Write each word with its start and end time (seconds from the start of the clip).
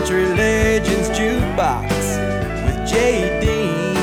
Country 0.00 0.24
Legends 0.28 1.10
Jukebox 1.10 1.90
with 2.64 2.88
Jay 2.88 3.38
Dean, 3.38 3.94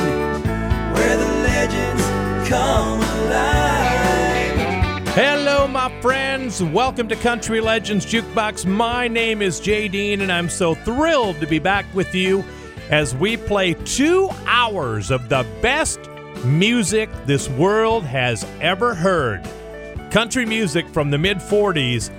where 0.94 1.16
the 1.16 1.26
legends 1.42 2.04
come 2.48 3.00
alive. 3.00 5.08
Hello, 5.08 5.66
my 5.66 5.90
friends. 6.00 6.62
Welcome 6.62 7.08
to 7.08 7.16
Country 7.16 7.60
Legends 7.60 8.06
Jukebox. 8.06 8.64
My 8.64 9.08
name 9.08 9.42
is 9.42 9.58
Jay 9.58 9.88
Dean, 9.88 10.20
and 10.20 10.30
I'm 10.30 10.48
so 10.48 10.76
thrilled 10.76 11.40
to 11.40 11.48
be 11.48 11.58
back 11.58 11.84
with 11.92 12.14
you 12.14 12.44
as 12.90 13.16
we 13.16 13.36
play 13.36 13.74
two 13.74 14.30
hours 14.46 15.10
of 15.10 15.28
the 15.28 15.44
best 15.60 15.98
music 16.44 17.10
this 17.26 17.48
world 17.48 18.04
has 18.04 18.46
ever 18.60 18.94
heard. 18.94 19.42
Country 20.12 20.46
music 20.46 20.86
from 20.90 21.10
the 21.10 21.18
mid 21.18 21.38
40s 21.38 22.12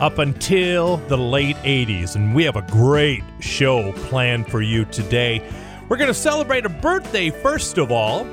up 0.00 0.18
until 0.18 0.96
the 0.96 1.16
late 1.16 1.56
80s. 1.58 2.16
And 2.16 2.34
we 2.34 2.44
have 2.44 2.56
a 2.56 2.62
great 2.62 3.22
show 3.38 3.92
planned 3.92 4.50
for 4.50 4.62
you 4.62 4.86
today. 4.86 5.46
We're 5.88 5.98
going 5.98 6.08
to 6.08 6.14
celebrate 6.14 6.64
a 6.64 6.70
birthday, 6.70 7.30
first 7.30 7.78
of 7.78 7.92
all. 7.92 8.26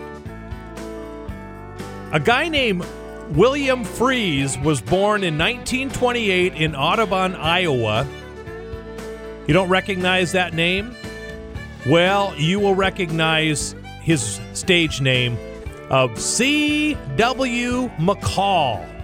A 2.13 2.19
guy 2.19 2.47
named 2.47 2.85
William 3.31 3.83
Fries 3.83 4.57
was 4.57 4.79
born 4.81 5.23
in 5.23 5.37
1928 5.37 6.53
in 6.53 6.75
Audubon, 6.75 7.35
Iowa. 7.35 8.07
You 9.45 9.53
don't 9.53 9.69
recognize 9.69 10.31
that 10.31 10.53
name? 10.53 10.95
Well, 11.85 12.33
you 12.37 12.59
will 12.59 12.75
recognize 12.75 13.75
his 14.01 14.39
stage 14.53 15.01
name 15.01 15.37
of 15.89 16.19
C.W. 16.19 17.89
McCall. 17.97 18.96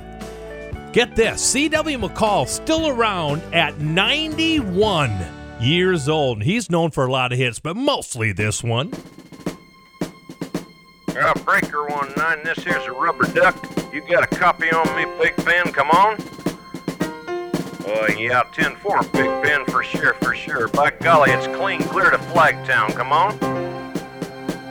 Get 0.93 1.15
this 1.15 1.41
C.W. 1.41 1.97
McCall 1.97 2.47
still 2.47 2.87
around 2.87 3.41
at 3.51 3.79
91 3.79 5.11
years 5.59 6.07
old. 6.07 6.43
He's 6.43 6.69
known 6.69 6.91
for 6.91 7.07
a 7.07 7.11
lot 7.11 7.33
of 7.33 7.39
hits, 7.39 7.57
but 7.59 7.75
mostly 7.75 8.31
this 8.31 8.63
one. 8.63 8.93
Uh, 11.09 11.33
breaker 11.45 11.87
one 11.87 12.13
nine. 12.15 12.43
This 12.43 12.59
here's 12.59 12.85
a 12.85 12.91
rubber 12.91 13.25
duck. 13.33 13.55
You 13.91 14.07
got 14.07 14.23
a 14.23 14.27
copy 14.27 14.69
on 14.71 14.85
me, 14.95 15.05
Big 15.19 15.35
Ben? 15.43 15.73
Come 15.73 15.89
on. 15.89 16.17
Oh 17.85 18.07
yeah, 18.15 18.43
10-4, 18.53 19.11
Big 19.13 19.43
Ben 19.43 19.65
for 19.65 19.83
sure, 19.83 20.13
for 20.15 20.35
sure. 20.35 20.67
By 20.67 20.91
golly, 20.91 21.31
it's 21.31 21.47
clean 21.57 21.81
clear 21.81 22.11
to 22.11 22.17
Flagtown. 22.17 22.93
Come 22.93 23.11
on. 23.11 23.82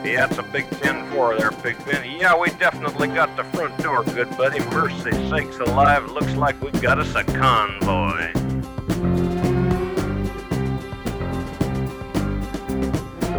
Yeah, 0.03 0.25
it's 0.25 0.37
a 0.37 0.43
big 0.43 0.65
10-4 0.65 1.39
there, 1.39 1.51
Big 1.63 1.77
Ben. 1.85 2.19
Yeah, 2.19 2.37
we 2.37 2.49
definitely 2.51 3.07
got 3.07 3.35
the 3.37 3.45
front 3.55 3.77
door, 3.77 4.03
good 4.03 4.29
buddy. 4.37 4.59
Mercy 4.65 5.11
sakes 5.29 5.57
alive, 5.59 6.11
looks 6.11 6.35
like 6.35 6.61
we 6.61 6.71
got 6.71 6.99
us 6.99 7.15
a 7.15 7.23
convoy. 7.23 8.62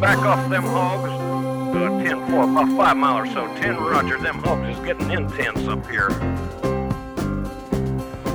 back 0.00 0.18
off 0.18 0.48
them 0.50 0.62
hogs? 0.62 1.10
Uh, 1.10 1.90
10-4, 2.02 2.52
about 2.52 2.76
five 2.76 2.96
mile 2.96 3.18
or 3.18 3.26
so. 3.26 3.46
10 3.56 3.76
Roger, 3.76 4.18
them 4.18 4.36
hogs 4.36 4.76
is 4.76 4.84
getting 4.84 5.10
intense 5.10 5.66
up 5.68 5.86
here. 5.90 6.10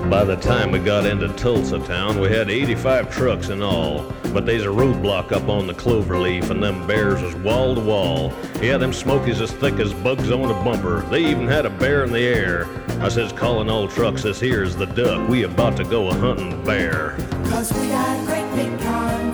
By 0.09 0.25
the 0.25 0.35
time 0.35 0.71
we 0.71 0.79
got 0.79 1.05
into 1.05 1.29
Tulsa 1.29 1.79
town, 1.79 2.19
we 2.19 2.27
had 2.29 2.49
85 2.49 3.09
trucks 3.09 3.49
in 3.49 3.61
all. 3.61 4.11
But 4.33 4.45
they's 4.45 4.63
a 4.63 4.67
roadblock 4.67 5.31
up 5.31 5.47
on 5.49 5.67
the 5.67 5.73
cloverleaf, 5.73 6.49
and 6.49 6.61
them 6.61 6.85
bears 6.87 7.21
was 7.21 7.35
wall 7.35 7.75
to 7.75 7.81
wall. 7.81 8.33
Yeah, 8.61 8.77
them 8.77 8.93
smokies 8.93 9.39
as 9.39 9.51
thick 9.51 9.75
as 9.75 9.93
bugs 9.93 10.31
on 10.31 10.49
a 10.51 10.63
bumper. 10.63 11.01
They 11.09 11.25
even 11.25 11.47
had 11.47 11.65
a 11.65 11.69
bear 11.69 12.03
in 12.03 12.11
the 12.11 12.19
air. 12.19 12.67
I 13.01 13.09
says, 13.09 13.31
calling 13.31 13.69
all 13.69 13.87
trucks, 13.87 14.23
this 14.23 14.39
here's 14.39 14.75
the 14.75 14.85
duck. 14.85 15.29
We 15.29 15.43
about 15.43 15.77
to 15.77 15.83
go 15.83 16.09
a 16.09 16.13
hunting 16.13 16.63
bear. 16.63 17.15
Cause 17.45 17.71
we 17.73 17.87
got 17.89 18.21
a 18.21 18.25
great 18.25 18.55
big 18.55 18.79
convoy 18.81 19.30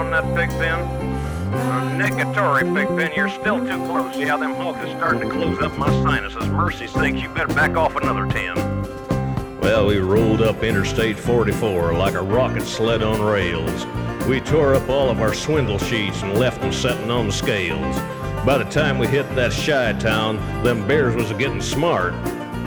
on 0.00 0.10
that, 0.10 0.34
Big 0.34 0.48
Ben? 0.58 0.80
Uh, 1.52 1.98
negatory, 1.98 2.62
Big 2.74 2.88
Ben. 2.96 3.12
You're 3.14 3.28
still 3.28 3.58
too 3.58 3.76
close. 3.86 4.16
Yeah, 4.16 4.38
them 4.38 4.54
hogs 4.54 4.82
is 4.82 4.96
starting 4.96 5.28
to 5.28 5.28
close 5.28 5.60
up 5.60 5.76
my 5.76 5.90
sinuses. 6.02 6.48
Mercy 6.48 6.86
sakes, 6.86 7.20
you 7.20 7.28
better 7.28 7.52
back 7.52 7.76
off 7.76 7.96
another 7.96 8.26
10. 8.26 9.60
Well, 9.60 9.86
we 9.86 9.98
rolled 9.98 10.40
up 10.40 10.62
Interstate 10.62 11.18
44 11.18 11.92
like 11.92 12.14
a 12.14 12.22
rocket 12.22 12.62
sled 12.62 13.02
on 13.02 13.20
rails. 13.20 13.84
We 14.26 14.40
tore 14.40 14.74
up 14.74 14.88
all 14.88 15.10
of 15.10 15.20
our 15.20 15.34
swindle 15.34 15.78
sheets 15.78 16.22
and 16.22 16.38
left 16.38 16.62
them 16.62 16.72
setting 16.72 17.10
on 17.10 17.26
the 17.26 17.32
scales. 17.32 17.96
By 18.46 18.56
the 18.56 18.70
time 18.70 18.98
we 18.98 19.06
hit 19.06 19.28
that 19.34 19.52
Chi-town, 19.52 20.36
them 20.64 20.88
bears 20.88 21.14
was 21.14 21.30
getting 21.32 21.60
smart. 21.60 22.14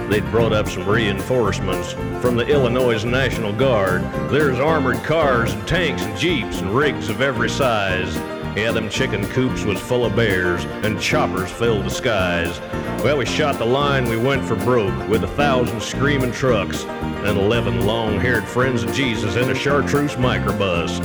They'd 0.09 0.29
brought 0.31 0.53
up 0.53 0.67
some 0.67 0.87
reinforcements 0.87 1.93
from 2.21 2.35
the 2.35 2.45
Illinois 2.45 3.03
National 3.03 3.53
Guard. 3.53 4.01
There's 4.29 4.59
armored 4.59 5.03
cars 5.03 5.53
and 5.53 5.67
tanks 5.67 6.03
and 6.03 6.17
jeeps 6.17 6.59
and 6.59 6.75
rigs 6.75 7.09
of 7.09 7.21
every 7.21 7.49
size. 7.49 8.15
Yeah, 8.55 8.71
them 8.71 8.89
chicken 8.89 9.25
coops 9.29 9.63
was 9.63 9.79
full 9.79 10.05
of 10.05 10.15
bears, 10.15 10.63
and 10.83 11.01
choppers 11.01 11.49
filled 11.49 11.85
the 11.85 11.89
skies. 11.89 12.59
Well, 13.03 13.17
we 13.17 13.25
shot 13.25 13.57
the 13.57 13.65
line, 13.65 14.07
we 14.07 14.17
went 14.17 14.45
for 14.45 14.55
broke, 14.55 15.09
with 15.09 15.23
a 15.23 15.27
thousand 15.29 15.81
screaming 15.81 16.31
trucks, 16.31 16.85
and 16.85 17.37
eleven 17.37 17.87
long-haired 17.87 18.43
friends 18.43 18.83
of 18.83 18.93
Jesus 18.93 19.35
in 19.35 19.49
a 19.49 19.55
chartreuse 19.55 20.15
microbus. 20.15 20.99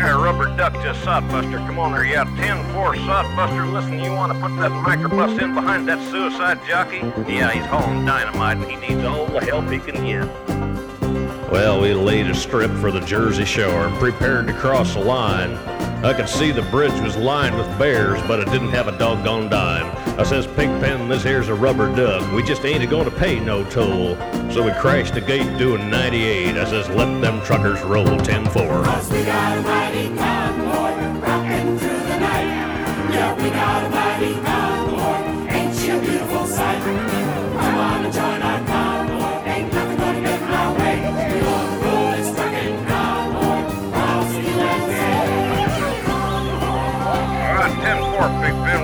Here, 0.00 0.16
rubber 0.16 0.46
duck 0.56 0.72
just 0.82 1.02
sodbuster. 1.02 1.58
Come 1.66 1.78
on 1.78 1.92
there, 1.92 2.06
yeah, 2.06 2.24
10-4 2.24 2.94
sodbuster. 3.04 3.70
Listen, 3.70 3.98
you 3.98 4.10
want 4.12 4.32
to 4.32 4.40
put 4.40 4.56
that 4.56 4.70
microbus 4.70 5.38
in 5.42 5.54
behind 5.54 5.86
that 5.88 6.02
suicide 6.10 6.58
jockey? 6.66 7.00
Yeah, 7.30 7.50
he's 7.50 7.66
hauling 7.66 8.06
dynamite, 8.06 8.56
and 8.56 8.70
he 8.70 8.76
needs 8.76 9.04
all 9.04 9.26
the 9.26 9.44
help 9.44 9.68
he 9.68 9.78
can 9.78 10.02
get. 10.02 10.24
Well, 11.52 11.82
we 11.82 11.92
laid 11.92 12.28
a 12.28 12.34
strip 12.34 12.70
for 12.76 12.90
the 12.90 13.00
Jersey 13.00 13.44
Shore 13.44 13.88
and 13.88 13.96
prepared 13.98 14.46
to 14.46 14.54
cross 14.54 14.94
the 14.94 15.00
line. 15.00 15.58
I 16.02 16.14
could 16.14 16.30
see 16.30 16.50
the 16.50 16.62
bridge 16.62 16.98
was 17.02 17.14
lined 17.14 17.58
with 17.58 17.66
bears, 17.78 18.22
but 18.22 18.40
it 18.40 18.46
didn't 18.46 18.70
have 18.70 18.88
a 18.88 18.96
doggone 18.96 19.50
dime. 19.50 19.94
I 20.18 20.22
says, 20.22 20.46
Pigpen, 20.46 21.08
this 21.10 21.22
here's 21.22 21.48
a 21.48 21.54
rubber 21.54 21.94
duck. 21.94 22.32
We 22.32 22.42
just 22.42 22.64
ain't 22.64 22.88
going 22.88 23.04
to 23.04 23.10
pay 23.10 23.38
no 23.38 23.64
toll. 23.64 24.16
So 24.50 24.62
we 24.62 24.72
crashed 24.72 25.12
the 25.12 25.20
gate 25.20 25.58
doing 25.58 25.90
98. 25.90 26.56
I 26.56 26.64
says, 26.64 26.88
let 26.88 27.20
them 27.20 27.42
truckers 27.44 27.82
roll 27.82 28.06
10-4. 28.06 28.84
Cause 28.84 29.12
we 29.12 29.24
got 29.24 29.58
a 29.58 29.60
mighty 29.60 30.08
through 31.78 31.88
the 31.88 32.18
night. 32.18 32.46
Yeah, 33.12 33.34
we 33.36 33.50
got 33.50 33.84
a 33.84 33.90
mighty 33.90 34.34
convoy. 34.34 34.69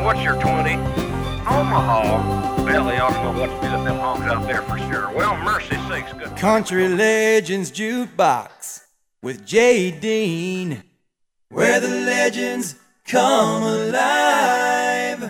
What's 0.06 0.22
your 0.22 0.40
20? 0.40 0.74
Omaha. 0.74 2.62
Well, 2.62 2.84
they 2.84 2.98
ought 2.98 3.10
to 3.10 3.22
know 3.24 3.40
what 3.40 3.50
to 3.60 3.66
do 3.66 3.72
them 3.82 3.96
hogs 3.98 4.22
out 4.22 4.46
there 4.46 4.62
for 4.62 4.78
sure. 4.78 5.12
Well, 5.12 5.36
mercy 5.38 5.74
sakes, 5.88 6.12
good. 6.12 6.36
Country 6.36 6.86
Legends 6.86 7.72
Jukebox 7.72 8.84
with 9.20 9.44
Jay 9.44 9.90
Dean, 9.90 10.84
where 11.48 11.80
the 11.80 11.88
legends 11.88 12.76
come 13.04 13.64
alive. 13.64 15.22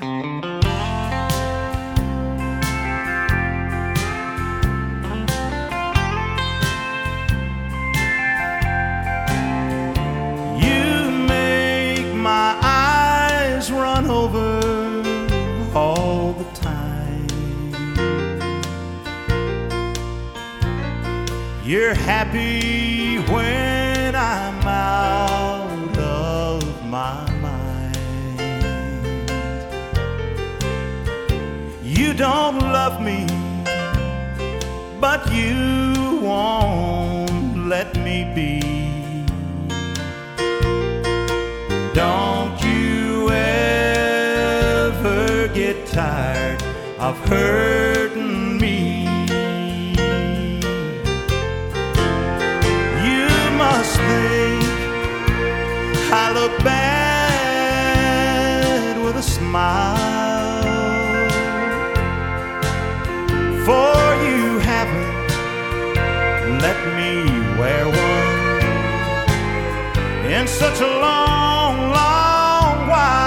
You're 21.66 21.94
happy 21.94 23.18
when 23.32 24.14
I'm 24.14 24.68
out 24.68 25.98
of 25.98 26.62
my 26.84 27.28
mind. 27.40 27.98
You 31.82 32.14
don't 32.14 32.60
love 32.60 33.02
me, 33.02 33.26
but 35.00 35.28
you 35.32 36.20
won't 36.22 37.66
let 37.66 37.96
me 37.96 38.30
be. 38.32 38.60
Don't 41.94 42.62
you 42.62 43.28
ever 43.32 44.38
get 45.48 45.84
tired 45.88 46.62
of 47.00 47.18
hurting 47.28 47.95
I 56.08 56.32
look 56.32 56.56
bad 56.62 57.96
with 59.04 59.16
a 59.16 59.22
smile. 59.22 59.96
For 63.64 64.14
you 64.24 64.60
haven't 64.60 65.16
let 66.60 66.78
me 66.94 67.10
wear 67.58 67.86
one 67.88 68.62
in 70.30 70.46
such 70.46 70.80
a 70.80 70.86
long, 70.86 71.90
long 71.90 72.86
while. 72.86 73.26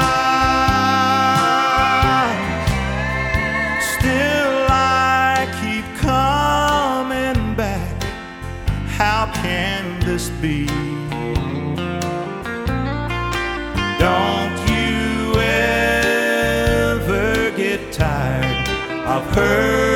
Still, 3.81 4.67
I 4.69 5.47
keep 5.59 5.85
coming 5.99 7.55
back. 7.55 8.03
How 8.87 9.29
can 9.41 9.99
this 9.99 10.29
be? 10.29 10.78
Of 19.19 19.25
hurting 19.35 19.88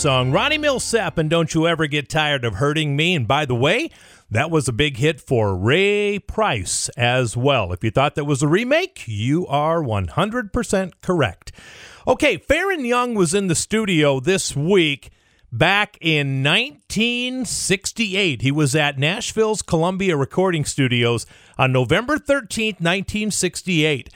song. 0.00 0.32
Ronnie 0.32 0.56
Milsap 0.56 1.18
and 1.18 1.28
Don't 1.28 1.52
You 1.52 1.68
Ever 1.68 1.86
Get 1.86 2.08
Tired 2.08 2.42
of 2.42 2.54
Hurting 2.54 2.96
Me. 2.96 3.14
And 3.14 3.28
by 3.28 3.44
the 3.44 3.54
way, 3.54 3.90
that 4.30 4.50
was 4.50 4.66
a 4.66 4.72
big 4.72 4.96
hit 4.96 5.20
for 5.20 5.54
Ray 5.54 6.18
Price 6.18 6.88
as 6.96 7.36
well. 7.36 7.70
If 7.70 7.84
you 7.84 7.90
thought 7.90 8.14
that 8.14 8.24
was 8.24 8.42
a 8.42 8.48
remake, 8.48 9.04
you 9.06 9.46
are 9.46 9.82
100% 9.82 10.92
correct. 11.02 11.52
Okay, 12.08 12.38
Faron 12.38 12.88
Young 12.88 13.14
was 13.14 13.34
in 13.34 13.48
the 13.48 13.54
studio 13.54 14.20
this 14.20 14.56
week 14.56 15.10
back 15.52 15.98
in 16.00 16.42
1968. 16.42 18.40
He 18.40 18.50
was 18.50 18.74
at 18.74 18.98
Nashville's 18.98 19.60
Columbia 19.60 20.16
Recording 20.16 20.64
Studios 20.64 21.26
on 21.58 21.72
November 21.72 22.16
13th, 22.16 22.80
1968. 22.80 24.08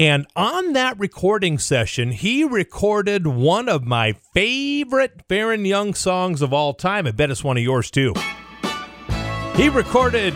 And 0.00 0.26
on 0.34 0.72
that 0.72 0.98
recording 0.98 1.58
session, 1.58 2.12
he 2.12 2.42
recorded 2.42 3.26
one 3.26 3.68
of 3.68 3.84
my 3.84 4.14
favorite 4.32 5.28
Faron 5.28 5.66
Young 5.66 5.92
songs 5.92 6.40
of 6.40 6.54
all 6.54 6.72
time. 6.72 7.06
I 7.06 7.10
bet 7.10 7.30
it's 7.30 7.44
one 7.44 7.58
of 7.58 7.62
yours 7.62 7.90
too. 7.90 8.14
He 9.56 9.68
recorded 9.68 10.32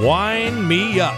Wind 0.00 0.66
Me 0.66 0.98
Up. 0.98 1.12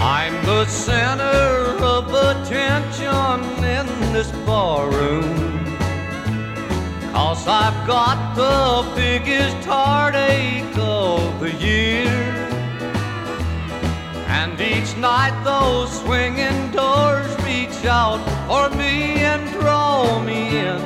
I'm 0.00 0.42
the 0.46 0.64
center 0.64 1.76
of 1.84 2.08
attention 2.14 3.62
in 3.62 4.12
this 4.14 4.30
barroom. 4.46 5.66
Cause 7.12 7.46
I've 7.46 7.86
got 7.86 8.34
the 8.36 8.90
biggest 8.96 9.66
heartache 9.66 10.78
of 10.78 11.40
the 11.40 11.52
year. 11.56 12.49
And 14.32 14.60
each 14.60 14.96
night 14.96 15.34
those 15.42 15.90
swinging 16.02 16.70
doors 16.70 17.30
reach 17.42 17.84
out 17.84 18.22
for 18.46 18.70
me 18.76 19.24
and 19.30 19.42
draw 19.50 20.22
me 20.22 20.58
in. 20.58 20.80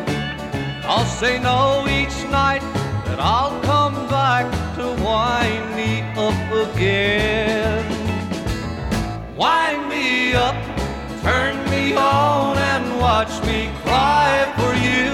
I'll 0.86 1.04
say 1.04 1.38
no 1.38 1.86
each 1.86 2.18
night 2.30 2.62
that 3.04 3.20
I'll 3.20 3.60
come 3.62 3.94
back 4.08 4.46
to 4.76 4.86
wind 5.02 5.76
me 5.76 6.00
up 6.16 6.40
again. 6.68 7.84
Wind 9.36 9.88
me 9.90 10.32
up, 10.32 10.56
turn 11.22 11.54
me 11.68 11.94
on, 11.94 12.56
and 12.56 12.98
watch 12.98 13.34
me 13.46 13.70
cry 13.84 14.50
for 14.56 14.72
you. 14.88 15.12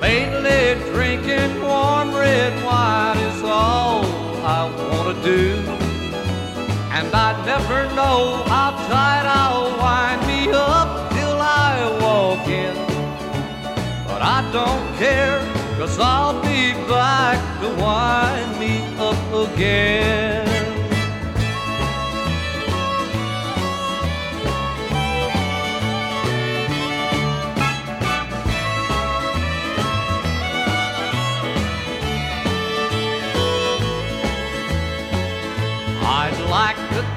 Lately, 0.00 0.80
drinking 0.90 1.60
warm 1.60 2.14
red 2.14 2.54
wine 2.64 3.18
is 3.18 3.42
all 3.42 4.06
I 4.42 4.64
want 4.90 5.22
to 5.22 5.22
do. 5.22 5.77
And 6.98 7.14
I 7.14 7.30
never 7.46 7.84
know 7.94 8.42
how 8.48 8.72
tight 8.88 9.24
I'll 9.24 9.70
wind 9.78 10.26
me 10.26 10.50
up 10.52 11.12
till 11.12 11.38
I 11.40 11.96
walk 12.02 12.48
in. 12.48 12.74
But 14.08 14.20
I 14.20 14.40
don't 14.52 14.96
care, 14.96 15.38
cause 15.78 15.96
I'll 16.00 16.42
be 16.42 16.72
back 16.88 17.38
to 17.60 17.68
wind 17.80 18.58
me 18.58 18.82
up 18.98 19.52
again. 19.52 20.47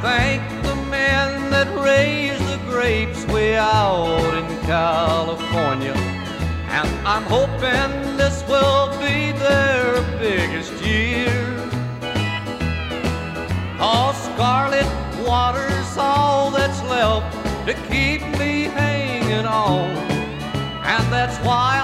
Thank 0.01 0.41
the 0.63 0.75
men 0.89 1.51
that 1.51 1.67
raised 1.79 2.43
the 2.47 2.57
grapes 2.69 3.25
way 3.27 3.55
out 3.55 4.33
in 4.33 4.47
California. 4.65 5.93
And 6.69 6.89
I'm 7.07 7.23
hoping 7.23 8.17
this 8.17 8.43
will 8.47 8.89
be 8.99 9.31
their 9.33 10.01
biggest 10.17 10.73
year. 10.83 11.37
Cause 13.77 14.17
scarlet 14.23 14.89
water's 15.25 15.97
all 15.97 16.49
that's 16.49 16.81
left 16.83 17.33
to 17.67 17.73
keep 17.89 18.21
me 18.39 18.63
hanging 18.63 19.45
on. 19.45 19.89
And 20.93 21.13
that's 21.13 21.37
why 21.45 21.80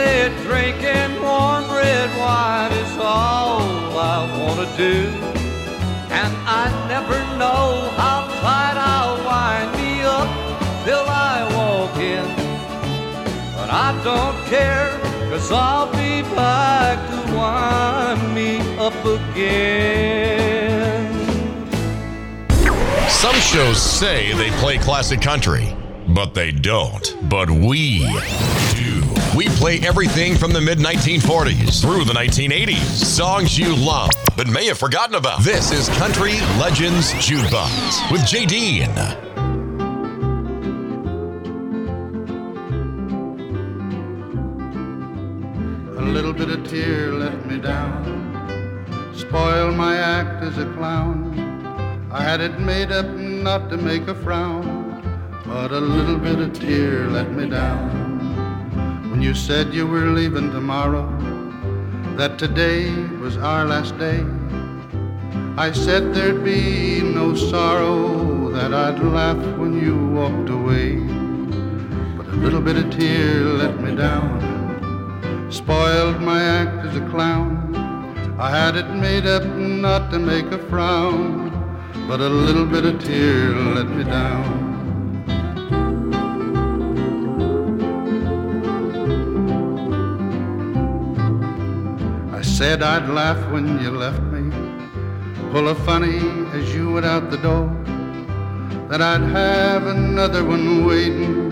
Lately, 0.00 0.34
drinking 0.44 1.22
warm 1.22 1.64
red 1.70 2.10
wine 2.18 2.72
is 2.72 2.96
all 2.98 3.60
I 3.98 4.18
wanna 4.38 4.68
do. 4.76 5.08
And 6.10 6.32
I 6.46 6.70
never 6.88 7.18
know 7.36 7.90
how 7.96 8.26
tight 8.40 8.76
I'll 8.76 9.18
wind 9.24 9.70
me 9.76 10.02
up 10.02 10.28
till 10.84 11.06
I 11.06 11.36
walk 11.54 11.96
in. 11.98 12.26
But 13.56 13.70
I 13.70 13.92
don't 14.02 14.38
care, 14.46 14.88
cause 15.30 15.52
I'll 15.52 15.90
be 15.92 16.22
back 16.34 16.98
to 17.10 17.18
wind 17.36 18.34
me 18.34 18.60
up 18.78 19.04
again. 19.04 20.00
Some 23.08 23.36
shows 23.36 23.80
say 23.80 24.32
they 24.32 24.50
play 24.62 24.78
classic 24.78 25.20
country, 25.20 25.76
but 26.08 26.32
they 26.32 26.52
don't. 26.52 27.16
But 27.28 27.50
we 27.50 27.98
do. 28.74 28.99
We 29.40 29.48
play 29.48 29.80
everything 29.80 30.36
from 30.36 30.52
the 30.52 30.60
mid 30.60 30.80
1940s 30.80 31.80
through 31.80 32.04
the 32.04 32.12
1980s. 32.12 32.76
Songs 32.76 33.58
you 33.58 33.74
love 33.74 34.10
but 34.36 34.46
may 34.46 34.66
have 34.66 34.76
forgotten 34.76 35.14
about. 35.14 35.42
This 35.42 35.72
is 35.72 35.88
Country 35.96 36.32
Legends 36.58 37.14
Jukebox 37.14 38.12
with 38.12 38.28
Dean. 38.28 38.90
A 45.96 46.02
little 46.02 46.34
bit 46.34 46.50
of 46.50 46.68
tear 46.68 47.14
let 47.14 47.46
me 47.46 47.58
down, 47.58 49.14
spoiled 49.16 49.74
my 49.74 49.96
act 49.96 50.44
as 50.44 50.58
a 50.58 50.70
clown. 50.74 52.10
I 52.12 52.22
had 52.22 52.42
it 52.42 52.60
made 52.60 52.92
up 52.92 53.06
not 53.06 53.70
to 53.70 53.78
make 53.78 54.06
a 54.06 54.14
frown, 54.16 55.00
but 55.46 55.72
a 55.72 55.80
little 55.80 56.18
bit 56.18 56.40
of 56.40 56.52
tear 56.52 57.08
let 57.08 57.32
me 57.32 57.48
down. 57.48 58.09
When 59.10 59.20
you 59.20 59.34
said 59.34 59.74
you 59.74 59.86
were 59.86 60.06
leaving 60.06 60.50
tomorrow, 60.50 61.04
that 62.16 62.38
today 62.38 62.90
was 63.20 63.36
our 63.36 63.66
last 63.66 63.98
day, 63.98 64.24
I 65.56 65.72
said 65.72 66.14
there'd 66.14 66.44
be 66.44 67.02
no 67.02 67.34
sorrow, 67.34 68.50
that 68.50 68.72
I'd 68.72 69.00
laugh 69.00 69.58
when 69.58 69.74
you 69.84 69.96
walked 70.08 70.48
away. 70.48 70.96
But 72.16 72.26
a 72.28 72.36
little 72.36 72.60
bit 72.60 72.76
of 72.76 72.90
tear 72.90 73.44
let 73.44 73.80
me 73.80 73.94
down 73.94 74.60
spoiled 75.50 76.20
my 76.20 76.40
act 76.40 76.86
as 76.86 76.96
a 76.96 77.06
clown. 77.10 77.74
I 78.38 78.50
had 78.50 78.76
it 78.76 78.88
made 78.94 79.26
up 79.26 79.44
not 79.44 80.10
to 80.12 80.18
make 80.18 80.46
a 80.52 80.58
frown, 80.68 81.50
but 82.06 82.20
a 82.20 82.28
little 82.28 82.64
bit 82.64 82.84
of 82.84 83.02
tear 83.02 83.50
let 83.50 83.88
me 83.88 84.04
down. 84.04 84.69
Said 92.60 92.82
I'd 92.82 93.08
laugh 93.08 93.40
when 93.50 93.80
you 93.80 93.90
left 93.90 94.20
me, 94.24 94.42
pull 95.50 95.68
a 95.68 95.74
funny 95.74 96.18
as 96.52 96.74
you 96.74 96.92
went 96.92 97.06
out 97.06 97.30
the 97.30 97.38
door, 97.38 97.70
that 98.90 99.00
I'd 99.00 99.22
have 99.22 99.86
another 99.86 100.44
one 100.44 100.84
waiting, 100.84 101.50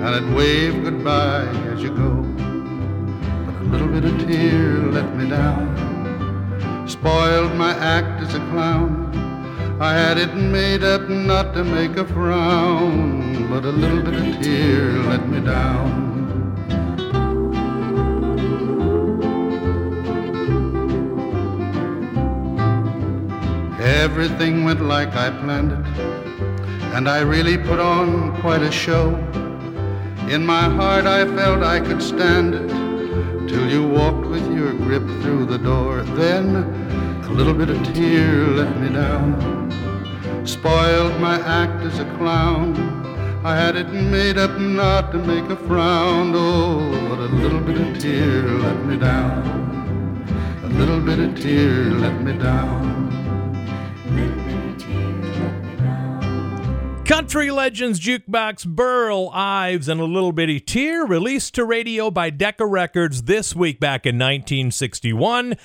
and 0.00 0.02
I'd 0.02 0.34
wave 0.34 0.82
goodbye 0.82 1.46
as 1.72 1.82
you 1.82 1.90
go 1.90 2.12
But 3.44 3.54
a 3.60 3.64
little 3.64 3.88
bit 3.88 4.04
of 4.06 4.16
tear 4.26 4.78
let 4.96 5.14
me 5.14 5.28
down. 5.28 6.88
Spoiled 6.88 7.54
my 7.56 7.74
act 7.76 8.22
as 8.22 8.34
a 8.34 8.40
clown. 8.50 9.12
I 9.78 9.92
had 9.92 10.16
it 10.16 10.34
made 10.36 10.82
up 10.82 11.06
not 11.10 11.52
to 11.52 11.64
make 11.64 11.98
a 11.98 12.06
frown, 12.06 13.46
but 13.50 13.66
a 13.66 13.72
little 13.82 14.02
bit 14.02 14.14
of 14.14 14.42
tear 14.42 14.88
let 15.02 15.28
me 15.28 15.40
down. 15.40 16.09
Everything 23.90 24.62
went 24.62 24.80
like 24.80 25.16
I 25.16 25.30
planned 25.42 25.72
it, 25.72 25.84
and 26.94 27.08
I 27.08 27.22
really 27.22 27.58
put 27.58 27.80
on 27.80 28.40
quite 28.40 28.62
a 28.62 28.70
show. 28.70 29.16
In 30.28 30.46
my 30.46 30.62
heart, 30.62 31.06
I 31.06 31.24
felt 31.36 31.64
I 31.64 31.80
could 31.80 32.00
stand 32.00 32.54
it 32.54 32.68
till 33.48 33.68
you 33.68 33.82
walked 33.84 34.28
with 34.28 34.46
your 34.54 34.72
grip 34.74 35.02
through 35.22 35.46
the 35.46 35.58
door. 35.58 36.02
Then 36.02 36.54
a 37.24 37.32
little 37.32 37.52
bit 37.52 37.68
of 37.68 37.82
tear 37.92 38.46
let 38.46 38.80
me 38.80 38.90
down. 38.90 39.28
Spoiled 40.46 41.20
my 41.20 41.40
act 41.40 41.82
as 41.84 41.98
a 41.98 42.04
clown. 42.16 42.76
I 43.44 43.56
had 43.56 43.74
it 43.74 43.92
made 43.92 44.38
up 44.38 44.56
not 44.56 45.10
to 45.12 45.18
make 45.18 45.50
a 45.50 45.56
frown. 45.56 46.32
Oh, 46.32 47.08
but 47.08 47.18
a 47.18 47.30
little 47.42 47.60
bit 47.60 47.80
of 47.80 47.98
tear 47.98 48.42
let 48.66 48.84
me 48.86 48.96
down. 48.96 49.42
A 50.62 50.68
little 50.68 51.00
bit 51.00 51.18
of 51.18 51.34
tear 51.40 51.86
let 52.04 52.22
me 52.22 52.34
down. 52.38 52.99
Country 57.10 57.50
Legends 57.50 57.98
Jukebox, 57.98 58.64
Burl 58.64 59.30
Ives, 59.32 59.88
and 59.88 60.00
a 60.00 60.04
little 60.04 60.30
bitty 60.30 60.60
tear 60.60 61.04
released 61.04 61.56
to 61.56 61.64
radio 61.64 62.08
by 62.08 62.30
Decca 62.30 62.64
Records 62.64 63.22
this 63.22 63.52
week 63.52 63.80
back 63.80 64.06
in 64.06 64.14
1961. 64.14 65.56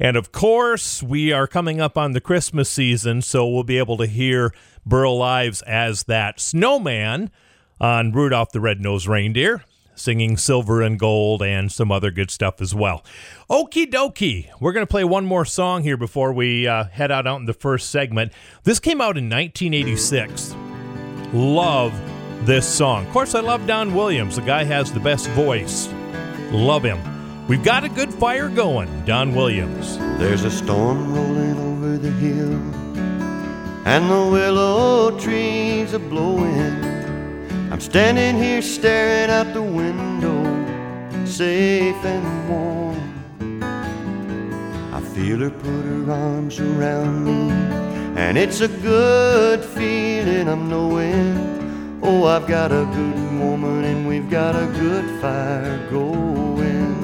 And 0.00 0.16
of 0.16 0.32
course, 0.32 1.02
we 1.02 1.30
are 1.30 1.46
coming 1.46 1.78
up 1.78 1.98
on 1.98 2.12
the 2.12 2.22
Christmas 2.22 2.70
season, 2.70 3.20
so 3.20 3.46
we'll 3.46 3.64
be 3.64 3.76
able 3.76 3.98
to 3.98 4.06
hear 4.06 4.54
Burl 4.86 5.20
Ives 5.20 5.60
as 5.66 6.04
that 6.04 6.40
snowman 6.40 7.30
on 7.78 8.10
Rudolph 8.10 8.52
the 8.52 8.62
Red-Nosed 8.62 9.06
Reindeer, 9.06 9.62
singing 9.94 10.38
Silver 10.38 10.80
and 10.80 10.98
Gold 10.98 11.42
and 11.42 11.70
some 11.70 11.92
other 11.92 12.10
good 12.10 12.30
stuff 12.30 12.62
as 12.62 12.74
well. 12.74 13.04
Okie 13.50 13.92
dokie. 13.92 14.48
We're 14.58 14.72
going 14.72 14.86
to 14.86 14.90
play 14.90 15.04
one 15.04 15.26
more 15.26 15.44
song 15.44 15.82
here 15.82 15.98
before 15.98 16.32
we 16.32 16.66
uh, 16.66 16.84
head 16.84 17.10
out, 17.10 17.26
out 17.26 17.40
in 17.40 17.44
the 17.44 17.52
first 17.52 17.90
segment. 17.90 18.32
This 18.62 18.80
came 18.80 19.02
out 19.02 19.18
in 19.18 19.28
1986 19.28 20.54
love 21.34 21.92
this 22.46 22.66
song. 22.66 23.06
Of 23.06 23.12
course, 23.12 23.34
I 23.34 23.40
love 23.40 23.66
Don 23.66 23.94
Williams. 23.94 24.36
The 24.36 24.42
guy 24.42 24.64
has 24.64 24.92
the 24.92 25.00
best 25.00 25.28
voice. 25.30 25.88
Love 26.50 26.84
him. 26.84 27.00
We've 27.48 27.64
got 27.64 27.84
a 27.84 27.88
good 27.88 28.14
fire 28.14 28.48
going. 28.48 29.04
Don 29.04 29.34
Williams. 29.34 29.98
There's 30.18 30.44
a 30.44 30.50
storm 30.50 31.14
rolling 31.14 31.58
over 31.58 31.98
the 31.98 32.10
hill, 32.12 32.54
and 33.84 34.08
the 34.08 34.30
willow 34.30 35.18
trees 35.18 35.92
are 35.92 35.98
blowing. 35.98 36.82
I'm 37.70 37.80
standing 37.80 38.40
here 38.40 38.62
staring 38.62 39.30
out 39.30 39.52
the 39.52 39.62
window, 39.62 40.44
safe 41.26 41.96
and 42.04 42.48
warm. 42.48 42.94
I 44.94 45.00
feel 45.00 45.40
her 45.40 45.50
put 45.50 45.84
her 45.84 46.10
arms 46.10 46.60
around 46.60 47.24
me, 47.24 47.50
and 48.16 48.38
it's 48.38 48.60
a 48.60 48.68
good 48.68 49.64
feeling. 49.64 50.48
I'm 50.48 50.68
knowing, 50.68 51.98
oh, 52.02 52.26
I've 52.26 52.46
got 52.46 52.70
a 52.70 52.84
good 52.94 53.40
woman, 53.40 53.84
and 53.84 54.06
we've 54.06 54.30
got 54.30 54.54
a 54.54 54.66
good 54.78 55.20
fire 55.20 55.78
going. 55.90 56.94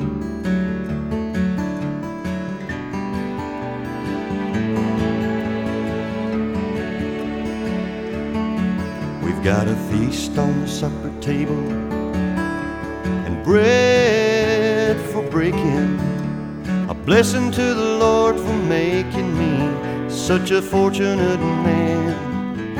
We've 9.22 9.42
got 9.42 9.66
a 9.66 9.76
feast 9.90 10.38
on 10.38 10.60
the 10.60 10.68
supper 10.68 11.12
table 11.20 11.58
and 13.26 13.42
bread 13.44 15.00
for 15.10 15.22
breaking. 15.28 15.98
A 16.88 16.94
blessing 16.94 17.50
to 17.50 17.74
the 17.74 17.96
Lord 17.98 18.36
for 18.36 18.56
making 18.68 19.36
me 19.36 19.69
such 20.10 20.50
a 20.50 20.60
fortunate 20.60 21.40
man. 21.40 22.74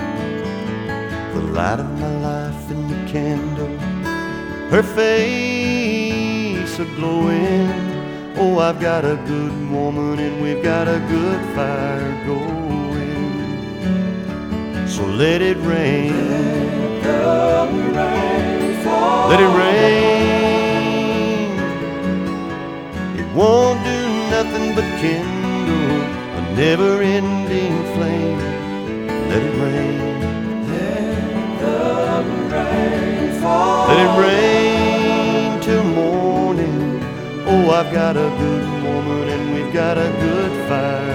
The 1.34 1.40
light 1.40 1.80
of 1.80 1.90
my 1.98 2.16
life 2.18 2.70
in 2.70 2.88
the 2.88 3.10
candle, 3.10 3.78
her 4.70 4.82
face 4.82 5.70
a 6.80 6.84
glowing. 6.96 7.70
Oh, 8.36 8.58
I've 8.58 8.80
got 8.80 9.04
a 9.04 9.16
good 9.26 9.70
woman 9.70 10.18
and 10.18 10.42
we've 10.42 10.62
got 10.62 10.88
a 10.88 10.98
good 11.08 11.40
fire 11.54 12.24
going. 12.26 13.28
So 14.88 15.04
let 15.04 15.42
it 15.42 15.58
rain. 15.58 16.14
Let 19.30 19.40
it 19.40 19.52
rain. 19.62 19.90
It 23.20 23.26
won't 23.34 23.84
do 23.84 24.08
nothing 24.30 24.74
but 24.74 24.84
kindle 25.00 25.39
never 26.56 27.02
ending 27.02 27.76
flame. 27.94 28.38
Let 29.28 29.42
it 29.42 29.56
rain. 29.62 30.00
Let 33.88 33.98
it 34.06 34.12
rain 34.20 35.60
till 35.60 35.84
morning. 35.84 37.02
Oh, 37.46 37.70
I've 37.70 37.92
got 37.92 38.16
a 38.16 38.28
good 38.42 38.64
woman 38.84 39.28
and 39.28 39.54
we've 39.54 39.72
got 39.72 39.98
a 39.98 40.10
good 40.20 40.68
fire 40.68 41.09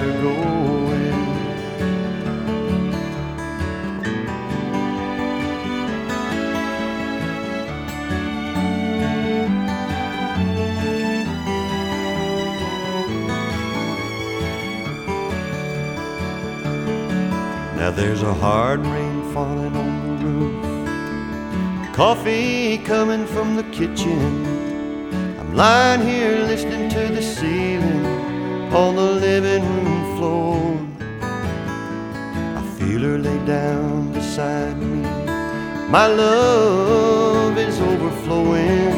Now 17.86 17.92
there's 17.92 18.22
a 18.22 18.34
hard 18.34 18.80
rain 18.84 19.32
falling 19.32 19.76
on 19.76 19.92
the 20.08 20.14
roof. 20.26 21.94
Coffee 21.94 22.78
coming 22.78 23.24
from 23.26 23.54
the 23.54 23.62
kitchen. 23.78 24.44
I'm 25.38 25.54
lying 25.54 26.00
here 26.00 26.36
listening 26.48 26.88
to 26.88 27.06
the 27.14 27.22
ceiling 27.22 28.04
on 28.74 28.96
the 28.96 29.12
living 29.26 29.62
room 29.62 30.16
floor. 30.16 30.56
I 32.58 32.62
feel 32.76 33.02
her 33.02 33.18
lay 33.18 33.38
down 33.46 34.12
beside 34.12 34.76
me. 34.78 35.02
My 35.88 36.08
love 36.08 37.56
is 37.56 37.80
overflowing. 37.80 38.94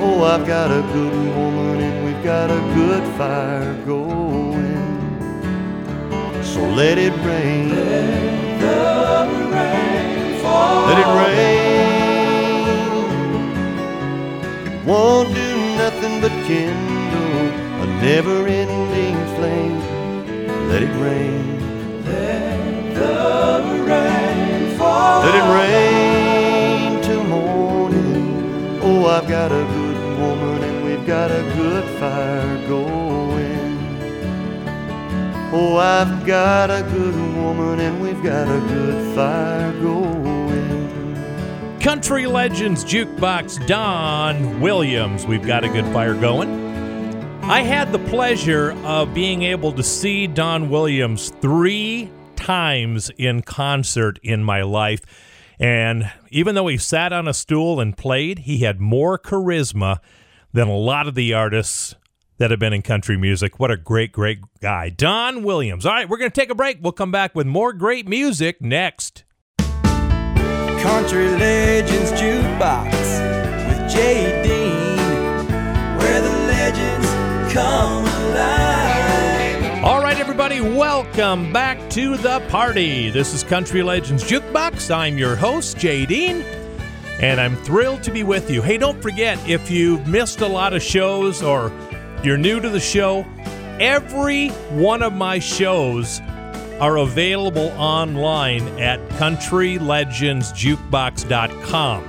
Oh, 0.00 0.24
I've 0.24 0.48
got 0.48 0.72
a 0.72 0.82
good 0.92 1.14
woman 1.36 1.80
and 1.80 2.04
we've 2.04 2.24
got 2.24 2.50
a 2.50 2.60
good 2.74 3.04
fire 3.16 3.72
going. 3.84 4.95
So 6.56 6.64
let 6.70 6.96
it 6.96 7.12
rain. 7.22 7.68
Let 7.68 9.28
rain. 9.52 10.42
Let 10.88 10.98
it 11.04 11.10
rain. 11.20 11.84
It 14.72 14.80
won't 14.86 15.34
do 15.34 15.50
nothing 15.76 16.14
but 16.22 16.32
kindle 16.46 17.52
a 17.82 17.86
never 18.00 18.46
ending 18.46 19.16
flame. 19.36 19.78
Let 20.70 20.82
it 20.82 20.94
rain. 20.98 21.44
Let 22.06 22.94
the 22.94 23.84
rain 23.90 24.78
fall. 24.78 25.24
Let 25.26 25.34
it 25.34 25.46
rain 25.58 27.02
till 27.02 27.24
morning. 27.24 28.80
Oh, 28.82 29.04
I've 29.08 29.28
got 29.28 29.52
a 29.52 29.64
good 29.76 29.98
woman 30.18 30.62
and 30.64 30.84
we've 30.86 31.06
got 31.06 31.30
a 31.30 31.42
good 31.54 31.84
fire 32.00 32.66
going. 32.66 33.25
Oh, 35.52 35.76
I've 35.76 36.26
got 36.26 36.70
a 36.70 36.82
good 36.82 37.14
woman 37.36 37.78
and 37.78 38.02
we've 38.02 38.20
got 38.20 38.48
a 38.48 38.60
good 38.66 39.14
fire 39.14 39.72
going. 39.80 41.14
Country 41.78 42.26
Legends 42.26 42.84
Jukebox 42.84 43.64
Don 43.68 44.60
Williams. 44.60 45.24
We've 45.24 45.46
got 45.46 45.62
a 45.62 45.68
good 45.68 45.84
fire 45.92 46.14
going. 46.14 46.50
I 47.44 47.60
had 47.62 47.92
the 47.92 48.00
pleasure 48.00 48.72
of 48.84 49.14
being 49.14 49.44
able 49.44 49.70
to 49.74 49.84
see 49.84 50.26
Don 50.26 50.68
Williams 50.68 51.30
three 51.40 52.10
times 52.34 53.08
in 53.16 53.42
concert 53.42 54.18
in 54.24 54.42
my 54.42 54.62
life. 54.62 55.02
And 55.60 56.10
even 56.28 56.56
though 56.56 56.66
he 56.66 56.76
sat 56.76 57.12
on 57.12 57.28
a 57.28 57.32
stool 57.32 57.78
and 57.78 57.96
played, 57.96 58.40
he 58.40 58.58
had 58.58 58.80
more 58.80 59.16
charisma 59.16 60.00
than 60.52 60.66
a 60.66 60.76
lot 60.76 61.06
of 61.06 61.14
the 61.14 61.34
artists 61.34 61.94
that 62.38 62.50
have 62.50 62.60
been 62.60 62.72
in 62.72 62.82
country 62.82 63.16
music. 63.16 63.58
What 63.58 63.70
a 63.70 63.76
great, 63.76 64.12
great 64.12 64.40
guy. 64.60 64.90
Don 64.90 65.42
Williams. 65.42 65.86
All 65.86 65.92
right, 65.92 66.08
we're 66.08 66.18
going 66.18 66.30
to 66.30 66.40
take 66.40 66.50
a 66.50 66.54
break. 66.54 66.78
We'll 66.80 66.92
come 66.92 67.10
back 67.10 67.34
with 67.34 67.46
more 67.46 67.72
great 67.72 68.08
music 68.08 68.60
next. 68.60 69.24
Country 69.58 71.28
Legends 71.30 72.12
Jukebox 72.12 72.92
with 73.68 73.90
Jay 73.90 74.42
Dean, 74.42 75.48
where 75.98 76.20
the 76.20 76.28
legends 76.28 77.52
come 77.52 78.04
alive. 78.04 79.84
All 79.84 80.00
right, 80.00 80.18
everybody, 80.18 80.60
welcome 80.60 81.52
back 81.52 81.90
to 81.90 82.16
the 82.18 82.40
party. 82.48 83.10
This 83.10 83.34
is 83.34 83.42
Country 83.42 83.82
Legends 83.82 84.22
Jukebox. 84.22 84.94
I'm 84.94 85.18
your 85.18 85.34
host, 85.34 85.78
Jay 85.78 86.06
Dean, 86.06 86.42
and 87.20 87.40
I'm 87.40 87.56
thrilled 87.56 88.02
to 88.04 88.10
be 88.10 88.22
with 88.22 88.50
you. 88.50 88.62
Hey, 88.62 88.78
don't 88.78 89.00
forget, 89.02 89.38
if 89.48 89.70
you've 89.70 90.06
missed 90.06 90.40
a 90.40 90.46
lot 90.46 90.72
of 90.72 90.82
shows 90.82 91.42
or 91.42 91.72
you're 92.26 92.36
new 92.36 92.60
to 92.60 92.68
the 92.68 92.80
show, 92.80 93.24
every 93.80 94.48
one 94.72 95.02
of 95.02 95.12
my 95.12 95.38
shows 95.38 96.20
are 96.80 96.96
available 96.98 97.68
online 97.78 98.66
at 98.80 98.98
countrylegendsjukebox.com. 99.10 102.04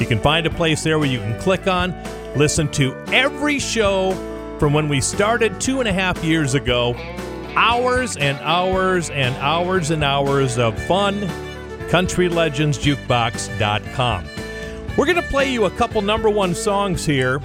You 0.00 0.06
can 0.06 0.18
find 0.18 0.44
a 0.46 0.50
place 0.50 0.82
there 0.82 0.98
where 0.98 1.08
you 1.08 1.20
can 1.20 1.40
click 1.40 1.68
on, 1.68 1.94
listen 2.36 2.68
to 2.72 2.96
every 3.12 3.60
show 3.60 4.10
from 4.58 4.72
when 4.72 4.88
we 4.88 5.00
started 5.00 5.60
two 5.60 5.78
and 5.78 5.88
a 5.88 5.92
half 5.92 6.24
years 6.24 6.54
ago. 6.54 6.96
Hours 7.54 8.16
and 8.16 8.36
hours 8.40 9.10
and 9.10 9.36
hours 9.36 9.92
and 9.92 10.02
hours 10.02 10.58
of 10.58 10.76
fun. 10.82 11.20
CountryLegendsJukebox.com. 11.90 14.24
We're 14.96 15.06
going 15.06 15.16
to 15.16 15.22
play 15.22 15.52
you 15.52 15.66
a 15.66 15.70
couple 15.70 16.02
number 16.02 16.28
one 16.28 16.56
songs 16.56 17.06
here. 17.06 17.40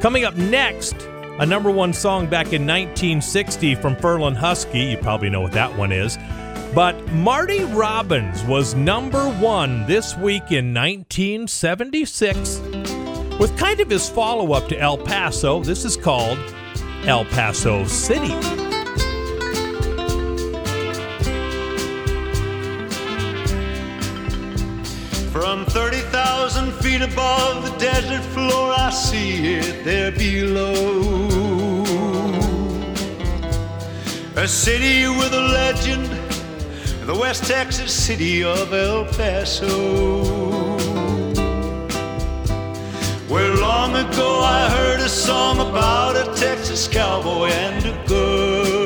Coming 0.00 0.24
up 0.24 0.34
next, 0.36 1.06
a 1.38 1.44
number 1.44 1.70
one 1.70 1.92
song 1.92 2.26
back 2.26 2.46
in 2.46 2.62
1960 2.62 3.74
from 3.74 3.94
Ferlin 3.96 4.34
Husky. 4.34 4.80
You 4.80 4.96
probably 4.96 5.28
know 5.28 5.42
what 5.42 5.52
that 5.52 5.76
one 5.76 5.92
is. 5.92 6.16
But 6.74 7.12
Marty 7.12 7.62
Robbins 7.64 8.42
was 8.44 8.74
number 8.74 9.28
one 9.34 9.86
this 9.86 10.16
week 10.16 10.50
in 10.50 10.72
1976 10.72 12.60
with 13.38 13.56
kind 13.58 13.80
of 13.80 13.90
his 13.90 14.08
follow 14.08 14.52
up 14.52 14.68
to 14.68 14.78
El 14.78 14.96
Paso. 14.96 15.62
This 15.62 15.84
is 15.84 15.96
called 15.96 16.38
El 17.04 17.24
Paso 17.26 17.84
City. 17.84 18.34
From 25.30 25.66
30,000 26.48 26.72
feet 26.80 27.02
above 27.02 27.64
the 27.64 27.76
desert 27.76 28.22
floor, 28.32 28.72
I 28.78 28.90
see 28.90 29.54
it 29.56 29.84
there 29.84 30.12
below. 30.12 31.82
A 34.36 34.46
city 34.46 35.08
with 35.08 35.32
a 35.32 35.40
legend, 35.40 36.06
the 37.04 37.14
West 37.18 37.46
Texas 37.46 37.92
city 37.92 38.44
of 38.44 38.72
El 38.72 39.06
Paso. 39.06 40.78
Where 43.28 43.56
long 43.56 43.96
ago 43.96 44.40
I 44.40 44.70
heard 44.70 45.00
a 45.00 45.08
song 45.08 45.58
about 45.58 46.14
a 46.14 46.32
Texas 46.36 46.86
cowboy 46.86 47.48
and 47.48 47.84
a 47.86 48.06
girl. 48.06 48.85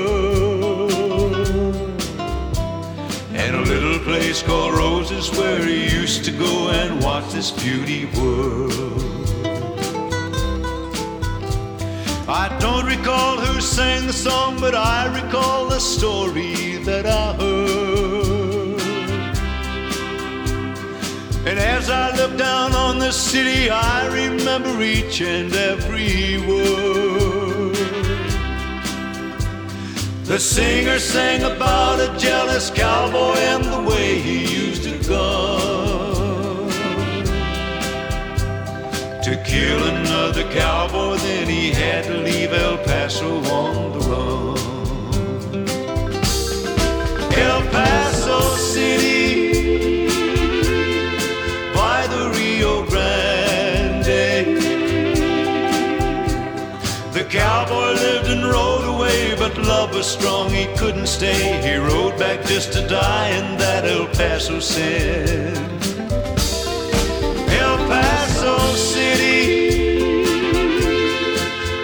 Place 4.31 4.45
called 4.45 4.75
Rosa's 4.75 5.29
where 5.37 5.61
he 5.61 5.93
used 5.93 6.25
to 6.25 6.31
go 6.31 6.71
and 6.71 7.03
watch 7.03 7.33
this 7.33 7.51
beauty 7.51 8.05
world. 8.17 8.71
I 12.29 12.57
don't 12.61 12.87
recall 12.87 13.41
who 13.41 13.61
sang 13.61 14.07
the 14.07 14.13
song, 14.13 14.61
but 14.61 14.73
I 14.73 15.07
recall 15.21 15.69
the 15.69 15.81
story 15.81 16.77
that 16.85 17.07
I 17.07 17.33
heard. 17.43 18.81
And 21.49 21.59
as 21.59 21.91
I 21.91 22.15
look 22.15 22.39
down 22.39 22.73
on 22.73 23.01
the 23.01 23.11
city, 23.11 23.69
I 23.69 24.07
remember 24.15 24.81
each 24.81 25.23
and 25.23 25.53
every 25.53 26.39
word. 26.47 27.40
The 30.31 30.39
singer 30.39 31.01
sang 31.01 31.43
about 31.43 31.99
a 31.99 32.17
jealous 32.17 32.71
cowboy 32.71 33.35
and 33.51 33.65
the 33.65 33.83
way 33.83 34.21
he 34.21 34.43
used 34.43 34.87
a 34.87 34.97
gun 35.09 36.69
to 39.25 39.43
kill 39.45 39.83
another 39.89 40.45
cowboy. 40.53 41.17
Then 41.17 41.49
he 41.49 41.73
had 41.73 42.05
to 42.05 42.19
leave 42.19 42.53
El 42.53 42.79
Paso 42.79 43.39
on 43.39 43.93
the 43.93 43.99
run. 44.09 44.57
El 47.37 47.63
Paso 47.73 48.41
City 48.55 49.30
but 59.55 59.67
love 59.67 59.95
was 59.95 60.07
strong, 60.07 60.51
he 60.51 60.67
couldn't 60.77 61.07
stay. 61.07 61.61
He 61.63 61.77
rode 61.77 62.19
back 62.19 62.45
just 62.45 62.73
to 62.75 62.87
die, 62.87 63.29
and 63.29 63.59
that 63.61 63.85
El 63.85 64.07
Paso 64.07 64.61
said. 64.61 65.57
El 67.63 67.77
Paso 67.89 68.59
City 68.77 70.25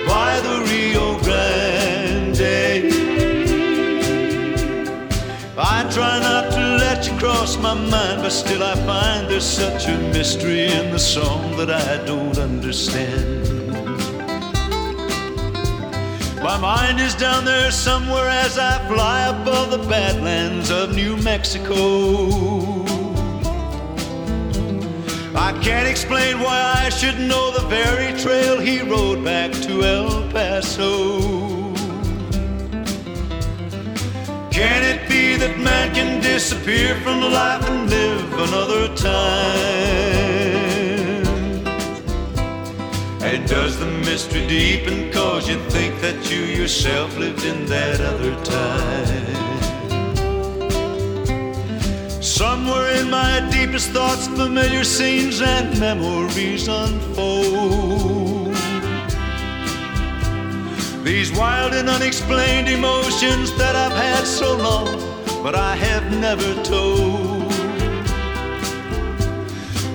by 0.07 0.41
the 0.47 0.57
Rio 0.71 1.19
Grande. 1.25 2.93
I 5.59 5.89
try 5.91 6.21
not 6.21 6.53
to 6.53 6.61
let 6.85 7.09
you 7.09 7.19
cross 7.19 7.57
my 7.57 7.75
mind, 7.75 8.23
but 8.23 8.31
still 8.31 8.63
I 8.63 8.75
find 8.87 9.29
there's 9.29 9.45
such 9.45 9.87
a 9.89 9.97
mystery 10.13 10.67
in 10.71 10.91
the 10.91 10.99
song 10.99 11.57
that 11.57 11.71
I 11.71 12.05
don't 12.05 12.39
understand. 12.39 13.66
My 16.47 16.57
mind 16.59 17.01
is 17.01 17.17
down 17.17 17.45
there 17.45 17.73
somewhere 17.73 18.29
as 18.29 18.57
I 18.57 18.79
fly 18.87 19.23
above 19.23 19.73
the 19.73 19.85
badlands 19.89 20.71
of 20.71 20.95
New 20.95 21.17
Mexico. 21.17 22.29
I 25.35 25.51
can't 25.61 25.89
explain 25.89 26.39
why 26.39 26.85
I 26.85 26.89
should 26.91 27.19
know 27.19 27.51
the 27.51 27.67
very 27.67 28.17
trail 28.21 28.61
he 28.61 28.81
rode 28.81 29.25
back 29.25 29.51
to 29.67 29.83
El 29.83 30.31
Paso. 30.31 31.21
Can 34.53 34.85
it 34.85 35.09
be 35.09 35.35
that 35.35 35.59
man 35.59 35.93
can 35.97 36.23
disappear 36.23 36.95
from 37.01 37.23
life 37.23 37.69
and 37.69 37.91
live 37.91 38.33
another 38.35 38.95
time? 38.95 40.56
Does 43.27 43.77
the 43.79 43.87
mystery 43.87 44.47
deepen 44.47 45.11
cause 45.13 45.49
you 45.49 45.59
think 45.69 46.01
that 46.01 46.31
you 46.31 46.43
yourself 46.43 47.17
lived 47.19 47.45
in 47.45 47.67
that 47.67 48.01
other 48.01 48.35
time? 48.45 49.27
Somewhere 52.23 52.93
in 52.93 53.11
my 53.11 53.41
deepest 53.51 53.91
thoughts, 53.91 54.29
familiar 54.29 54.85
scenes 54.85 55.43
and 55.43 55.79
memories 55.81 56.69
unfold. 56.69 58.55
These 61.05 61.33
wild 61.33 61.73
and 61.75 61.89
unexplained 61.89 62.69
emotions 62.69 63.53
that 63.59 63.75
I've 63.75 63.97
had 63.97 64.25
so 64.25 64.57
long, 64.57 65.43
but 65.43 65.57
I 65.57 65.75
have 65.75 66.13
never 66.21 66.55
told. 66.63 67.36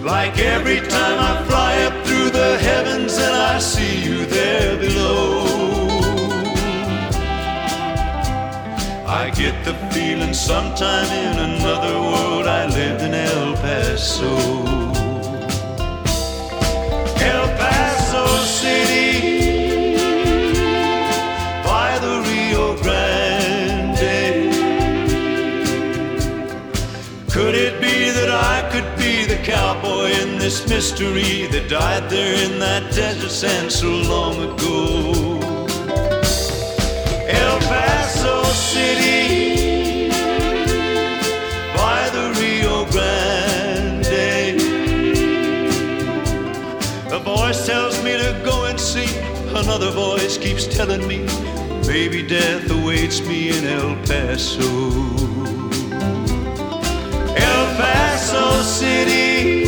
Like 0.03 0.39
every 0.39 0.79
time 0.79 1.19
I 1.19 1.43
fly 1.47 1.83
up 1.83 2.05
through 2.07 2.31
the 2.31 2.57
heavens 2.57 3.19
and 3.19 3.35
I 3.35 3.59
see 3.59 4.03
you 4.03 4.25
there 4.25 4.75
below. 4.75 5.45
I 9.05 9.29
get 9.29 9.63
the 9.63 9.75
feeling 9.93 10.33
sometime 10.33 11.05
in 11.05 11.37
another 11.51 11.99
world 11.99 12.47
I 12.47 12.65
lived 12.65 13.03
in 13.03 13.13
El 13.13 13.53
Paso. 13.57 14.35
El 17.19 17.47
Paso 17.59 18.25
City 18.43 19.10
cowboy 29.51 30.09
in 30.23 30.39
this 30.39 30.65
mystery 30.69 31.45
that 31.47 31.67
died 31.67 32.09
there 32.09 32.35
in 32.45 32.57
that 32.59 32.83
desert 32.93 33.29
sand 33.29 33.69
so 33.69 33.89
long 34.13 34.35
ago? 34.47 34.79
El 37.27 37.59
Paso 37.59 38.43
City 38.53 40.07
by 41.75 42.01
the 42.15 42.25
Rio 42.39 42.85
Grande. 42.93 44.61
A 47.11 47.19
voice 47.19 47.65
tells 47.65 48.01
me 48.05 48.13
to 48.23 48.31
go 48.45 48.65
and 48.65 48.79
see, 48.79 49.11
another 49.49 49.91
voice 49.91 50.37
keeps 50.37 50.65
telling 50.65 51.05
me 51.05 51.19
maybe 51.85 52.23
death 52.25 52.71
awaits 52.71 53.19
me 53.27 53.49
in 53.49 53.65
El 53.65 53.95
Paso. 54.05 55.20
Paso 58.31 58.61
City. 58.61 59.61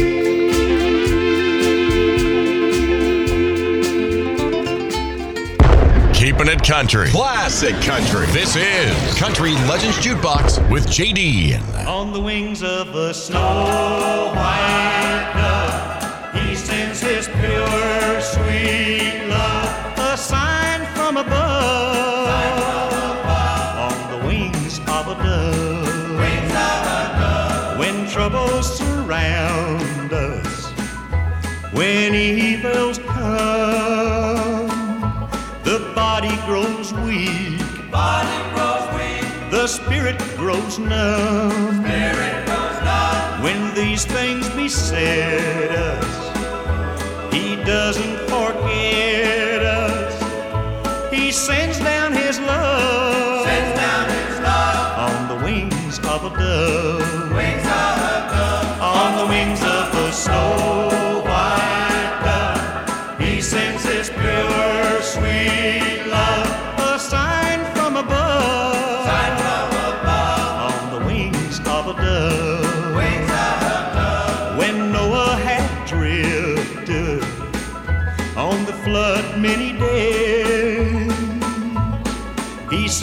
Keeping 6.14 6.48
it 6.48 6.64
country. 6.64 7.10
Classic 7.10 7.76
country. 7.82 8.26
This 8.28 8.56
is 8.56 9.20
Country 9.20 9.52
Legends 9.68 9.98
Jukebox 9.98 10.72
with 10.72 10.88
JD. 10.88 11.60
On 11.86 12.14
the 12.14 12.22
wings 12.22 12.64
of 12.64 12.96
a 12.96 13.14
snow 13.14 14.32
white 14.34 15.43
when 32.14 32.38
evils 32.38 33.00
come, 33.00 34.68
the 35.64 35.80
body 35.96 36.36
grows 36.46 36.94
weak. 36.94 37.60
The 39.50 39.68
spirit 39.68 40.20
grows 40.38 40.78
numb. 40.78 41.84
When 43.42 43.74
these 43.74 44.06
things 44.06 44.48
beset 44.50 45.72
us, 45.72 47.34
He 47.34 47.56
doesn't 47.64 48.23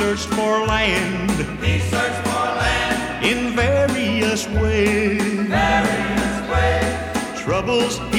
searched 0.00 0.28
for 0.28 0.64
land. 0.66 1.30
He 1.62 1.78
searched 1.78 2.26
for 2.26 2.46
land 2.62 3.22
in 3.22 3.54
various 3.54 4.48
ways. 4.48 5.20
Troubles 7.44 7.98
he 7.98 8.04
had 8.04 8.09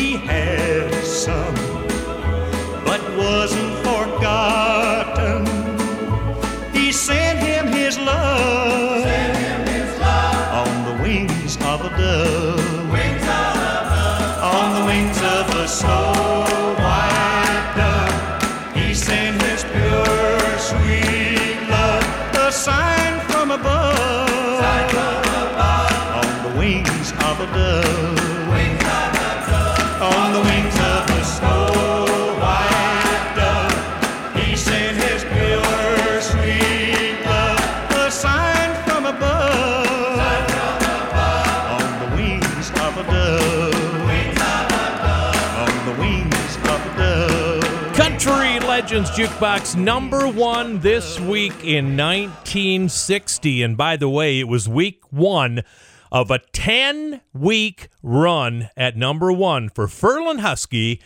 Jukebox 49.09 49.75
number 49.75 50.27
one 50.27 50.79
this 50.79 51.19
week 51.19 51.53
in 51.63 51.97
1960. 51.97 53.63
And 53.63 53.75
by 53.75 53.97
the 53.97 54.07
way, 54.07 54.39
it 54.39 54.47
was 54.47 54.69
week 54.69 55.01
one 55.11 55.63
of 56.11 56.29
a 56.29 56.39
10 56.39 57.21
week 57.33 57.89
run 58.03 58.69
at 58.77 58.95
number 58.97 59.31
one 59.31 59.69
for 59.69 59.87
Ferlin 59.87 60.39
Husky 60.39 61.01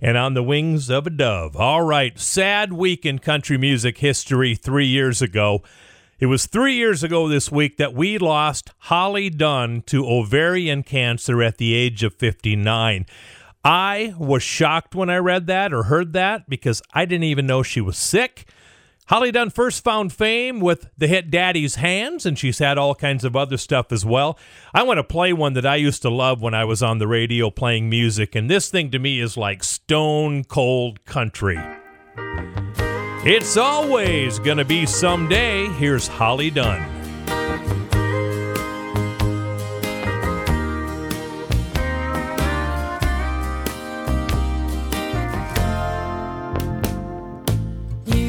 and 0.00 0.16
on 0.16 0.34
the 0.34 0.42
wings 0.42 0.90
of 0.90 1.06
a 1.06 1.10
dove. 1.10 1.56
All 1.56 1.82
right, 1.82 2.18
sad 2.18 2.72
week 2.72 3.04
in 3.04 3.18
country 3.18 3.58
music 3.58 3.98
history 3.98 4.54
three 4.54 4.86
years 4.86 5.20
ago. 5.20 5.62
It 6.18 6.26
was 6.26 6.46
three 6.46 6.74
years 6.74 7.02
ago 7.02 7.28
this 7.28 7.50
week 7.50 7.76
that 7.76 7.94
we 7.94 8.18
lost 8.18 8.70
Holly 8.78 9.30
Dunn 9.30 9.82
to 9.86 10.06
ovarian 10.06 10.82
cancer 10.82 11.42
at 11.42 11.58
the 11.58 11.74
age 11.74 12.02
of 12.04 12.14
59. 12.14 13.06
I 13.64 14.14
was 14.18 14.42
shocked 14.42 14.94
when 14.94 15.08
I 15.08 15.16
read 15.16 15.46
that 15.46 15.72
or 15.72 15.84
heard 15.84 16.12
that 16.12 16.48
because 16.50 16.82
I 16.92 17.06
didn't 17.06 17.24
even 17.24 17.46
know 17.46 17.62
she 17.62 17.80
was 17.80 17.96
sick. 17.96 18.46
Holly 19.08 19.32
Dunn 19.32 19.50
first 19.50 19.84
found 19.84 20.12
fame 20.12 20.60
with 20.60 20.88
the 20.96 21.06
hit 21.06 21.30
Daddy's 21.30 21.74
Hands, 21.74 22.24
and 22.24 22.38
she's 22.38 22.58
had 22.58 22.78
all 22.78 22.94
kinds 22.94 23.22
of 23.22 23.36
other 23.36 23.58
stuff 23.58 23.92
as 23.92 24.04
well. 24.04 24.38
I 24.72 24.82
want 24.82 24.96
to 24.98 25.04
play 25.04 25.32
one 25.34 25.52
that 25.54 25.66
I 25.66 25.76
used 25.76 26.02
to 26.02 26.10
love 26.10 26.40
when 26.40 26.54
I 26.54 26.64
was 26.64 26.82
on 26.82 26.98
the 26.98 27.06
radio 27.06 27.50
playing 27.50 27.90
music, 27.90 28.34
and 28.34 28.50
this 28.50 28.70
thing 28.70 28.90
to 28.92 28.98
me 28.98 29.20
is 29.20 29.36
like 29.36 29.62
stone 29.62 30.44
cold 30.44 31.04
country. 31.04 31.60
It's 33.26 33.56
always 33.56 34.38
gonna 34.38 34.64
be 34.64 34.86
someday. 34.86 35.66
Here's 35.68 36.06
Holly 36.06 36.50
Dunn. 36.50 36.93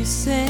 Say 0.05 0.44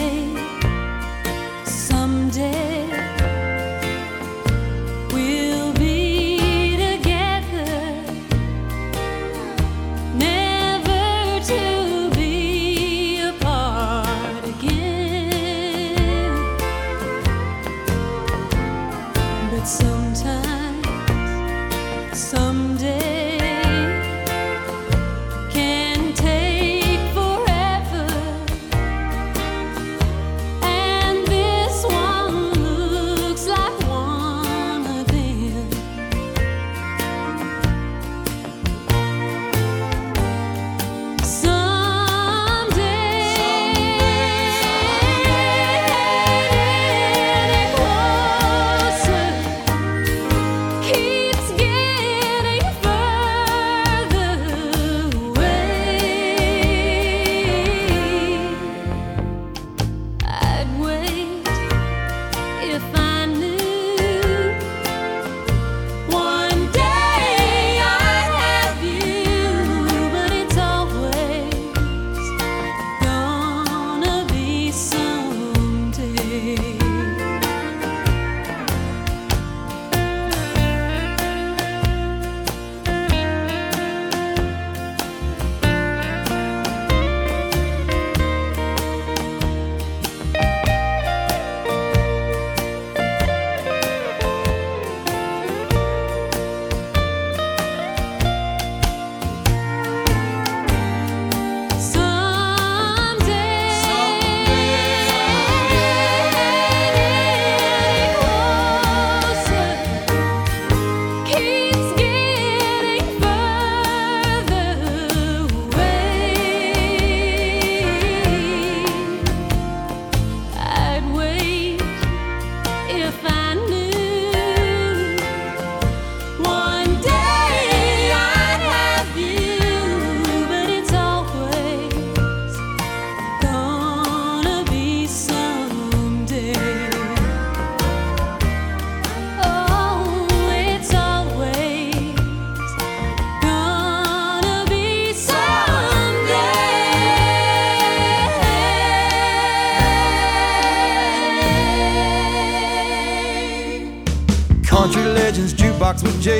With 156.03 156.21
Jay 156.21 156.34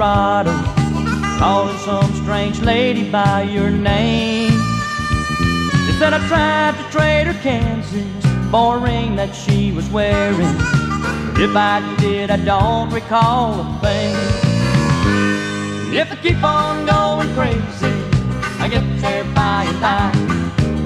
Colorado 0.00 0.52
calling 1.38 1.76
some 1.76 2.10
strange 2.14 2.58
lady 2.60 3.10
by 3.10 3.42
your 3.42 3.68
name. 3.68 4.50
They 5.84 5.92
said 5.98 6.14
I 6.14 6.26
tried 6.26 6.82
to 6.82 6.90
trade 6.90 7.26
her 7.26 7.34
Kansas 7.42 8.06
for 8.50 8.78
a 8.78 8.80
ring 8.80 9.16
that 9.16 9.34
she 9.34 9.72
was 9.72 9.90
wearing. 9.90 10.56
If 11.36 11.54
I 11.54 11.82
did, 12.00 12.30
I 12.30 12.38
don't 12.38 12.88
recall 12.88 13.60
a 13.60 13.78
thing. 13.82 14.16
If 15.94 16.10
I 16.10 16.16
keep 16.16 16.42
on 16.42 16.86
going 16.86 17.28
crazy, 17.34 17.92
I 18.58 18.68
get 18.68 18.86
there 19.02 19.24
by 19.34 19.66
and 19.68 19.80
by. 19.82 20.12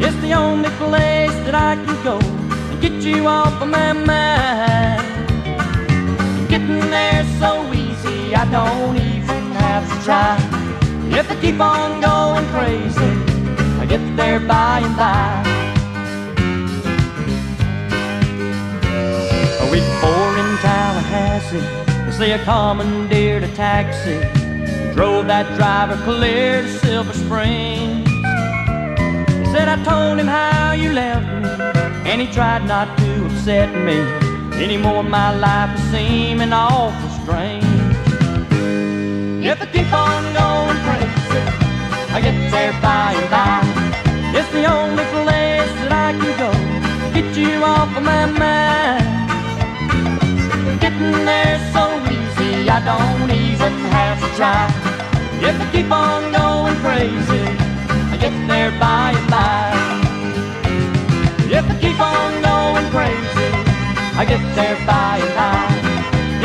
It's 0.04 0.16
the 0.22 0.32
only 0.32 0.70
place 0.70 1.36
that 1.46 1.54
I 1.54 1.76
can 1.76 2.02
go 2.02 2.18
and 2.18 2.80
get 2.82 3.00
you 3.04 3.28
off 3.28 3.62
of 3.62 3.68
my 3.68 3.92
mind. 3.92 5.06
Getting 6.48 6.80
there 6.90 7.24
so 7.38 7.73
I 8.36 8.44
don't 8.50 8.96
even 8.96 9.52
have 9.52 9.84
to 9.88 10.04
try. 10.04 10.36
If 11.16 11.30
I 11.30 11.40
keep 11.40 11.60
on 11.60 12.00
going 12.00 12.44
crazy, 12.48 13.12
I 13.80 13.86
get 13.86 14.02
there 14.16 14.40
by 14.40 14.80
and 14.80 14.96
by. 14.96 15.42
A 19.60 19.70
week 19.70 19.84
before 19.84 20.32
in 20.42 20.50
Tallahassee, 20.58 21.84
they 22.18 22.36
commandeered 22.44 23.44
a 23.44 23.52
taxi, 23.54 24.18
drove 24.94 25.26
that 25.28 25.46
driver 25.56 25.96
clear 26.04 26.62
to 26.62 26.68
Silver 26.78 27.12
Springs. 27.12 28.08
Said 29.52 29.68
I 29.68 29.82
told 29.84 30.18
him 30.18 30.26
how 30.26 30.72
you 30.72 30.92
left 30.92 31.26
me, 31.42 32.10
and 32.10 32.20
he 32.20 32.26
tried 32.32 32.66
not 32.66 32.98
to 32.98 33.26
upset 33.26 33.72
me. 33.74 34.00
Anymore, 34.60 35.02
my 35.02 35.36
life 35.36 35.78
is 35.78 35.84
seeming 35.90 36.52
awful 36.52 37.10
strange. 37.22 37.73
If 39.46 39.60
I 39.60 39.66
keep 39.66 39.92
on 39.92 40.24
going 40.32 40.78
crazy, 40.88 41.44
I 42.16 42.18
get 42.24 42.32
there 42.50 42.72
by 42.80 43.12
and 43.12 43.28
by. 43.28 43.60
It's 44.32 44.48
the 44.56 44.64
only 44.64 45.04
place 45.12 45.68
that 45.84 45.92
I 45.92 46.16
can 46.16 46.32
go 46.40 46.48
to 46.48 47.12
get 47.12 47.36
you 47.36 47.62
off 47.62 47.94
of 47.94 48.02
my 48.02 48.24
mind. 48.24 49.04
Getting 50.80 51.12
there 51.28 51.60
so 51.76 51.84
easy, 52.08 52.70
I 52.70 52.80
don't 52.88 53.30
even 53.30 53.72
have 53.92 54.16
to 54.24 54.28
try. 54.32 54.64
If 55.44 55.60
I 55.60 55.66
keep 55.76 55.92
on 55.92 56.32
going 56.32 56.76
crazy, 56.80 57.44
I 58.12 58.16
get 58.16 58.32
there 58.48 58.72
by 58.80 59.12
and 59.12 59.28
by. 59.28 59.76
If 61.52 61.68
I 61.68 61.74
keep 61.84 62.00
on 62.00 62.32
going 62.48 62.88
crazy, 62.96 63.52
I 64.16 64.24
get 64.24 64.40
there 64.56 64.80
by 64.88 65.20
and 65.20 65.34
by. 65.36 65.68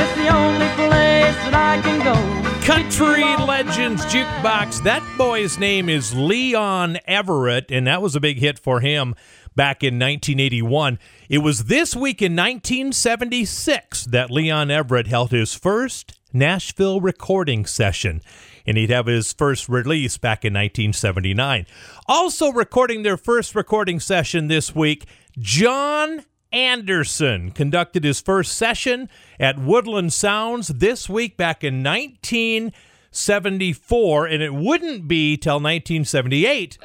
It's 0.03 0.13
the 0.19 0.27
only 0.35 0.67
place 0.75 1.39
that 1.47 1.55
I 1.55 1.79
can 1.81 2.03
go. 2.03 2.28
Country 2.69 3.23
Legends 3.23 4.05
Jukebox. 4.05 4.83
That 4.83 5.01
boy's 5.17 5.57
name 5.57 5.89
is 5.89 6.13
Leon 6.13 6.99
Everette, 7.07 7.75
and 7.75 7.87
that 7.87 7.99
was 7.99 8.15
a 8.15 8.19
big 8.19 8.37
hit 8.37 8.59
for 8.59 8.79
him 8.79 9.15
back 9.55 9.83
in 9.83 9.95
1981. 9.95 10.99
It 11.29 11.39
was 11.39 11.63
this 11.63 11.95
week 11.95 12.21
in 12.21 12.35
1976 12.35 14.05
that 14.05 14.29
Leon 14.29 14.67
Everette 14.67 15.07
held 15.07 15.31
his 15.31 15.55
first 15.55 16.19
Nashville 16.31 17.01
recording 17.01 17.65
session, 17.65 18.21
and 18.67 18.77
he'd 18.77 18.91
have 18.91 19.07
his 19.07 19.33
first 19.33 19.67
release 19.67 20.19
back 20.19 20.45
in 20.45 20.53
1979. 20.53 21.65
Also 22.07 22.51
recording 22.51 23.01
their 23.01 23.17
first 23.17 23.55
recording 23.55 23.99
session 23.99 24.47
this 24.47 24.75
week, 24.75 25.07
John 25.39 26.23
Anderson 26.51 27.51
conducted 27.51 28.03
his 28.03 28.19
first 28.19 28.57
session 28.57 29.07
at 29.39 29.59
Woodland 29.59 30.11
Sounds 30.13 30.69
this 30.69 31.07
week 31.07 31.37
back 31.37 31.63
in 31.63 31.83
1974, 31.83 34.25
and 34.25 34.41
it 34.41 34.51
wouldn't 34.53 35.07
be 35.07 35.37
till 35.37 35.55
1978 35.55 36.79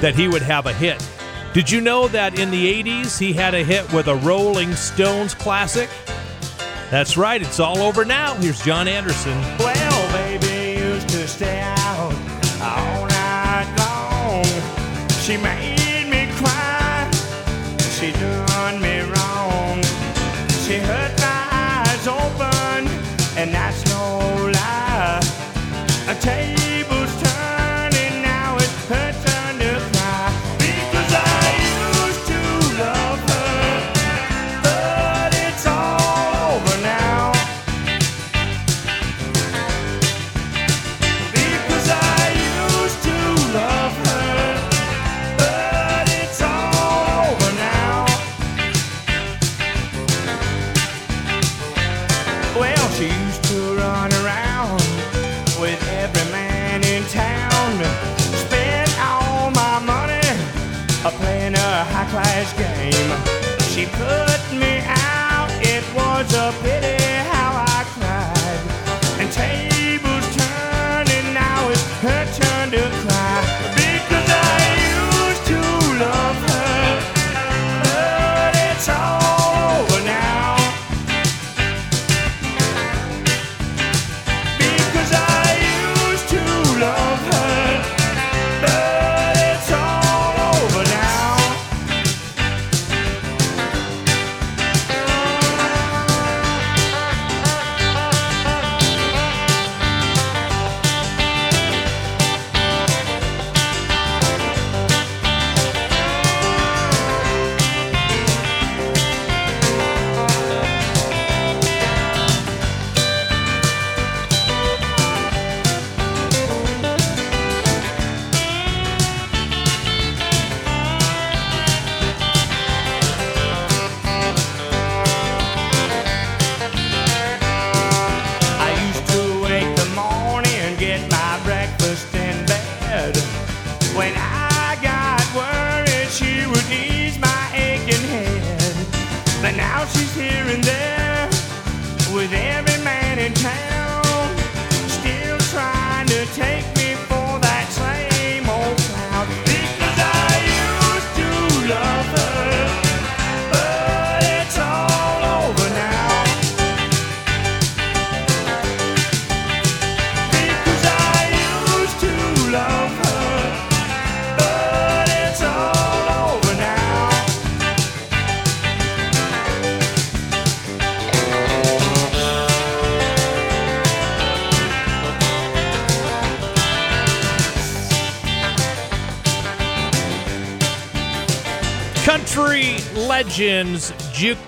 that 0.00 0.14
he 0.14 0.28
would 0.28 0.42
have 0.42 0.66
a 0.66 0.74
hit. 0.74 1.02
Did 1.54 1.70
you 1.70 1.80
know 1.80 2.06
that 2.08 2.38
in 2.38 2.50
the 2.50 2.82
80s 2.82 3.18
he 3.18 3.32
had 3.32 3.54
a 3.54 3.64
hit 3.64 3.90
with 3.92 4.08
a 4.08 4.16
Rolling 4.16 4.74
Stones 4.74 5.34
classic? 5.34 5.88
That's 6.90 7.16
right, 7.16 7.40
it's 7.40 7.60
all 7.60 7.78
over 7.78 8.04
now. 8.04 8.34
Here's 8.34 8.60
John 8.62 8.88
Anderson. 8.88 9.40
Well, 9.58 10.12
baby 10.12 10.80
used 10.80 11.08
to 11.10 11.26
stay 11.26 11.60
out 11.60 12.12
all 12.60 13.06
night 13.06 13.74
long. 13.78 14.44
She 15.22 15.38
made 15.38 15.61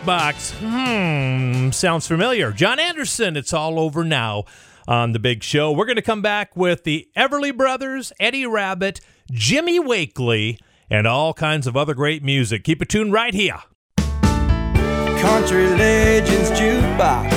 Jukebox. 0.05 0.53
Hmm, 0.61 1.71
sounds 1.71 2.07
familiar. 2.07 2.53
John 2.53 2.79
Anderson, 2.79 3.37
it's 3.37 3.53
all 3.53 3.81
over 3.81 4.05
now 4.05 4.45
on 4.87 5.13
the 5.13 5.19
big 5.19 5.43
show. 5.43 5.73
We're 5.73 5.87
going 5.87 5.97
to 5.97 6.03
come 6.03 6.23
back 6.23 6.55
with 6.57 6.85
the 6.85 7.09
Everly 7.17 7.57
Brothers, 7.57 8.13
Eddie 8.21 8.45
Rabbitt, 8.45 9.01
Jimmy 9.31 9.81
Wakely, 9.81 10.59
and 10.91 11.07
all 11.07 11.33
kinds 11.33 11.67
of 11.67 11.75
other 11.77 11.95
great 11.95 12.23
music. 12.23 12.65
Keep 12.65 12.83
it 12.83 12.91
tuned 12.91 13.13
right 13.13 13.33
here. 13.33 13.59
Country 13.97 15.69
Legends 15.69 16.51
Jukebox 16.51 17.31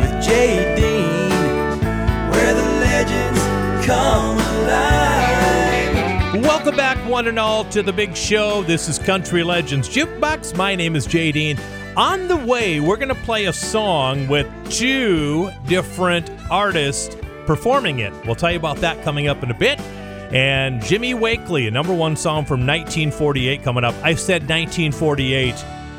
with 0.00 0.24
Jay 0.24 0.76
Dean, 0.76 1.30
where 2.30 2.54
the 2.54 2.62
legends 2.62 3.40
come 3.84 4.38
alive. 4.38 5.08
Welcome 6.44 6.76
back, 6.76 6.96
one 7.08 7.26
and 7.26 7.40
all, 7.40 7.64
to 7.70 7.82
the 7.82 7.92
big 7.92 8.16
show. 8.16 8.62
This 8.62 8.88
is 8.88 9.00
Country 9.00 9.42
Legends 9.42 9.88
Jukebox. 9.88 10.56
My 10.56 10.76
name 10.76 10.94
is 10.94 11.04
Jay 11.04 11.32
Dean. 11.32 11.58
On 11.98 12.28
the 12.28 12.36
way, 12.36 12.78
we're 12.78 12.96
going 12.96 13.08
to 13.08 13.22
play 13.24 13.46
a 13.46 13.52
song 13.52 14.28
with 14.28 14.46
two 14.70 15.50
different 15.66 16.30
artists 16.48 17.16
performing 17.44 17.98
it. 17.98 18.12
We'll 18.24 18.36
tell 18.36 18.52
you 18.52 18.56
about 18.56 18.76
that 18.76 19.02
coming 19.02 19.26
up 19.26 19.42
in 19.42 19.50
a 19.50 19.58
bit. 19.58 19.80
And 20.32 20.80
Jimmy 20.80 21.14
Wakely, 21.14 21.66
a 21.66 21.72
number 21.72 21.92
one 21.92 22.14
song 22.14 22.44
from 22.44 22.60
1948 22.60 23.64
coming 23.64 23.82
up. 23.82 23.96
I 24.04 24.14
said 24.14 24.42
1948. 24.42 25.56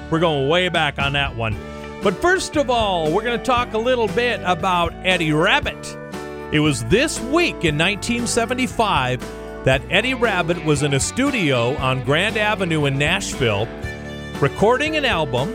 We're 0.09 0.19
going 0.19 0.47
way 0.47 0.69
back 0.69 0.99
on 0.99 1.11
that 1.11 1.35
one. 1.35 1.53
But 2.01 2.13
first 2.21 2.55
of 2.55 2.69
all, 2.69 3.11
we're 3.11 3.23
going 3.23 3.37
to 3.37 3.43
talk 3.43 3.73
a 3.73 3.77
little 3.77 4.07
bit 4.07 4.39
about 4.45 4.93
Eddie 5.03 5.33
Rabbitt. 5.33 5.97
It 6.53 6.61
was 6.61 6.85
this 6.85 7.19
week 7.19 7.65
in 7.65 7.77
1975 7.77 9.19
that 9.65 9.81
Eddie 9.89 10.13
Rabbitt 10.13 10.63
was 10.63 10.81
in 10.81 10.93
a 10.93 10.99
studio 11.01 11.75
on 11.75 12.05
Grand 12.05 12.37
Avenue 12.37 12.85
in 12.85 12.97
Nashville 12.97 13.67
recording 14.39 14.95
an 14.95 15.03
album, 15.03 15.53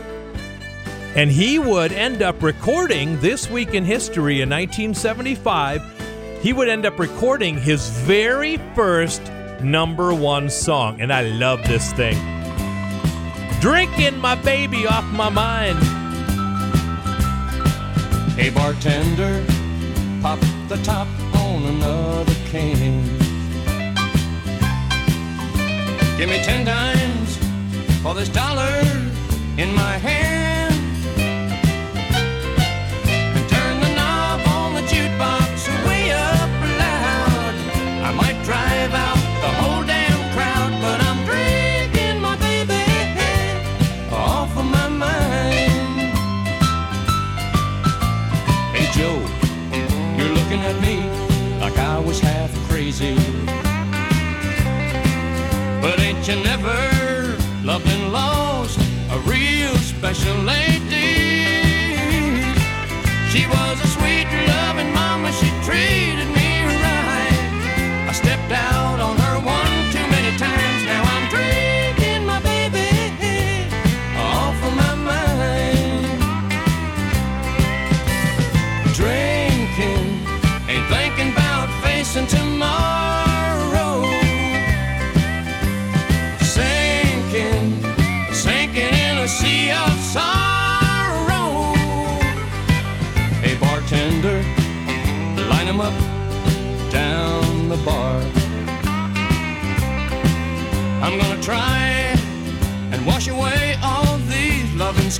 and 1.15 1.31
he 1.31 1.57
would 1.57 1.93
end 1.93 2.21
up 2.21 2.43
recording 2.43 3.17
this 3.21 3.49
week 3.49 3.73
in 3.73 3.85
history 3.85 4.41
in 4.41 4.49
1975. 4.49 5.81
He 6.41 6.51
would 6.51 6.67
end 6.67 6.85
up 6.85 6.99
recording 6.99 7.57
his 7.57 7.89
very 7.89 8.57
first 8.75 9.21
number 9.63 10.13
one 10.13 10.49
song, 10.49 10.99
and 10.99 11.13
I 11.13 11.21
love 11.21 11.63
this 11.63 11.93
thing. 11.93 12.17
Drinking 13.61 14.19
my 14.19 14.35
baby 14.35 14.85
off 14.85 15.05
my 15.05 15.29
mind. 15.29 15.79
Hey 18.37 18.49
bartender, 18.49 19.43
pop 20.21 20.39
the 20.67 20.79
top 20.83 21.07
on 21.35 21.63
another 21.63 22.35
can. 22.47 23.05
Give 26.17 26.29
me 26.29 26.43
ten 26.43 26.65
dimes 26.65 27.37
for 28.01 28.13
this 28.13 28.27
dollar 28.27 28.81
in 29.57 29.73
my 29.73 29.97
hand. 29.97 30.44
Drive 38.45 38.93
out 38.93 39.17
the 39.41 39.51
whole 39.59 39.83
damn 39.83 40.21
crowd, 40.35 40.71
but 40.79 41.01
I'm 41.01 41.19
drinking 41.25 42.21
my 42.21 42.35
baby 42.37 42.83
off 44.11 44.55
of 44.55 44.65
my 44.65 44.87
mind. 44.87 46.13
Hey 48.75 48.87
Joe, 48.95 49.17
you're 50.15 50.33
looking 50.39 50.61
at 50.69 50.77
me 50.79 50.97
like 51.59 51.77
I 51.79 51.97
was 51.99 52.19
half 52.19 52.53
crazy. 52.69 53.15
But 55.81 55.99
ain't 55.99 56.27
you 56.27 56.35
never 56.43 57.37
loved 57.63 57.87
and 57.87 58.13
lost 58.13 58.79
a 59.09 59.17
real 59.21 59.75
special 59.77 60.37
lady? 60.43 60.64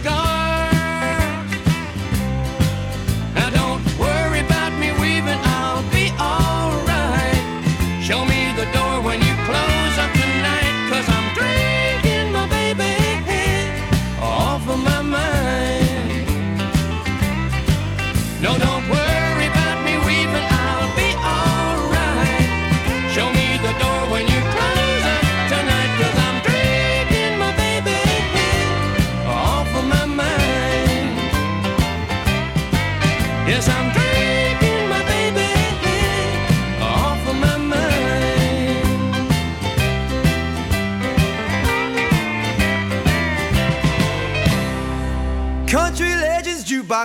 Loving 0.06 0.55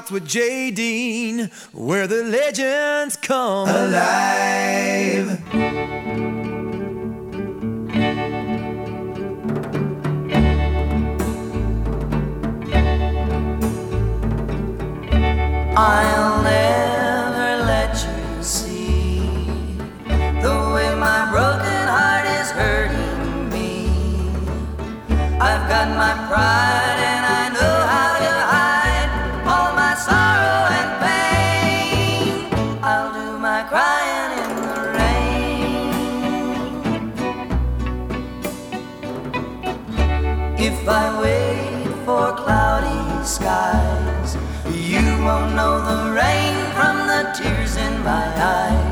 Jukebox 0.00 0.10
with 0.10 0.28
Dean, 0.74 1.50
where 1.72 2.06
the 2.06 2.24
legends 2.24 3.16
come 3.16 3.68
alive. 3.68 5.40
I'll 15.76 16.42
never 16.42 17.64
let 17.64 17.94
you 17.94 18.42
see 18.42 19.20
the 20.42 20.72
way 20.74 20.94
my 20.96 21.30
broken 21.30 21.88
heart 21.88 22.26
is 22.40 22.50
hurting 22.50 23.50
me. 23.50 23.88
I've 25.40 25.68
got 25.68 25.88
my 25.96 26.12
pride 26.28 26.79
tears 47.34 47.76
in 47.76 48.02
my 48.02 48.26
eyes. 48.36 48.89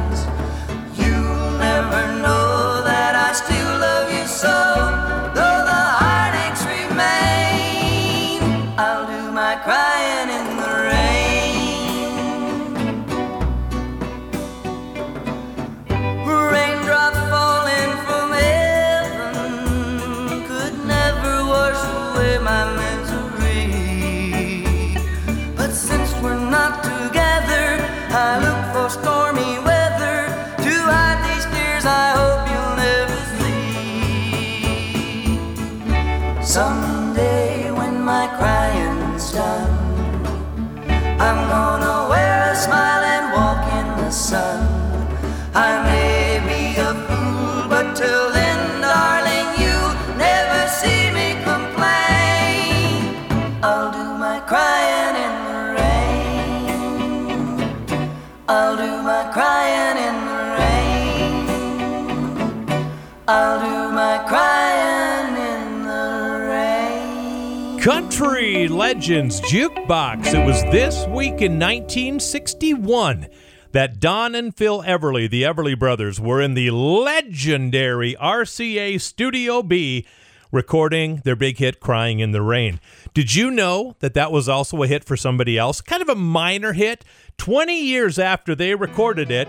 Country 68.18 68.66
Legends 68.66 69.40
Jukebox. 69.42 70.34
It 70.34 70.44
was 70.44 70.60
this 70.72 71.06
week 71.06 71.40
in 71.40 71.52
1961 71.60 73.28
that 73.70 74.00
Don 74.00 74.34
and 74.34 74.52
Phil 74.52 74.82
Everly, 74.82 75.30
the 75.30 75.44
Everly 75.44 75.78
brothers, 75.78 76.20
were 76.20 76.42
in 76.42 76.54
the 76.54 76.72
legendary 76.72 78.16
RCA 78.16 79.00
Studio 79.00 79.62
B 79.62 80.04
recording 80.50 81.18
their 81.18 81.36
big 81.36 81.58
hit 81.58 81.78
Crying 81.78 82.18
in 82.18 82.32
the 82.32 82.42
Rain. 82.42 82.80
Did 83.14 83.36
you 83.36 83.52
know 83.52 83.94
that 84.00 84.14
that 84.14 84.32
was 84.32 84.48
also 84.48 84.82
a 84.82 84.88
hit 84.88 85.04
for 85.04 85.16
somebody 85.16 85.56
else? 85.56 85.80
Kind 85.80 86.02
of 86.02 86.08
a 86.08 86.16
minor 86.16 86.72
hit. 86.72 87.04
20 87.36 87.80
years 87.80 88.18
after 88.18 88.56
they 88.56 88.74
recorded 88.74 89.30
it, 89.30 89.46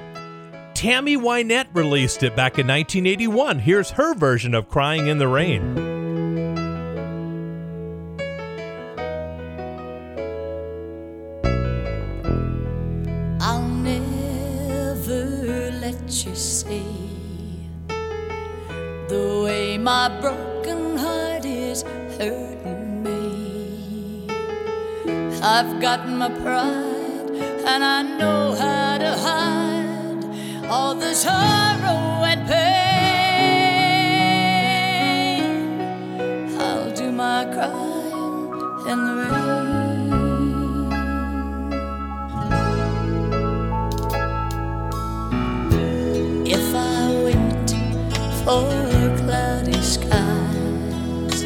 Tammy 0.76 1.18
Wynette 1.18 1.74
released 1.74 2.22
it 2.22 2.36
back 2.36 2.60
in 2.60 2.68
1981. 2.68 3.58
Here's 3.58 3.90
her 3.90 4.14
version 4.14 4.54
of 4.54 4.70
Crying 4.70 5.08
in 5.08 5.18
the 5.18 5.28
Rain. 5.28 5.99
You 16.10 16.34
see 16.34 17.70
the 19.08 19.44
way 19.46 19.78
my 19.78 20.10
broken 20.20 20.98
heart 20.98 21.46
is 21.46 21.84
hurting 22.18 23.04
me. 23.04 24.28
I've 25.44 25.80
got 25.80 26.10
my 26.10 26.30
pride 26.30 27.30
and 27.64 27.84
I 27.84 28.02
know 28.02 28.56
how 28.56 28.98
to 28.98 29.12
hide 29.16 30.26
all 30.66 30.96
the 30.96 31.14
sorrow 31.14 32.24
and 32.26 32.48
pain. 32.48 32.90
I'll 36.60 36.92
do 36.92 37.12
my 37.12 37.46
crying 37.54 38.88
in 38.90 39.06
the 39.06 39.14
rain. 39.30 39.69
For 48.50 48.66
cloudy 49.22 49.80
skies, 49.80 51.44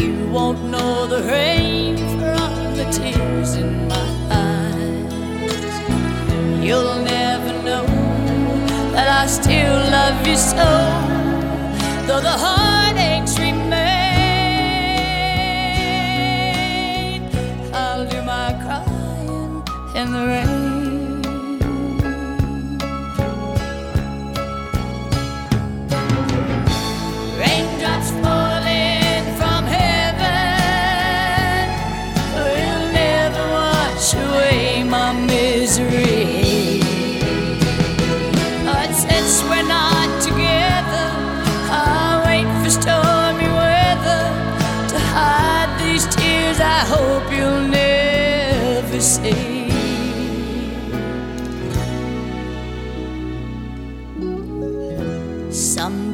you 0.00 0.12
won't 0.30 0.62
know 0.72 1.04
the 1.08 1.22
rain 1.24 1.96
from 1.96 2.76
the 2.76 2.86
tears 2.92 3.56
in 3.56 3.88
my 3.88 4.08
eyes. 4.30 5.12
You'll 6.64 7.00
never 7.02 7.52
know 7.64 7.86
that 8.92 9.08
I 9.22 9.26
still 9.26 9.78
love 9.96 10.24
you 10.28 10.36
so, 10.36 10.68
though 12.06 12.22
the 12.30 12.36
heartaches 12.44 13.36
remain. 13.40 13.88
I'll 17.74 18.06
do 18.06 18.22
my 18.22 18.52
crying 18.62 19.64
in 19.96 20.12
the 20.12 20.24
rain. 20.32 20.57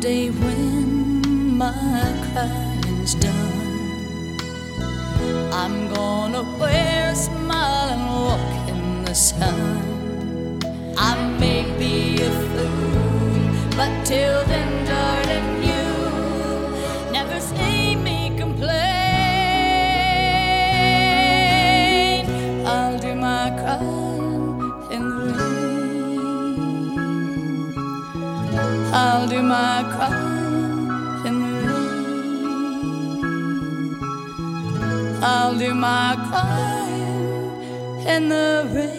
Someday 0.05 0.29
when 0.29 1.57
my 1.57 1.73
crying's 2.35 3.15
done, 3.15 4.37
I'm 5.51 5.89
gonna 5.95 6.43
wear 6.61 7.11
a 7.11 7.17
smile 7.17 7.89
and 7.89 8.05
walk 8.27 8.69
in 8.69 9.05
the 9.07 9.15
sun. 9.15 9.94
My 35.85 36.17
crying 36.31 38.07
in 38.07 38.29
the 38.31 38.67
rain. 38.73 38.94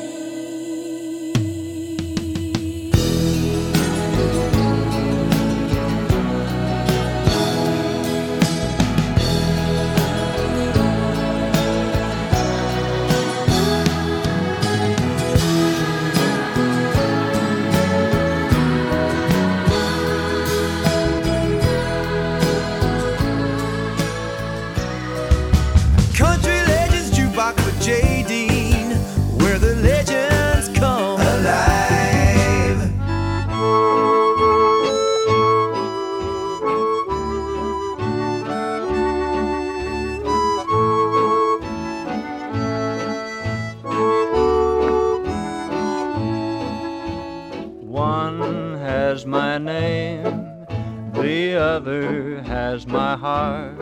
Has 52.76 52.88
my 52.88 53.16
heart. 53.16 53.80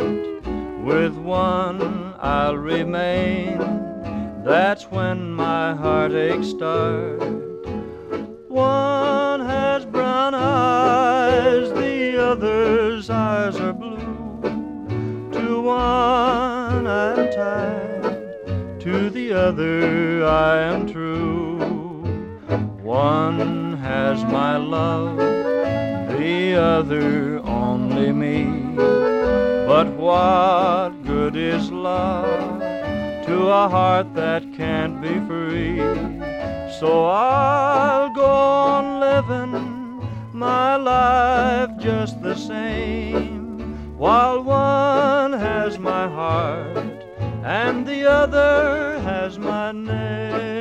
With 0.86 1.16
one 1.16 2.14
I'll 2.20 2.58
remain, 2.58 3.58
that's 4.46 4.84
when 4.92 5.34
my 5.34 5.74
heartaches 5.74 6.52
start. 6.52 7.20
One 8.50 9.40
has 9.40 9.84
brown 9.88 10.36
eyes, 10.36 11.72
the 11.72 12.24
other's 12.24 13.10
eyes 13.10 13.60
are 13.60 13.74
blue. 13.74 15.32
To 15.32 15.62
one 15.64 16.86
I'm 16.86 17.32
tied, 17.32 18.80
to 18.82 19.10
the 19.10 19.34
other 19.34 20.24
I 20.24 20.60
am 20.72 20.86
true. 20.86 21.58
One 22.84 23.76
has 23.78 24.24
my 24.26 24.58
love, 24.58 25.18
the 25.18 26.54
other 26.54 27.33
what 30.24 31.04
good 31.04 31.36
is 31.36 31.70
love 31.70 32.60
to 33.26 33.36
a 33.62 33.68
heart 33.76 34.08
that 34.16 34.42
can't 34.54 35.02
be 35.02 35.16
free? 35.30 35.78
So 36.80 37.06
I'll 37.08 38.10
go 38.24 38.32
on 38.76 38.86
living 39.08 39.54
my 40.32 40.76
life 40.78 41.72
just 41.78 42.22
the 42.22 42.36
same, 42.36 43.98
while 43.98 44.42
one 44.44 45.34
has 45.34 45.78
my 45.78 46.08
heart 46.08 47.00
and 47.44 47.86
the 47.86 48.02
other 48.10 49.00
has 49.02 49.38
my 49.38 49.72
name. 49.74 50.53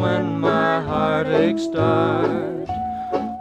When 0.00 0.40
my 0.40 0.80
heartache 0.80 1.58
starts. 1.58 2.70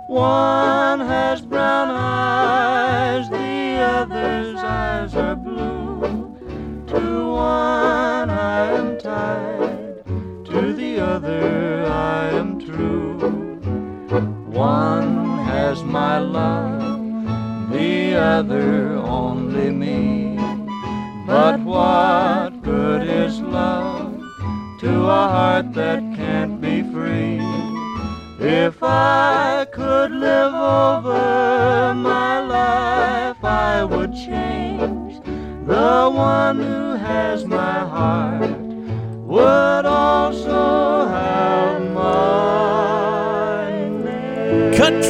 One 0.07 0.99
has 0.99 1.41
brown 1.41 1.89
eyes, 1.89 3.29
the 3.29 3.79
other's 3.97 4.57
eyes 4.57 5.15
are 5.15 5.35
blue. 5.35 6.35
To 6.87 7.31
one 7.31 8.29
I 8.29 8.71
am 8.77 8.97
tied, 8.97 10.03
to 10.49 10.73
the 10.73 10.99
other 10.99 11.85
I 11.87 12.29
am 12.41 12.59
true. 12.59 13.17
One 14.47 15.37
has 15.45 15.81
my 15.83 16.17
love, 16.19 17.71
the 17.71 18.15
other 18.15 18.98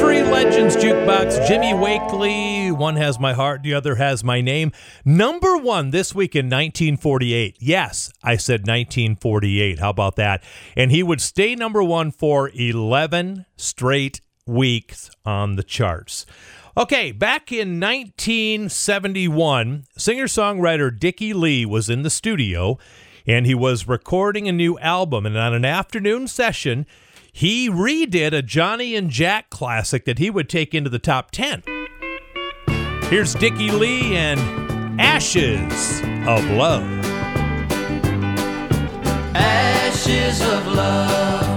Country 0.00 0.22
Legends 0.22 0.76
Jukebox, 0.76 1.46
Jimmy 1.46 1.74
Wakely. 1.74 2.72
One 2.72 2.96
has 2.96 3.20
my 3.20 3.34
heart, 3.34 3.62
the 3.62 3.74
other 3.74 3.96
has 3.96 4.24
my 4.24 4.40
name. 4.40 4.72
Number 5.04 5.58
one 5.58 5.90
this 5.90 6.14
week 6.14 6.34
in 6.34 6.46
1948. 6.46 7.58
Yes, 7.60 8.10
I 8.22 8.38
said 8.38 8.60
1948. 8.60 9.78
How 9.78 9.90
about 9.90 10.16
that? 10.16 10.42
And 10.74 10.90
he 10.90 11.02
would 11.02 11.20
stay 11.20 11.54
number 11.54 11.82
one 11.82 12.12
for 12.12 12.50
11 12.54 13.44
straight 13.58 14.22
weeks 14.46 15.10
on 15.26 15.56
the 15.56 15.62
charts. 15.62 16.24
Okay, 16.78 17.12
back 17.12 17.52
in 17.52 17.78
1971, 17.78 19.84
singer 19.98 20.26
songwriter 20.26 20.98
Dickie 20.98 21.34
Lee 21.34 21.66
was 21.66 21.90
in 21.90 22.00
the 22.00 22.08
studio 22.08 22.78
and 23.26 23.44
he 23.44 23.54
was 23.54 23.86
recording 23.86 24.48
a 24.48 24.52
new 24.52 24.78
album. 24.78 25.26
And 25.26 25.36
on 25.36 25.52
an 25.52 25.66
afternoon 25.66 26.26
session, 26.26 26.86
he 27.32 27.68
redid 27.68 28.32
a 28.32 28.42
Johnny 28.42 28.94
and 28.96 29.10
Jack 29.10 29.50
classic 29.50 30.04
that 30.04 30.18
he 30.18 30.30
would 30.30 30.48
take 30.48 30.74
into 30.74 30.90
the 30.90 30.98
top 30.98 31.30
10. 31.30 31.62
Here's 33.04 33.34
Dickie 33.34 33.70
Lee 33.70 34.16
and 34.16 35.00
Ashes 35.00 36.00
of 36.26 36.48
Love. 36.50 36.84
Ashes 39.34 40.40
of 40.42 40.66
love, 40.68 41.49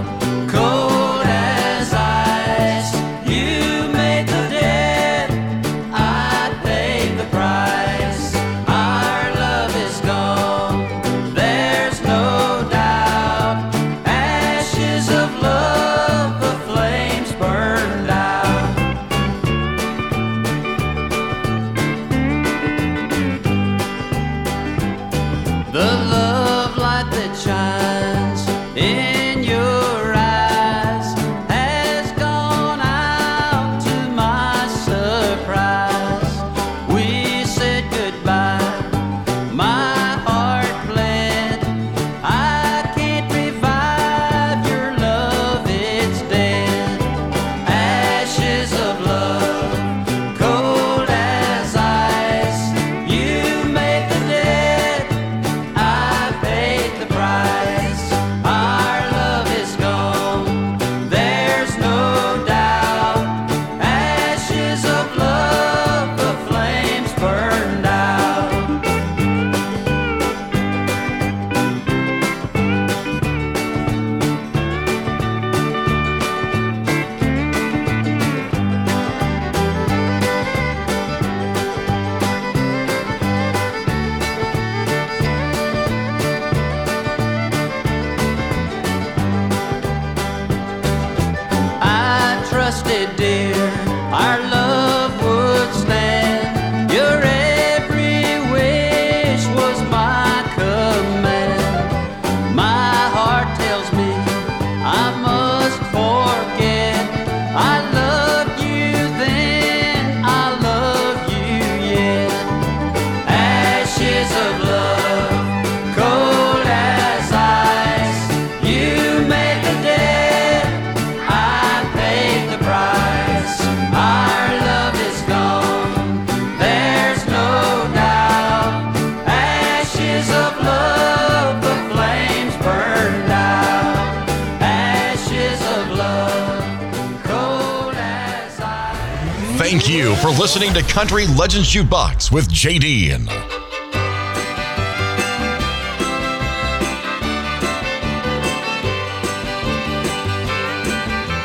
listening 140.44 140.74
to 140.74 140.82
Country 140.82 141.26
Legends 141.38 141.72
Jukebox 141.72 142.30
with 142.30 142.50
JD. 142.50 143.16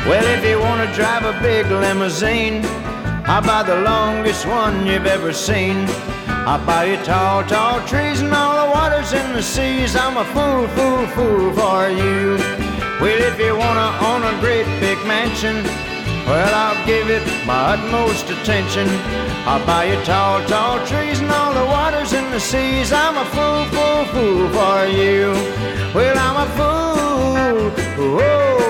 Well, 0.06 0.38
if 0.38 0.44
you 0.44 0.60
want 0.60 0.86
to 0.86 0.94
drive 0.94 1.24
a 1.24 1.42
big 1.42 1.66
limousine, 1.68 2.62
I'll 3.26 3.42
buy 3.42 3.64
the 3.64 3.80
longest 3.84 4.46
one 4.46 4.86
you've 4.86 5.06
ever 5.06 5.32
seen. 5.32 5.86
I'll 6.28 6.66
buy 6.66 6.84
you 6.84 6.98
tall, 7.06 7.46
tall 7.46 7.80
trees 7.88 8.20
and 8.20 8.34
all 8.34 8.68
the 8.68 8.72
waters 8.74 9.14
in 9.14 9.32
the 9.32 9.42
seas. 9.42 9.96
I'm 9.96 10.18
a 10.18 10.26
fool, 10.26 10.68
fool, 10.76 11.08
fool 11.16 11.54
for 11.54 11.88
you. 11.88 12.36
Well, 13.00 13.22
if 13.32 13.40
you 13.40 13.56
want 13.56 13.80
to 13.80 14.06
own 14.08 14.24
a 14.24 14.38
great 14.42 14.66
big 14.82 14.98
mansion, 15.08 15.64
well, 16.30 16.54
I'll 16.54 16.86
give 16.86 17.10
it 17.10 17.24
my 17.46 17.74
utmost 17.74 18.30
attention. 18.30 18.88
I'll 19.50 19.66
buy 19.66 19.86
you 19.86 20.00
tall, 20.06 20.46
tall 20.48 20.78
trees 20.86 21.20
and 21.20 21.32
all 21.32 21.54
the 21.54 21.66
waters 21.66 22.14
in 22.14 22.30
the 22.32 22.40
seas. 22.40 22.92
I'm 22.94 23.18
a 23.18 23.26
fool, 23.36 23.66
fool, 23.74 24.06
fool 24.14 24.50
for 24.50 24.86
you. 24.86 25.32
Well, 25.96 26.18
I'm 26.18 26.38
a 26.46 26.50
fool, 26.56 27.10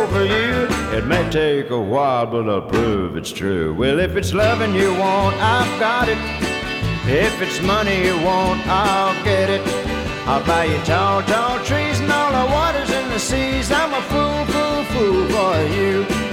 for 0.10 0.24
you. 0.24 0.68
It 0.98 1.06
may 1.06 1.30
take 1.30 1.70
a 1.70 1.80
while, 1.80 2.26
but 2.26 2.50
I'll 2.50 2.62
prove 2.62 3.16
it's 3.16 3.32
true. 3.32 3.74
Well, 3.74 4.00
if 4.00 4.16
it's 4.16 4.34
loving 4.34 4.74
you 4.74 4.92
want, 4.96 5.36
I've 5.38 5.80
got 5.80 6.10
it. 6.10 6.18
If 7.08 7.42
it's 7.42 7.62
money 7.62 8.06
you 8.06 8.16
want, 8.24 8.66
I'll 8.68 9.24
get 9.24 9.50
it. 9.50 9.62
I'll 10.28 10.46
buy 10.46 10.66
you 10.66 10.78
tall, 10.84 11.24
tall 11.24 11.58
trees 11.64 12.00
and 12.00 12.12
all 12.12 12.32
the 12.32 12.52
waters 12.52 12.90
in 12.90 13.10
the 13.10 13.20
seas. 13.20 13.72
I'm 13.72 13.94
a 13.94 14.02
fool, 14.12 14.46
fool, 14.54 14.84
fool 14.94 15.28
for 15.30 15.56
you. 15.76 16.29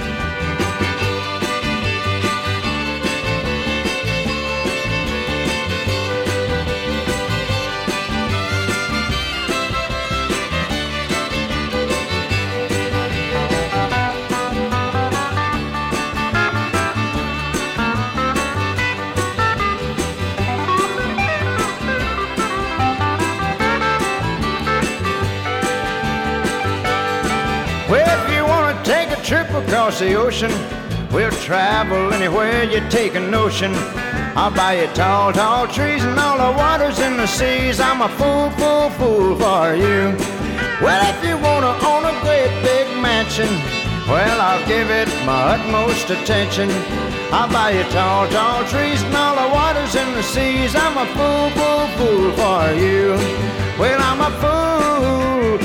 Trip 29.27 29.49
across 29.49 29.99
the 29.99 30.13
ocean, 30.13 30.49
we'll 31.11 31.29
travel 31.31 32.13
anywhere 32.13 32.63
you 32.63 32.79
take 32.89 33.13
a 33.13 33.19
notion. 33.19 33.73
I'll 34.39 34.55
buy 34.55 34.79
you 34.79 34.87
tall, 34.93 35.33
tall 35.33 35.67
trees 35.67 36.01
and 36.05 36.17
all 36.17 36.37
the 36.37 36.57
waters 36.57 36.99
in 36.99 37.17
the 37.17 37.27
seas. 37.27 37.81
I'm 37.81 38.01
a 38.01 38.07
fool, 38.07 38.49
fool, 38.51 38.89
fool 38.91 39.35
for 39.35 39.75
you. 39.75 40.15
Well, 40.79 41.03
if 41.13 41.19
you 41.27 41.35
want 41.43 41.63
to 41.67 41.73
own 41.85 42.05
a 42.05 42.15
great 42.23 42.53
big 42.63 42.87
mansion, 43.01 43.49
Well, 44.07 44.39
I'll 44.39 44.65
give 44.65 44.89
it 44.89 45.09
my 45.25 45.55
utmost 45.55 46.09
attention. 46.09 46.69
I'll 47.29 47.51
buy 47.51 47.71
you 47.71 47.83
tall, 47.91 48.29
tall 48.29 48.63
trees 48.65 49.03
and 49.03 49.13
all 49.13 49.35
the 49.35 49.53
waters 49.53 49.93
in 49.95 50.13
the 50.13 50.23
seas. 50.23 50.73
I'm 50.73 50.95
a 50.95 51.05
fool, 51.17 51.49
fool, 51.57 51.87
fool 51.97 52.31
for 52.39 52.73
you. 52.79 53.66
Well, 53.79 54.01
I'm 54.01 54.21
a 54.21 54.31
fool 54.41 55.57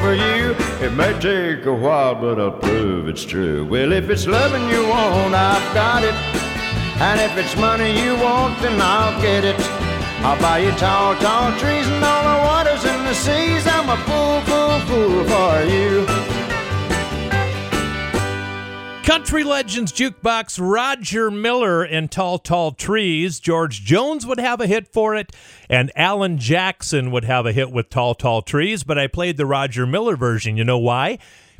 for 0.00 0.14
you. 0.14 0.56
It 0.84 0.92
may 0.94 1.12
take 1.20 1.64
a 1.64 1.72
while, 1.72 2.16
but 2.16 2.40
I'll 2.40 2.50
prove 2.50 3.06
it's 3.08 3.24
true. 3.24 3.64
Well, 3.64 3.92
if 3.92 4.10
it's 4.10 4.26
loving 4.26 4.68
you 4.68 4.88
want, 4.88 5.32
I've 5.32 5.74
got 5.74 6.02
it. 6.02 6.14
And 7.00 7.20
if 7.20 7.36
it's 7.38 7.56
money 7.56 7.90
you 8.02 8.16
want, 8.16 8.60
then 8.60 8.80
I'll 8.80 9.20
get 9.22 9.44
it. 9.44 9.56
I'll 10.26 10.40
buy 10.40 10.58
you 10.58 10.72
tall, 10.72 11.14
tall 11.16 11.56
trees 11.58 11.86
and 11.86 12.04
all 12.04 12.24
the 12.32 12.44
waters 12.48 12.84
in 12.84 13.04
the 13.04 13.14
seas. 13.14 13.64
I'm 13.66 13.88
a 13.88 13.96
fool, 14.08 14.40
fool, 14.48 14.80
fool 14.88 15.24
for 15.24 15.62
you. 15.70 16.33
Country 19.04 19.44
Legends 19.44 19.92
Jukebox, 19.92 20.58
Roger 20.58 21.30
Miller 21.30 21.82
and 21.82 22.10
Tall 22.10 22.38
Tall 22.38 22.72
Trees. 22.72 23.38
George 23.38 23.84
Jones 23.84 24.24
would 24.24 24.40
have 24.40 24.62
a 24.62 24.66
hit 24.66 24.88
for 24.88 25.14
it, 25.14 25.30
and 25.68 25.92
Alan 25.94 26.38
Jackson 26.38 27.10
would 27.10 27.24
have 27.24 27.44
a 27.44 27.52
hit 27.52 27.70
with 27.70 27.90
Tall 27.90 28.14
Tall 28.14 28.40
Trees, 28.40 28.82
but 28.82 28.98
I 28.98 29.06
played 29.06 29.36
the 29.36 29.44
Roger 29.44 29.86
Miller 29.86 30.16
version. 30.16 30.56
You 30.56 30.64
know 30.64 30.78
why? 30.78 31.18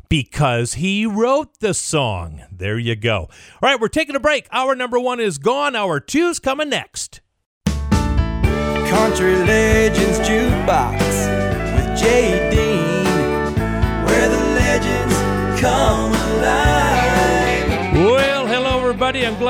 Because 0.09 0.73
he 0.73 1.05
wrote 1.05 1.59
the 1.59 1.75
song. 1.75 2.41
There 2.51 2.79
you 2.79 2.95
go. 2.95 3.17
All 3.19 3.29
right, 3.61 3.79
we're 3.79 3.89
taking 3.89 4.15
a 4.15 4.19
break. 4.19 4.47
Hour 4.51 4.73
number 4.73 4.99
one 4.99 5.19
is 5.19 5.37
gone. 5.37 5.75
Hour 5.75 5.99
two's 5.99 6.39
coming 6.39 6.69
next. 6.69 7.21
Country 7.65 9.35
Legends 9.35 9.64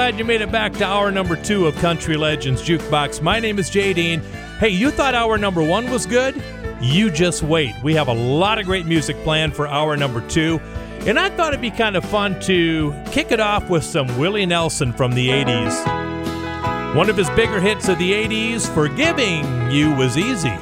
glad 0.05 0.19
you 0.19 0.25
made 0.25 0.41
it 0.41 0.51
back 0.51 0.71
to 0.71 0.85
hour 0.85 1.09
number 1.09 1.35
two 1.35 1.65
of 1.65 1.75
Country 1.77 2.15
Legends 2.15 2.61
Jukebox. 2.61 3.23
My 3.23 3.39
name 3.39 3.57
is 3.57 3.71
Jay 3.71 3.91
Dean. 3.91 4.21
Hey, 4.59 4.69
you 4.69 4.91
thought 4.91 5.15
hour 5.15 5.35
number 5.39 5.63
one 5.63 5.89
was 5.89 6.05
good? 6.05 6.39
You 6.79 7.09
just 7.09 7.41
wait. 7.41 7.73
We 7.81 7.95
have 7.95 8.07
a 8.07 8.13
lot 8.13 8.59
of 8.59 8.67
great 8.67 8.85
music 8.85 9.17
planned 9.23 9.55
for 9.55 9.67
hour 9.67 9.97
number 9.97 10.21
two. 10.27 10.59
And 11.07 11.17
I 11.17 11.29
thought 11.29 11.53
it'd 11.53 11.61
be 11.61 11.71
kind 11.71 11.95
of 11.95 12.05
fun 12.05 12.39
to 12.41 12.93
kick 13.07 13.31
it 13.31 13.39
off 13.39 13.67
with 13.67 13.83
some 13.83 14.19
Willie 14.19 14.45
Nelson 14.45 14.93
from 14.93 15.13
the 15.15 15.29
80s. 15.29 16.95
One 16.95 17.09
of 17.09 17.17
his 17.17 17.31
bigger 17.31 17.59
hits 17.59 17.87
of 17.87 17.97
the 17.97 18.11
80s, 18.11 18.71
Forgiving 18.75 19.71
You 19.71 19.91
Was 19.95 20.19
Easy. 20.19 20.53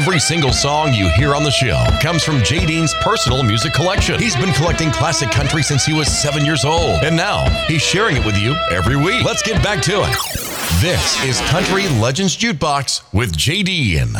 Every 0.00 0.18
single 0.18 0.54
song 0.54 0.94
you 0.94 1.10
hear 1.10 1.34
on 1.34 1.44
the 1.44 1.50
show 1.50 1.84
comes 2.00 2.24
from 2.24 2.42
Jay 2.42 2.64
Dean's 2.64 2.94
personal 3.02 3.42
music 3.42 3.74
collection. 3.74 4.18
He's 4.18 4.34
been 4.34 4.50
collecting 4.54 4.90
classic 4.90 5.30
country 5.30 5.62
since 5.62 5.84
he 5.84 5.92
was 5.92 6.08
seven 6.08 6.42
years 6.42 6.64
old, 6.64 7.04
and 7.04 7.14
now 7.14 7.46
he's 7.66 7.82
sharing 7.82 8.16
it 8.16 8.24
with 8.24 8.38
you 8.38 8.56
every 8.70 8.96
week. 8.96 9.22
Let's 9.26 9.42
get 9.42 9.62
back 9.62 9.82
to 9.82 10.00
it. 10.02 10.16
This 10.80 11.22
is 11.22 11.38
Country 11.50 11.86
Legends 12.00 12.34
Jukebox 12.34 13.12
with 13.12 13.36
J. 13.36 13.62
Dean. 13.62 14.16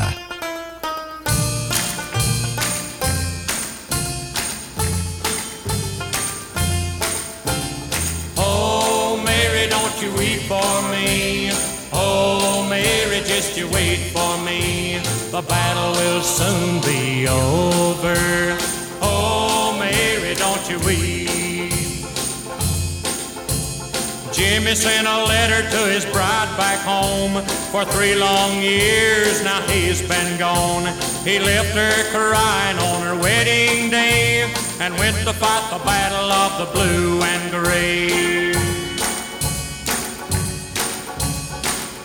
Jimmy 24.61 24.75
sent 24.75 25.07
a 25.07 25.25
letter 25.25 25.63
to 25.71 25.91
his 25.91 26.05
bride 26.05 26.55
back 26.59 26.81
home. 26.81 27.43
For 27.73 27.83
three 27.83 28.15
long 28.15 28.61
years 28.61 29.43
now 29.43 29.63
he's 29.63 30.07
been 30.07 30.39
gone. 30.39 30.85
He 31.25 31.39
left 31.39 31.71
her 31.71 32.05
crying 32.13 32.79
on 32.79 33.01
her 33.01 33.19
wedding 33.19 33.89
day 33.89 34.53
and 34.79 34.93
went 34.99 35.17
to 35.27 35.33
fight 35.33 35.67
the 35.71 35.83
battle 35.83 36.31
of 36.31 36.59
the 36.59 36.73
blue 36.75 37.23
and 37.23 37.51
gray. 37.51 38.53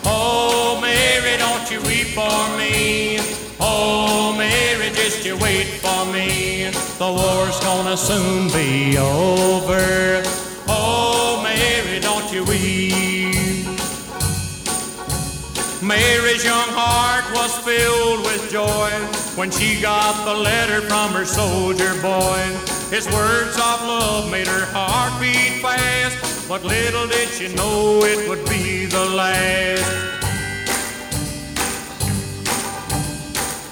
Oh, 0.06 0.78
Mary, 0.80 1.36
don't 1.36 1.70
you 1.70 1.82
weep 1.82 2.14
for 2.16 2.56
me. 2.56 3.18
Oh, 3.60 4.34
Mary, 4.38 4.88
just 4.94 5.26
you 5.26 5.36
wait 5.36 5.66
for 5.84 6.06
me. 6.10 6.70
The 6.96 7.12
war's 7.12 7.60
gonna 7.60 7.98
soon 7.98 8.48
be 8.48 8.96
over. 8.96 10.45
Mary's 15.86 16.44
young 16.44 16.68
heart 16.70 17.24
was 17.32 17.56
filled 17.64 18.24
with 18.24 18.50
joy 18.50 18.90
when 19.36 19.50
she 19.50 19.80
got 19.80 20.24
the 20.24 20.34
letter 20.34 20.80
from 20.82 21.12
her 21.12 21.24
soldier 21.24 21.94
boy. 22.02 22.42
His 22.90 23.06
words 23.12 23.56
of 23.56 23.80
love 23.86 24.30
made 24.30 24.48
her 24.48 24.66
heart 24.66 25.20
beat 25.20 25.62
fast, 25.62 26.48
but 26.48 26.64
little 26.64 27.06
did 27.06 27.28
she 27.28 27.54
know 27.54 28.00
it 28.02 28.28
would 28.28 28.44
be 28.48 28.86
the 28.86 29.04
last. 29.04 29.84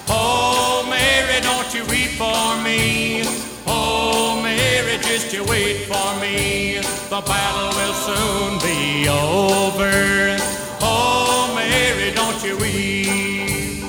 Oh, 0.08 0.86
Mary, 0.88 1.40
don't 1.42 1.74
you 1.74 1.84
weep 1.86 2.12
for 2.16 2.62
me. 2.62 3.43
Oh, 3.66 4.40
Mary, 4.42 4.98
just 5.02 5.32
you 5.32 5.44
wait 5.44 5.86
for 5.86 6.20
me. 6.20 6.78
The 7.10 7.22
battle 7.26 7.70
will 7.78 7.94
soon 7.94 8.58
be 8.60 9.08
over. 9.08 10.36
Oh, 10.80 11.52
Mary, 11.54 12.12
don't 12.12 12.42
you 12.44 12.56
weep. 12.58 13.84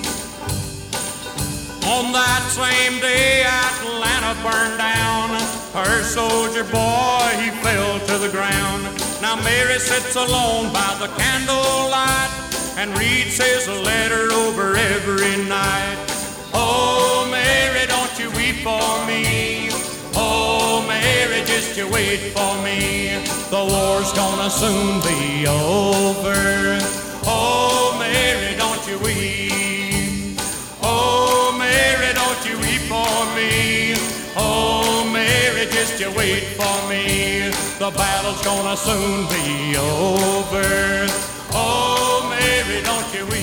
On 1.86 2.12
that 2.12 2.44
same 2.52 3.00
day, 3.00 3.44
Atlanta 3.44 4.34
burned 4.42 4.78
down. 4.78 5.30
Her 5.74 6.04
soldier 6.04 6.64
boy, 6.64 7.28
he 7.42 7.52
fell 7.62 8.00
to 8.00 8.18
the 8.18 8.30
ground. 8.30 8.84
Now 9.22 9.36
Mary 9.44 9.80
sits 9.80 10.16
alone 10.16 10.72
by 10.72 10.96
the 11.00 11.08
candlelight 11.20 12.32
and 12.78 12.98
reads 12.98 13.38
his 13.38 13.68
letter 13.68 14.32
over 14.34 14.76
every 14.76 15.44
night. 15.46 15.98
Oh, 16.54 17.28
Mary, 17.30 17.86
don't 17.88 18.20
you 18.20 18.30
weep 18.32 18.64
for 18.64 19.06
me. 19.08 19.65
Mary, 20.88 21.42
just 21.46 21.78
you 21.78 21.88
wait 21.90 22.20
for 22.36 22.62
me. 22.64 23.18
The 23.50 23.64
war's 23.72 24.12
gonna 24.14 24.50
soon 24.50 25.02
be 25.02 25.48
over. 25.48 26.80
Oh, 27.28 27.96
Mary, 28.00 28.56
don't 28.58 28.84
you 28.88 28.98
weep. 29.00 30.40
Oh, 30.82 31.56
Mary, 31.58 32.14
don't 32.14 32.42
you 32.48 32.58
weep 32.60 32.82
for 32.92 33.18
me. 33.36 33.96
Oh, 34.38 35.10
Mary, 35.12 35.66
just 35.72 36.00
you 36.00 36.12
wait 36.12 36.44
for 36.60 36.78
me. 36.90 37.50
The 37.80 37.92
battle's 37.92 38.42
gonna 38.44 38.78
soon 38.78 39.28
be 39.28 39.78
over. 39.78 41.08
Oh, 41.54 42.28
Mary, 42.30 42.82
don't 42.84 43.14
you 43.14 43.26
weep. 43.28 43.35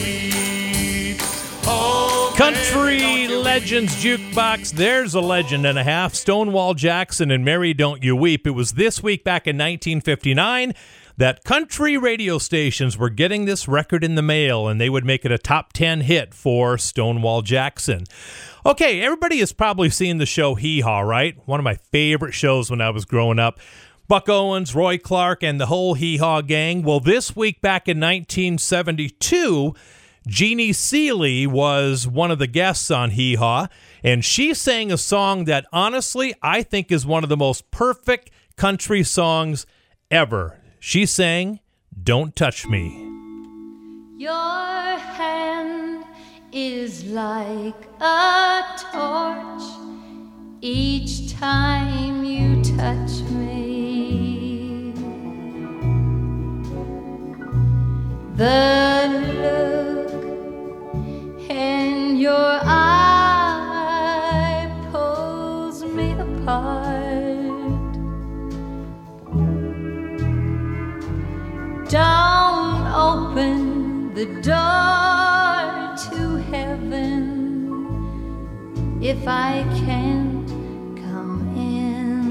Country 2.37 3.29
Legends 3.29 4.03
Jukebox. 4.03 4.73
There's 4.73 5.15
a 5.15 5.21
legend 5.21 5.67
and 5.67 5.79
a 5.79 5.85
half. 5.85 6.15
Stonewall 6.15 6.73
Jackson 6.73 7.31
and 7.31 7.45
Mary 7.45 7.75
Don't 7.75 8.03
You 8.03 8.17
Weep. 8.17 8.47
It 8.47 8.53
was 8.53 8.73
this 8.73 9.03
week 9.03 9.23
back 9.23 9.47
in 9.47 9.57
1959 9.57 10.73
that 11.19 11.45
country 11.45 11.99
radio 11.99 12.39
stations 12.39 12.97
were 12.97 13.11
getting 13.11 13.45
this 13.45 13.69
record 13.69 14.03
in 14.03 14.15
the 14.15 14.23
mail 14.23 14.67
and 14.67 14.81
they 14.81 14.89
would 14.89 15.05
make 15.05 15.27
it 15.27 15.31
a 15.31 15.37
top 15.39 15.75
10 15.75 16.01
hit 16.01 16.33
for 16.33 16.79
Stonewall 16.79 17.43
Jackson. 17.43 18.05
Okay, 18.65 19.03
everybody 19.03 19.39
has 19.41 19.53
probably 19.53 19.91
seen 19.91 20.17
the 20.17 20.27
show 20.27 20.55
Hee 20.55 20.81
Haw, 20.81 21.01
right? 21.01 21.37
One 21.47 21.61
of 21.61 21.65
my 21.65 21.75
favorite 21.75 22.33
shows 22.33 22.71
when 22.71 22.81
I 22.81 22.91
was 22.91 23.05
growing 23.05 23.39
up. 23.39 23.61
Buck 24.09 24.29
Owens, 24.29 24.75
Roy 24.75 24.99
Clark, 24.99 25.43
and 25.43 25.61
the 25.61 25.67
whole 25.67 25.95
Hee 25.95 26.17
Haw 26.17 26.41
gang. 26.41 26.83
Well, 26.83 27.01
this 27.01 27.37
week 27.37 27.61
back 27.61 27.89
in 27.89 27.99
1972, 27.99 29.75
Jeannie 30.27 30.73
Seely 30.73 31.47
was 31.47 32.07
one 32.07 32.31
of 32.31 32.39
the 32.39 32.47
guests 32.47 32.91
on 32.91 33.11
Hee 33.11 33.35
Haw, 33.35 33.67
and 34.05 34.25
she 34.25 34.55
sang 34.55 34.93
a 34.93 34.99
song 34.99 35.47
that 35.47 35.67
honestly 35.73 36.35
I 36.43 36.63
think 36.63 36.93
is 36.93 37.05
one 37.05 37.25
of 37.25 37.29
the 37.29 37.37
most 37.37 37.71
perfect 37.71 38.31
country 38.57 39.03
songs 39.03 39.67
ever. 40.11 40.61
She 40.79 41.07
sang 41.07 41.61
Don't 42.01 42.37
Touch 42.37 42.67
Me. 42.67 43.09
Your 44.17 44.99
hand 44.99 46.05
is 46.53 47.05
like 47.07 47.89
a 48.01 48.63
torch 48.93 49.63
each 50.61 51.33
time 51.33 52.25
you 52.25 52.63
touch 52.63 53.23
me. 53.31 54.93
The 58.37 58.92
the 74.25 74.41
door 74.41 75.97
to 75.97 76.37
heaven 76.53 77.03
if 79.03 79.27
I 79.27 79.65
can't 79.85 80.47
come 81.03 81.41
in. 81.57 82.23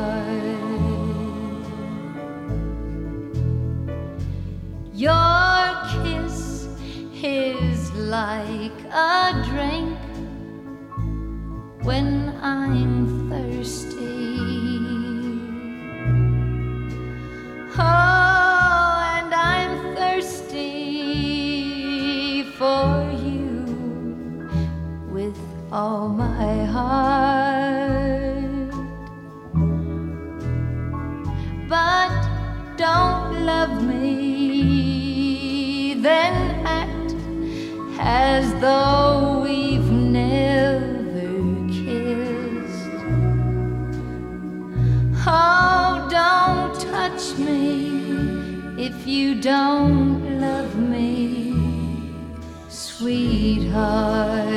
Your 4.93 5.63
kiss 5.93 6.67
is 7.23 7.74
like 7.95 8.73
a 8.93 9.33
drink 9.49 9.97
when 11.85 12.37
I'm 12.43 13.31
thirsty. 13.31 14.41
Oh, 17.77 19.03
and 19.17 19.35
I'm 19.35 19.95
thirsty 19.95 20.63
for 22.59 23.13
you 23.23 23.65
with 25.13 25.39
all 25.71 26.09
my 26.09 26.65
heart. 26.65 28.73
But 31.69 32.11
don't 32.77 33.47
love 33.47 33.85
me, 33.85 35.95
then 35.95 36.44
as 38.07 38.53
though 38.61 39.41
we've 39.43 39.91
never 39.91 41.33
kissed. 41.73 42.91
Oh, 45.27 46.07
don't 46.11 46.79
touch 46.79 47.35
me 47.39 47.97
if 48.77 49.07
you 49.07 49.41
don't 49.41 50.39
love 50.39 50.77
me, 50.77 51.57
sweetheart. 52.69 54.53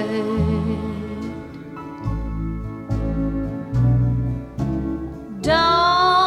Don't 5.39 6.19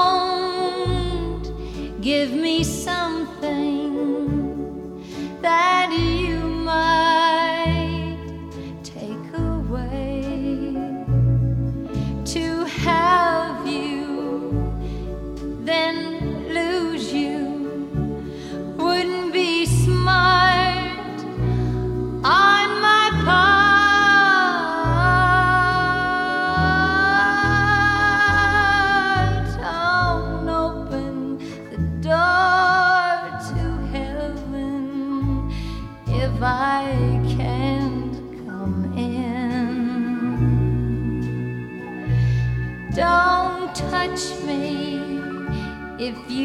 give 2.01 2.33
me 2.33 2.65
something 2.65 3.91
that 5.43 5.80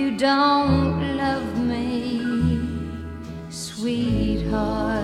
you 0.05 0.15
don't 0.17 1.17
love 1.17 1.57
me, 1.57 2.59
sweetheart. 3.49 5.03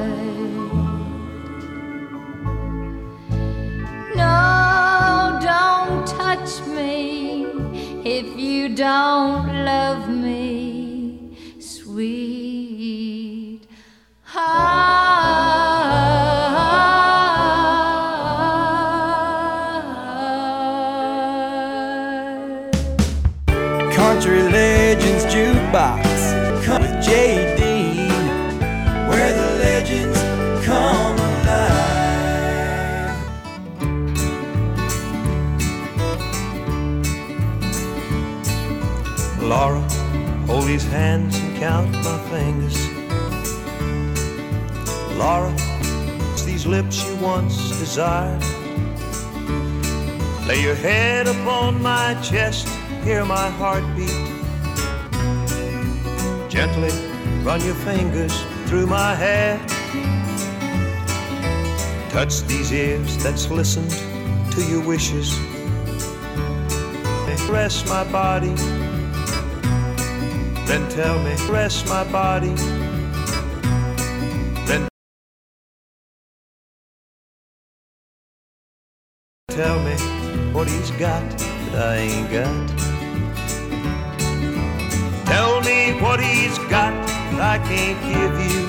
No, 4.16 5.39
don't 5.41 6.06
touch 6.06 6.62
me 6.68 7.45
if 8.06 8.38
you 8.38 8.76
don't 8.76 9.66
love 9.66 10.08
me. 10.08 10.20
These 40.72 40.88
hands 40.88 41.38
and 41.38 41.57
count 41.57 41.91
my 41.91 42.17
fingers. 42.30 42.78
Laura, 45.17 45.53
it's 46.32 46.43
these 46.43 46.65
lips 46.65 47.05
you 47.05 47.13
once 47.17 47.78
desired. 47.78 48.41
Lay 50.47 50.61
your 50.61 50.76
head 50.76 51.28
upon 51.28 51.82
my 51.82 52.13
chest, 52.22 52.69
hear 53.03 53.26
my 53.26 53.49
heartbeat. 53.49 54.15
Gently 56.49 56.93
run 57.43 57.59
your 57.65 57.80
fingers 57.89 58.34
through 58.67 58.88
my 58.88 59.13
hair. 59.13 59.59
Touch 62.11 62.43
these 62.43 62.72
ears 62.72 63.22
that's 63.22 63.49
listened 63.49 63.91
to 64.53 64.61
your 64.72 64.88
wishes. 64.88 65.38
Rest 67.49 67.89
my 67.89 68.09
body 68.09 68.55
then 70.72 70.88
tell 70.89 71.22
me, 71.22 71.36
rest 71.49 71.86
my 71.89 72.09
body. 72.13 72.53
Then 74.65 74.88
tell 79.49 79.84
me 79.84 79.95
what 80.53 80.69
he's 80.69 80.91
got 80.91 81.30
that 81.38 81.76
I 81.76 81.95
ain't 81.97 82.32
got. 82.32 82.67
Tell 85.26 85.59
me 85.59 85.91
what 85.99 86.22
he's 86.22 86.57
got 86.69 86.93
that 87.32 87.41
I 87.41 87.57
can't 87.67 87.99
give 88.07 88.36
you. 88.49 88.61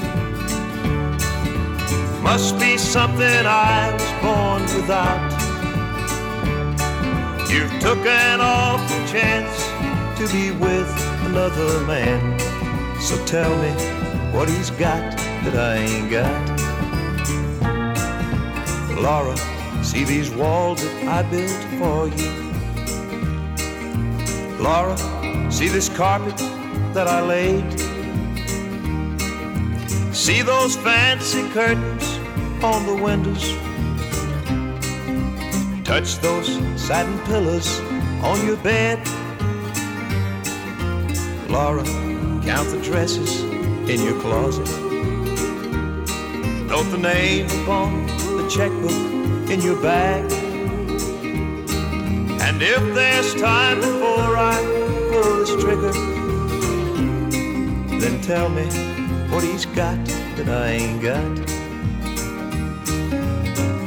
Must 2.21 2.59
be 2.59 2.79
something 2.79 3.47
I 3.47 3.93
was 3.93 4.13
born 4.25 4.63
without. 4.75 5.31
You 7.49 7.69
took 7.79 8.05
an 8.07 8.41
awful 8.41 9.07
chance 9.07 9.55
to 10.19 10.27
be 10.33 10.51
with 10.51 11.12
another 11.33 11.81
man. 11.87 12.21
So 13.01 13.17
tell 13.25 13.51
me 13.63 13.71
what 14.37 14.51
he's 14.51 14.71
got 14.71 15.17
that 15.45 15.57
I 15.57 15.77
ain't 15.77 16.11
got. 16.11 16.61
Laura, 19.01 19.35
see 19.83 20.05
these 20.05 20.29
walls 20.31 20.83
that 20.83 21.09
I 21.09 21.23
built 21.23 21.65
for 21.79 22.09
you. 22.19 22.31
Laura, 24.63 24.97
see 25.51 25.69
this 25.69 25.89
carpet 25.89 26.37
that 26.93 27.09
I 27.09 27.23
laid. 27.23 27.65
See 30.15 30.43
those 30.43 30.77
fancy 30.77 31.49
curtains 31.49 32.19
on 32.63 32.85
the 32.85 32.95
windows. 32.95 33.55
Touch 35.83 36.19
those 36.19 36.49
satin 36.79 37.19
pillows 37.21 37.81
on 38.23 38.47
your 38.47 38.59
bed. 38.59 39.01
Laura, 41.53 41.85
count 42.47 42.67
the 42.71 42.81
dresses 42.83 43.43
in 43.43 44.01
your 44.01 44.19
closet. 44.23 44.67
Note 46.67 46.85
the 46.85 46.97
name 46.97 47.45
upon 47.61 48.07
the 48.07 48.49
checkbook 48.49 49.51
in 49.51 49.61
your 49.61 49.77
bag. 49.83 50.33
And 52.41 52.63
if 52.63 52.95
there's 52.95 53.35
time 53.35 53.81
before 53.81 54.35
I 54.35 54.57
pull 55.11 55.37
this 55.41 55.63
trigger, 55.63 55.93
then 58.01 58.23
tell 58.23 58.49
me 58.49 58.65
what 59.29 59.45
he's 59.45 59.67
got 59.67 60.03
that 60.37 60.49
I 60.49 60.69
ain't 60.69 61.03
got. 61.03 61.49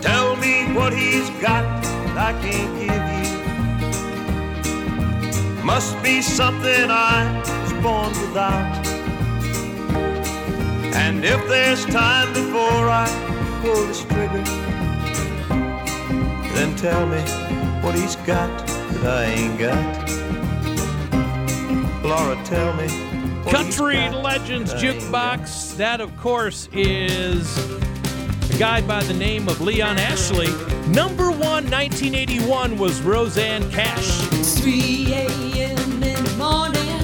Tell 0.04 0.36
me 0.36 0.72
what 0.76 0.94
he's 0.94 1.32
got 1.42 1.82
that 1.82 2.16
I 2.16 2.34
can't 2.44 2.80
give 2.80 3.10
you. 3.10 3.15
Must 5.66 6.02
be 6.04 6.22
something 6.22 6.92
I 6.92 7.42
was 7.64 7.74
born 7.82 8.10
without. 8.22 8.86
And 10.96 11.26
if 11.26 11.48
there's 11.48 11.84
time 11.88 12.32
before 12.34 12.88
I 12.88 13.08
pull 13.64 13.88
this 13.88 14.04
trigger, 14.04 14.44
then 16.54 16.76
tell 16.76 17.08
me 17.08 17.20
what 17.82 17.96
he's 17.96 18.16
got 18.18 18.68
that 18.68 19.06
I 19.06 19.26
ain't 19.26 19.58
got. 19.58 20.06
Laura, 22.06 22.40
tell 22.46 22.72
me. 22.76 22.88
Country 23.52 23.98
Legends 24.12 24.72
that 24.72 24.84
I 24.84 24.88
ain't 24.88 25.02
Jukebox. 25.02 25.78
That, 25.78 26.00
of 26.00 26.16
course, 26.18 26.70
is 26.74 27.58
guy 28.58 28.80
by 28.82 29.04
the 29.04 29.14
name 29.14 29.50
of 29.50 29.60
Leon 29.60 29.98
Ashley. 29.98 30.48
Number 30.88 31.30
one, 31.30 31.70
1981, 31.70 32.78
was 32.78 33.02
Rosanne 33.02 33.70
Cash. 33.70 34.22
3 34.62 35.14
a.m. 35.14 36.04
in 36.04 36.24
the 36.24 36.36
morning, 36.38 37.02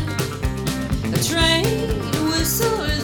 a 1.14 1.24
train 1.24 1.89
whistle 2.30 3.01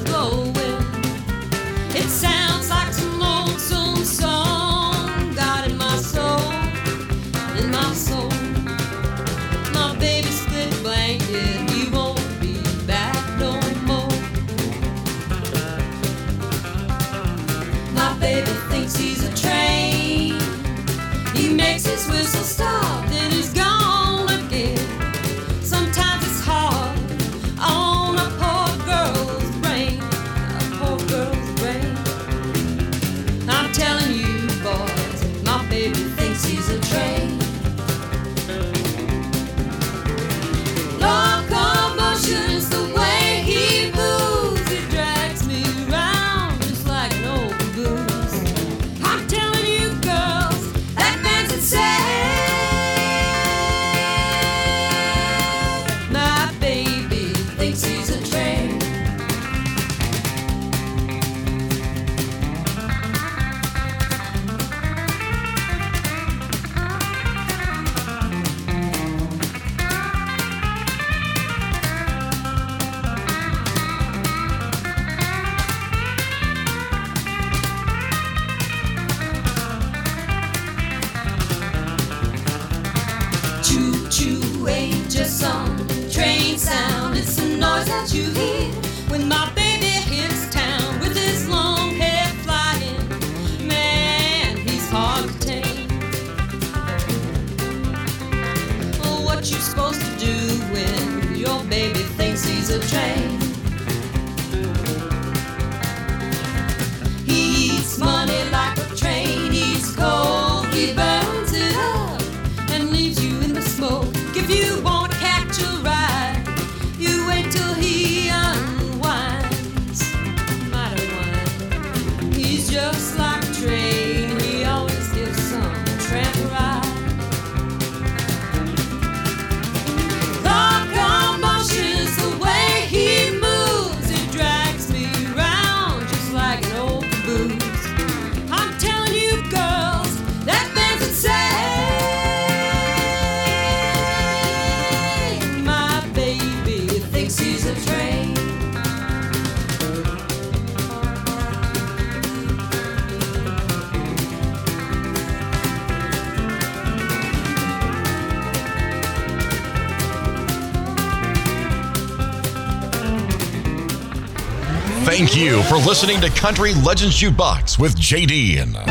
you 165.37 165.61
for 165.63 165.75
listening 165.75 166.19
to 166.21 166.29
Country 166.29 166.73
Legends 166.73 167.21
Jukebox 167.21 167.77
with 167.77 167.95
JD. 167.95 168.86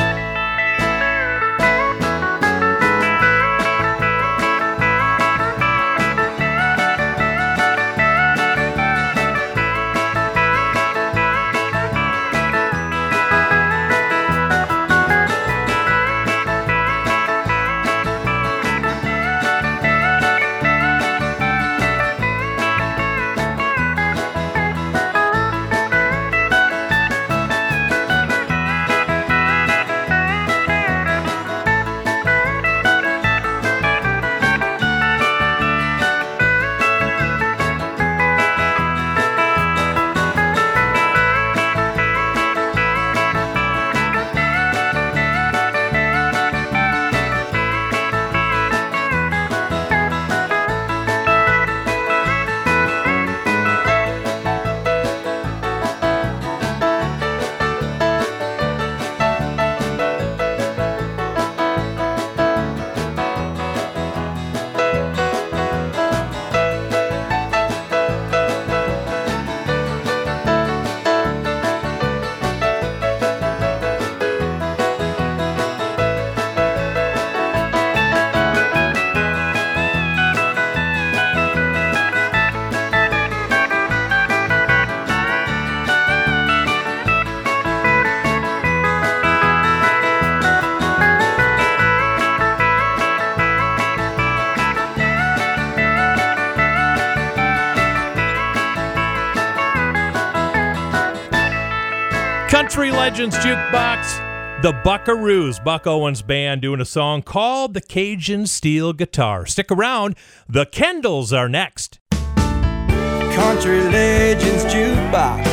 Legends 103.16 103.38
Jukebox, 103.38 104.60
the 104.60 104.72
Buckaroos, 104.84 105.64
Buck 105.64 105.86
Owens 105.86 106.20
Band, 106.20 106.60
doing 106.60 106.82
a 106.82 106.84
song 106.84 107.22
called 107.22 107.72
The 107.72 107.80
Cajun 107.80 108.46
Steel 108.46 108.92
Guitar. 108.92 109.46
Stick 109.46 109.72
around, 109.72 110.16
the 110.46 110.66
Kendalls 110.66 111.34
are 111.34 111.48
next. 111.48 111.98
Country 112.10 113.80
Legends 113.84 114.64
Jukebox 114.64 115.46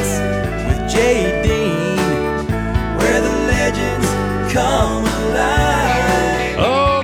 with 0.68 0.92
Jay 0.92 1.42
Dean, 1.42 1.96
where 2.98 3.22
the 3.22 3.32
legends 3.48 4.52
come 4.52 5.06
alive. 5.06 6.58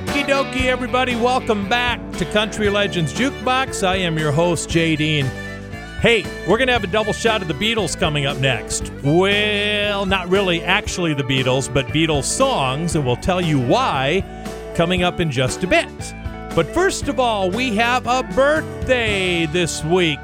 Okie 0.04 0.26
dokie, 0.26 0.66
everybody. 0.66 1.16
Welcome 1.16 1.70
back 1.70 1.98
to 2.18 2.26
Country 2.26 2.68
Legends 2.68 3.14
Jukebox. 3.14 3.82
I 3.82 3.96
am 3.96 4.18
your 4.18 4.32
host, 4.32 4.68
Jay 4.68 4.94
Dean. 4.94 5.24
Hey, 6.00 6.24
we're 6.48 6.56
going 6.56 6.68
to 6.68 6.72
have 6.72 6.82
a 6.82 6.86
double 6.86 7.12
shot 7.12 7.42
of 7.42 7.48
the 7.48 7.52
Beatles 7.52 7.94
coming 7.94 8.24
up 8.24 8.38
next. 8.38 8.90
Well, 9.04 10.06
not 10.06 10.30
really 10.30 10.62
actually 10.62 11.12
the 11.12 11.22
Beatles, 11.22 11.70
but 11.72 11.88
Beatles 11.88 12.24
songs, 12.24 12.96
and 12.96 13.04
we'll 13.04 13.16
tell 13.16 13.38
you 13.38 13.60
why 13.60 14.24
coming 14.74 15.02
up 15.02 15.20
in 15.20 15.30
just 15.30 15.62
a 15.62 15.66
bit. 15.66 15.86
But 16.56 16.68
first 16.68 17.08
of 17.08 17.20
all, 17.20 17.50
we 17.50 17.76
have 17.76 18.06
a 18.06 18.22
birthday 18.34 19.44
this 19.44 19.84
week. 19.84 20.18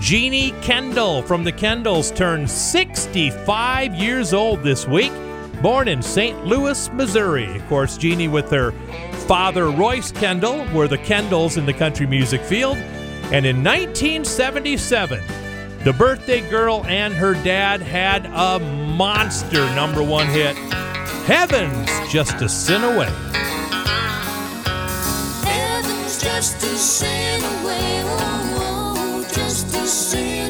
Jeannie 0.00 0.52
Kendall 0.62 1.22
from 1.22 1.42
the 1.42 1.52
Kendalls 1.52 2.14
turned 2.14 2.48
65 2.48 3.96
years 3.96 4.32
old 4.32 4.62
this 4.62 4.86
week, 4.86 5.12
born 5.60 5.88
in 5.88 6.02
St. 6.02 6.46
Louis, 6.46 6.88
Missouri. 6.92 7.56
Of 7.56 7.66
course, 7.66 7.96
Jeannie 7.98 8.28
with 8.28 8.48
her 8.52 8.70
father, 9.26 9.72
Royce 9.72 10.12
Kendall, 10.12 10.64
were 10.72 10.86
the 10.86 10.98
Kendalls 10.98 11.58
in 11.58 11.66
the 11.66 11.74
country 11.74 12.06
music 12.06 12.42
field. 12.42 12.78
And 13.32 13.44
in 13.44 13.64
1977, 13.64 15.20
the 15.82 15.92
birthday 15.92 16.48
girl 16.48 16.84
and 16.86 17.12
her 17.14 17.34
dad 17.34 17.82
had 17.82 18.26
a 18.26 18.60
monster 18.60 19.64
number 19.74 20.02
one 20.02 20.28
hit 20.28 20.56
Heaven's 21.26 21.90
Just 22.12 22.40
a 22.40 22.48
Sin 22.48 22.84
Away. 22.84 23.10
Heaven's 25.42 26.22
just 26.22 26.62
a 26.62 26.76
sin 26.76 27.42
away, 27.42 28.02
oh, 28.04 29.22
oh, 29.22 29.28
just 29.34 29.74
a 29.74 29.86
sin 29.86 30.45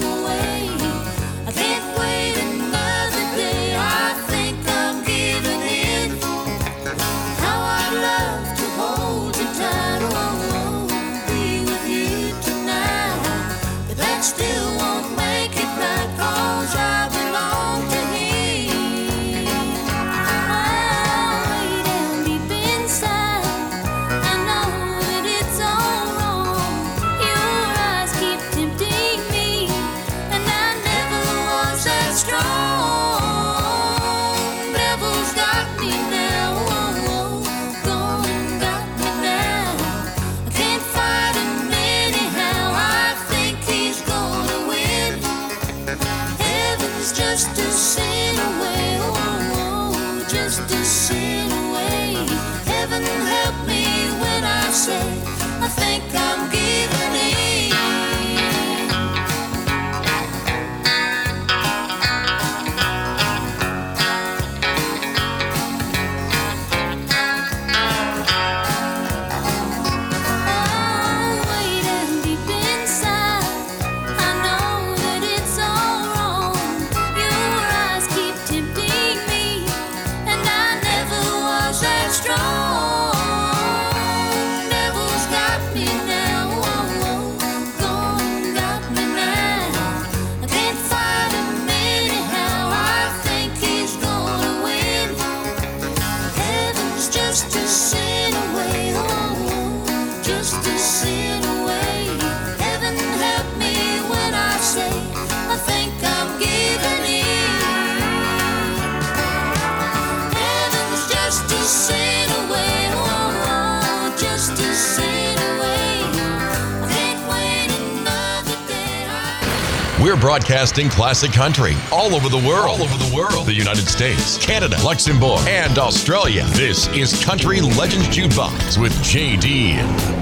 broadcasting 120.37 120.91
classic 120.91 121.33
country 121.33 121.73
all 121.91 122.15
over 122.15 122.29
the 122.29 122.37
world. 122.47 122.79
All 122.79 122.83
over 122.83 122.99
the 123.03 123.17
world. 123.17 123.47
The 123.47 123.55
United 123.55 123.89
States, 123.89 124.37
Canada, 124.37 124.77
Luxembourg, 124.85 125.41
and 125.49 125.79
Australia. 125.79 126.45
This 126.49 126.89
is 126.89 127.25
Country 127.25 127.63
Legends 127.63 128.09
Jukebox 128.09 128.79
with 128.79 128.93
JD. 128.97 130.16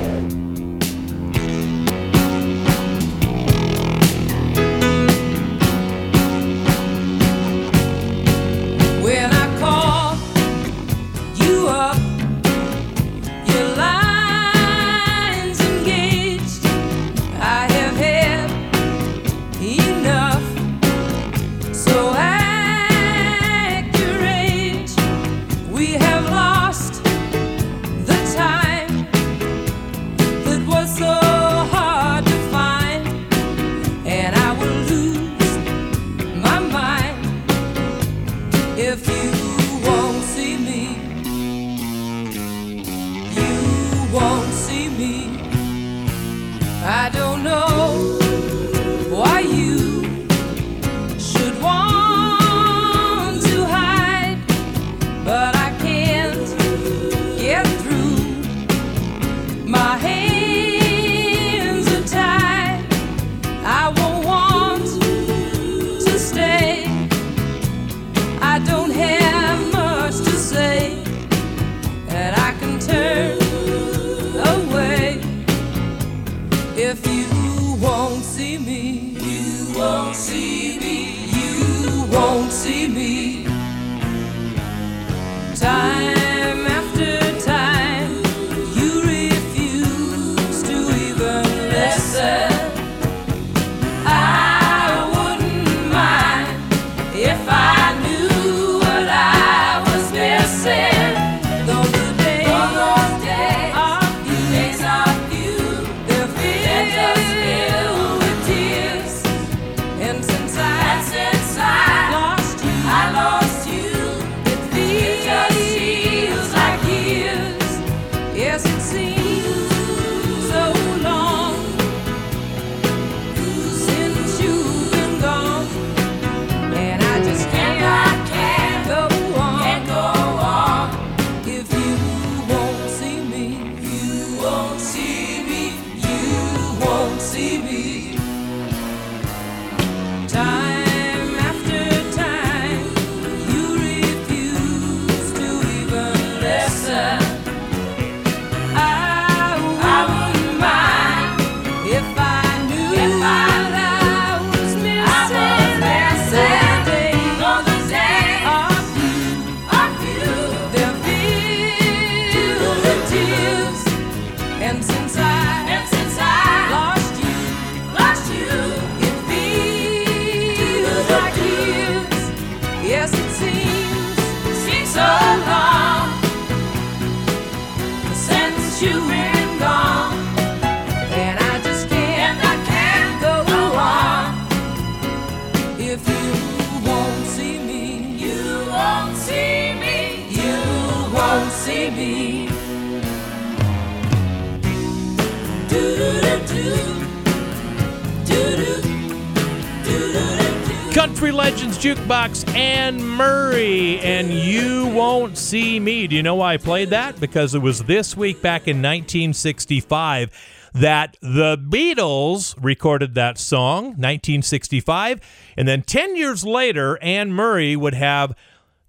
Jukebox 201.94 202.52
Anne 202.56 203.00
Murray 203.04 204.00
and 204.00 204.28
You 204.28 204.88
Won't 204.88 205.38
See 205.38 205.78
Me. 205.78 206.08
Do 206.08 206.16
you 206.16 206.24
know 206.24 206.34
why 206.34 206.54
I 206.54 206.56
played 206.56 206.90
that? 206.90 207.20
Because 207.20 207.54
it 207.54 207.60
was 207.62 207.84
this 207.84 208.16
week 208.16 208.42
back 208.42 208.62
in 208.62 208.78
1965 208.78 210.30
that 210.74 211.16
the 211.22 211.56
Beatles 211.56 212.56
recorded 212.60 213.14
that 213.14 213.38
song, 213.38 213.84
1965, 213.84 215.20
and 215.56 215.68
then 215.68 215.82
10 215.82 216.16
years 216.16 216.44
later 216.44 216.98
Anne 217.00 217.32
Murray 217.32 217.76
would 217.76 217.94
have 217.94 218.34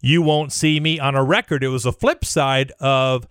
You 0.02 0.24
Won't 0.24 0.52
See 0.52 0.80
Me 0.80 1.00
on 1.00 1.14
a 1.14 1.24
record. 1.24 1.64
It 1.64 1.68
was 1.68 1.86
a 1.86 1.92
flip 1.92 2.26
side 2.26 2.72
of 2.80 3.28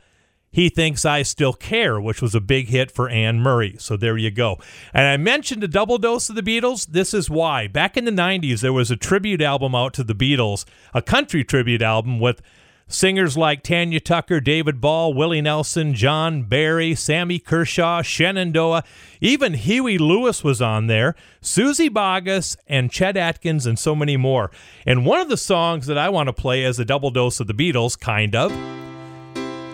he 0.55 0.69
Thinks 0.69 1.05
I 1.05 1.23
Still 1.25 1.53
Care, 1.53 2.01
which 2.01 2.23
was 2.23 2.33
a 2.33 2.41
big 2.41 2.69
hit 2.69 2.93
for 2.93 3.09
Anne 3.09 3.41
Murray. 3.41 3.75
So 3.81 3.97
there 3.97 4.17
you 4.17 4.31
go. 4.31 4.57
And 4.93 5.05
I 5.05 5.17
mentioned 5.17 5.65
a 5.65 5.69
double 5.69 5.99
dose 5.99 6.29
of 6.29 6.37
the 6.37 6.43
Beatles. 6.43 6.87
This 6.87 7.13
is 7.13 7.29
why. 7.29 7.67
Back 7.67 7.97
in 7.97 8.05
the 8.05 8.13
90s, 8.13 8.61
there 8.61 8.73
was 8.73 8.89
a 8.89 8.97
tribute 8.97 9.43
album 9.43 9.75
out 9.75 9.95
to 9.95 10.05
the 10.05 10.15
Beatles, 10.15 10.65
a 10.95 11.03
country 11.03 11.43
tribute 11.43 11.83
album 11.83 12.21
with 12.21 12.41
singers 12.87 13.37
like 13.37 13.65
Tanya 13.65 13.99
Tucker, 13.99 14.39
David 14.41 14.81
Ball, 14.81 15.13
Willie 15.13 15.41
Nelson, 15.41 15.93
John 15.93 16.45
Berry, 16.45 16.95
Sammy 16.95 17.41
Kershaw, 17.41 18.03
Shenandoah. 18.03 18.85
Even 19.21 19.55
Huey 19.55 19.99
Lewis 19.99 20.45
was 20.45 20.63
on 20.63 20.87
there, 20.87 21.17
Suzy 21.41 21.91
Bogguss, 21.91 22.57
and 22.69 22.93
Chet 22.93 23.17
Atkins, 23.17 23.67
and 23.67 23.77
so 23.77 23.97
many 23.97 24.17
more. 24.17 24.53
And 24.87 25.05
one 25.05 25.19
of 25.19 25.29
the 25.29 25.37
songs 25.37 25.89
that 25.89 25.99
I 25.99 26.11
want 26.11 26.29
to 26.29 26.33
play 26.33 26.65
as 26.65 26.79
a 26.79 26.85
double 26.85 27.11
dose 27.11 27.41
of 27.41 27.49
the 27.49 27.55
Beatles, 27.55 27.99
kind 27.99 28.37
of, 28.37 28.53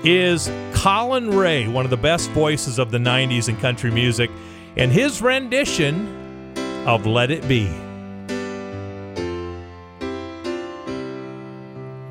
is 0.05 0.51
Collin 0.73 1.37
Raye, 1.37 1.69
one 1.69 1.85
of 1.85 1.91
the 1.91 1.97
best 1.97 2.31
voices 2.31 2.79
of 2.79 2.91
the 2.91 2.99
90s 2.99 3.49
in 3.49 3.57
country 3.57 3.91
music, 3.91 4.31
and 4.77 4.91
his 4.91 5.21
rendition 5.21 6.07
of 6.87 7.07
Let 7.07 7.31
It 7.31 7.47
Be. 7.47 7.67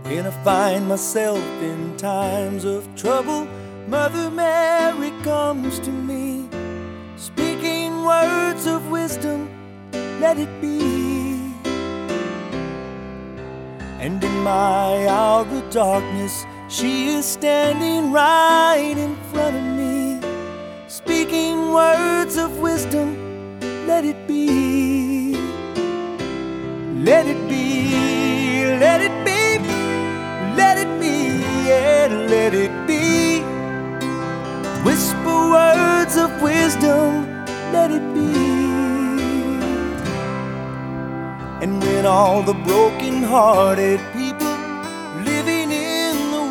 When 0.03 0.28
I 0.28 0.44
find 0.44 0.88
myself 0.88 1.44
in 1.61 1.98
times 1.98 2.64
of 2.66 2.88
trouble, 2.95 3.48
Mother 3.88 4.30
Mary 4.30 5.11
comes 5.24 5.80
to 5.80 5.91
me, 5.91 6.48
speaking 7.18 8.03
words 8.03 8.68
of 8.68 8.88
wisdom, 8.90 9.49
let 10.20 10.38
it 10.38 10.61
be. 10.61 11.40
And 13.99 14.24
in 14.24 14.38
my 14.44 15.07
hour 15.07 15.45
of 15.45 15.70
darkness, 15.72 16.45
she 16.70 17.08
is 17.08 17.26
standing 17.26 18.12
right 18.12 18.94
in 18.96 19.16
front 19.32 19.56
of 19.58 19.64
me, 19.64 20.22
speaking 20.88 21.74
words 21.74 22.38
of 22.38 22.60
wisdom, 22.60 23.60
let 23.88 24.06
it 24.06 24.28
be. 24.28 25.34
Let 27.04 27.26
it 27.26 27.50
be, 27.50 28.66
let 28.78 29.02
it 29.02 29.26
be, 29.26 29.58
let 30.56 30.78
it 30.78 31.00
be, 31.00 31.40
yeah, 31.68 32.08
let 32.30 32.54
it 32.54 32.72
be. 32.86 33.40
Whisper 34.84 35.50
words 35.50 36.18
of 36.18 36.30
wisdom, 36.41 37.26
let 37.72 37.90
it 37.90 38.14
be. 38.14 38.30
And 41.64 41.82
when 41.82 42.06
all 42.06 42.44
the 42.44 42.54
broken 42.54 43.24
hearted 43.24 44.00
people 44.14 44.59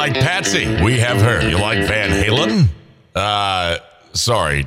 like 0.00 0.14
Patsy? 0.14 0.64
We 0.82 0.98
have 0.98 1.20
her. 1.20 1.46
You 1.46 1.58
like 1.58 1.86
Van 1.86 2.08
Halen? 2.08 2.68
Uh, 3.14 3.76
sorry, 4.14 4.66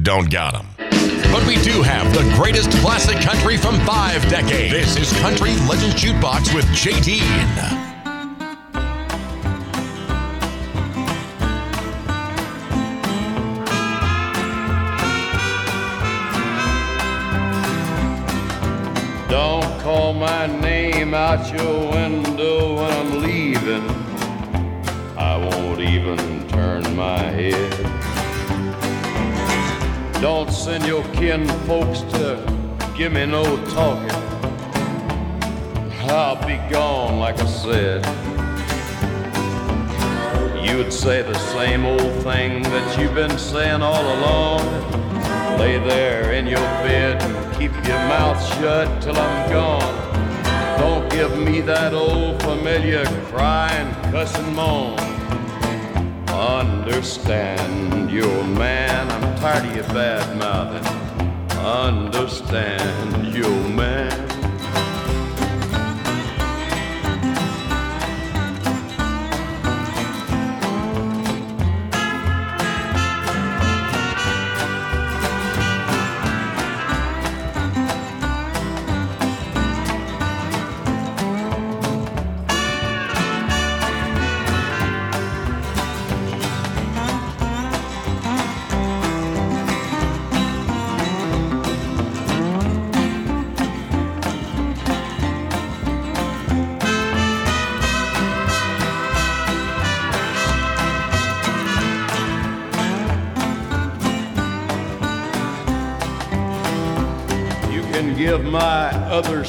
don't 0.00 0.30
got 0.30 0.56
him. 0.56 0.68
But 1.30 1.46
we 1.46 1.56
do 1.56 1.82
have 1.82 2.10
the 2.14 2.22
greatest 2.34 2.70
classic 2.78 3.20
country 3.20 3.58
from 3.58 3.78
five 3.80 4.26
decades. 4.30 4.72
This 4.72 4.96
is 4.96 5.20
Country 5.20 5.50
Legends 5.68 6.02
Jukebox 6.02 6.54
with 6.54 6.64
JD. 6.68 7.20
Don't 19.28 19.80
call 19.82 20.14
my 20.14 20.46
name 20.46 21.12
out 21.12 21.52
your 21.52 21.92
window 21.92 22.76
when 22.76 22.90
I'm 22.90 23.20
leaving. 23.20 24.09
I 25.80 25.82
won't 25.82 25.94
even 25.94 26.48
turn 26.48 26.82
my 26.94 27.18
head. 27.18 27.72
Don't 30.20 30.52
send 30.52 30.84
your 30.84 31.02
kin 31.14 31.48
folks 31.66 32.00
to 32.12 32.36
give 32.94 33.12
me 33.12 33.24
no 33.24 33.44
talking. 33.68 34.10
I'll 36.10 36.36
be 36.46 36.58
gone, 36.70 37.18
like 37.18 37.40
I 37.40 37.46
said. 37.46 38.04
You'd 40.62 40.92
say 40.92 41.22
the 41.22 41.38
same 41.54 41.86
old 41.86 42.12
thing 42.24 42.62
that 42.62 42.98
you've 42.98 43.14
been 43.14 43.38
saying 43.38 43.80
all 43.80 44.04
along. 44.18 44.60
Lay 45.58 45.78
there 45.78 46.32
in 46.32 46.46
your 46.46 46.68
bed 46.84 47.22
and 47.22 47.54
keep 47.54 47.72
your 47.86 48.02
mouth 48.08 48.38
shut 48.58 49.00
till 49.00 49.16
I'm 49.16 49.50
gone. 49.50 50.78
Don't 50.78 51.10
give 51.10 51.38
me 51.38 51.62
that 51.62 51.94
old 51.94 52.42
familiar 52.42 53.06
crying, 53.30 53.94
cussing 54.12 54.54
moan. 54.54 55.09
Understand, 56.40 58.10
you 58.10 58.24
old 58.24 58.48
man, 58.48 59.10
I'm 59.10 59.36
tired 59.40 59.66
of 59.66 59.76
your 59.76 59.84
bad 59.88 60.38
mouthing. 60.38 60.86
Understand, 61.58 63.34
you 63.34 63.44
old 63.44 63.74
man. 63.74 64.29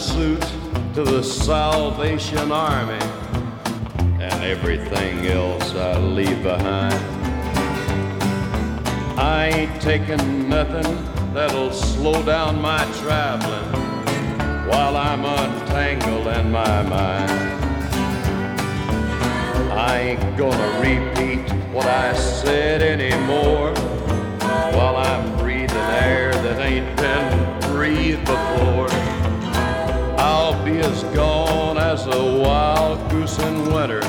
Suit 0.01 0.41
to 0.95 1.03
the 1.03 1.21
Salvation 1.21 2.51
Army, 2.51 3.05
and 4.19 4.43
everything 4.43 5.27
else 5.27 5.75
I 5.75 5.99
leave 5.99 6.41
behind. 6.41 6.95
I 9.19 9.51
ain't 9.53 9.79
taking 9.79 10.49
nothing 10.49 10.91
that'll 11.35 11.71
slow 11.71 12.23
down 12.23 12.59
my 12.59 12.83
traveling 13.03 13.71
while 14.67 14.97
I'm 14.97 15.23
untangled 15.23 16.27
in 16.35 16.51
my 16.51 16.81
mind. 16.81 17.31
I 19.71 19.99
ain't 19.99 20.35
gonna 20.35 20.79
repeat 20.79 21.47
what 21.71 21.85
I 21.85 22.13
said 22.15 22.81
anymore 22.81 23.71
while 24.73 24.95
I'm 24.95 25.37
breathing 25.37 25.77
air 25.77 26.33
that 26.33 26.59
ain't 26.59 26.97
been 26.97 27.71
breathed 27.71 28.25
before. 28.25 29.00
Be 30.71 30.79
as 30.79 31.03
gone 31.13 31.77
as 31.77 32.05
a 32.05 32.41
wild 32.41 33.11
goose 33.11 33.37
in 33.39 33.73
winter. 33.73 33.99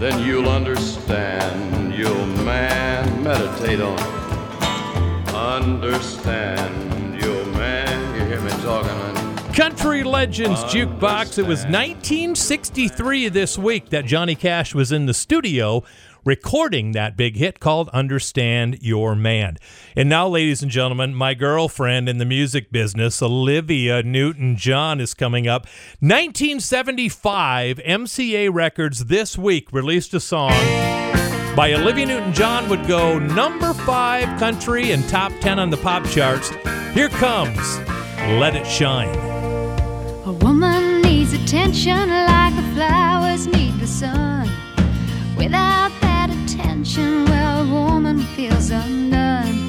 Then 0.00 0.26
you'll 0.26 0.48
understand. 0.48 1.94
You'll 1.94 2.26
man 2.42 3.22
meditate 3.22 3.82
on 3.82 3.98
it. 3.98 5.34
Understand. 5.34 7.20
You'll 7.22 7.44
man. 7.48 8.14
You 8.14 8.24
hear 8.28 8.40
me 8.40 8.50
talking, 8.62 8.88
honey? 8.88 9.52
Country 9.52 10.02
Legends 10.02 10.64
Jukebox. 10.64 11.38
It 11.38 11.46
was 11.46 11.64
1963 11.66 13.28
this 13.28 13.58
week 13.58 13.90
that 13.90 14.06
Johnny 14.06 14.34
Cash 14.34 14.74
was 14.74 14.90
in 14.90 15.04
the 15.04 15.12
studio 15.12 15.84
recording 16.24 16.92
that 16.92 17.16
big 17.16 17.36
hit 17.36 17.60
called 17.60 17.88
Understand 17.90 18.78
Your 18.80 19.14
Man. 19.14 19.56
And 19.96 20.08
now, 20.08 20.28
ladies 20.28 20.62
and 20.62 20.70
gentlemen, 20.70 21.14
my 21.14 21.34
girlfriend 21.34 22.08
in 22.08 22.18
the 22.18 22.24
music 22.24 22.70
business, 22.70 23.22
Olivia 23.22 24.02
Newton 24.02 24.56
John, 24.56 25.00
is 25.00 25.14
coming 25.14 25.46
up. 25.46 25.62
1975, 26.00 27.78
MCA 27.78 28.52
Records 28.52 29.06
this 29.06 29.36
week 29.36 29.72
released 29.72 30.14
a 30.14 30.20
song 30.20 30.52
by 31.54 31.74
Olivia 31.74 32.06
Newton 32.06 32.32
John 32.32 32.68
would 32.70 32.86
go 32.86 33.18
number 33.18 33.74
five 33.74 34.38
country 34.38 34.92
and 34.92 35.06
top 35.08 35.32
10 35.40 35.58
on 35.58 35.68
the 35.68 35.76
pop 35.76 36.04
charts. 36.06 36.48
Here 36.94 37.10
comes 37.10 37.78
Let 38.40 38.56
It 38.56 38.66
Shine. 38.66 39.14
A 40.24 40.32
woman 40.32 41.02
needs 41.02 41.34
attention 41.34 42.08
like 42.08 42.56
the 42.56 42.62
flowers 42.74 43.46
need 43.46 43.78
the 43.80 43.86
sun. 43.86 44.48
Without 45.36 45.92
attention, 46.54 47.24
well, 47.26 47.62
a 47.62 47.72
woman 47.72 48.20
feels 48.34 48.70
undone. 48.70 49.61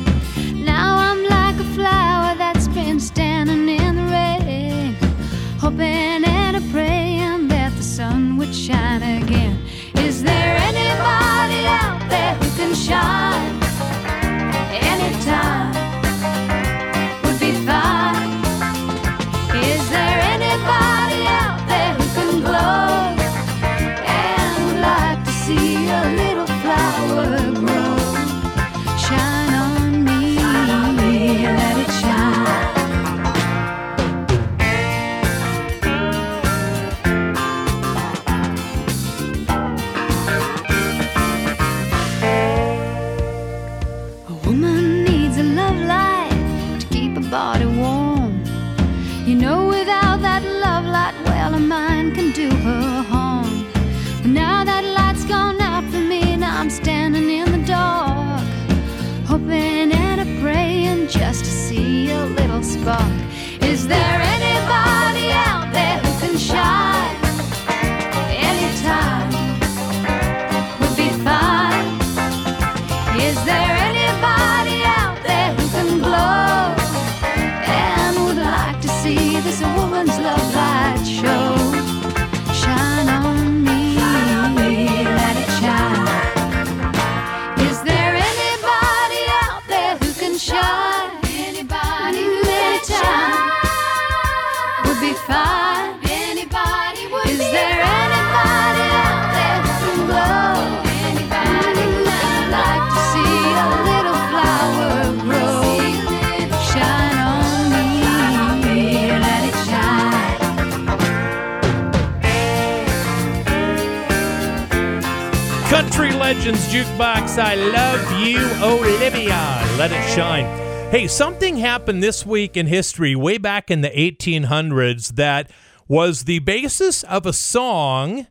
Jukebox. 116.74 117.38
I 117.38 117.54
love 117.54 118.26
you, 118.26 118.40
Olivia. 118.64 119.64
Let 119.78 119.92
it 119.92 120.10
shine. 120.10 120.46
Hey, 120.90 121.06
something 121.06 121.58
happened 121.58 122.02
this 122.02 122.26
week 122.26 122.58
in 122.58 122.66
history, 122.66 123.16
way 123.16 123.38
back 123.38 123.70
in 123.70 123.82
the 123.82 123.92
1800s, 123.92 125.10
that 125.10 125.52
was 125.88 126.24
the 126.24 126.40
basis 126.40 127.04
of 127.04 127.28
a 127.28 127.34
song 127.34 128.26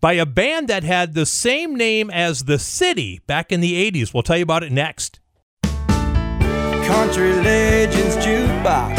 by 0.00 0.12
a 0.12 0.24
band 0.24 0.68
that 0.68 0.84
had 0.84 1.14
the 1.14 1.26
same 1.26 1.74
name 1.74 2.10
as 2.10 2.44
the 2.44 2.60
city 2.60 3.22
back 3.26 3.50
in 3.50 3.60
the 3.60 3.90
80s. 3.90 4.14
We'll 4.14 4.22
tell 4.22 4.36
you 4.36 4.44
about 4.44 4.62
it 4.62 4.70
next. 4.70 5.18
Country 5.64 7.32
Legends 7.42 8.14
Jukebox 8.24 8.96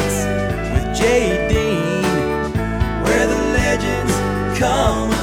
with 0.73 0.97
Jay 0.97 1.47
Dean, 1.47 2.53
where 3.03 3.25
the 3.25 3.41
legends 3.53 4.59
come. 4.59 5.20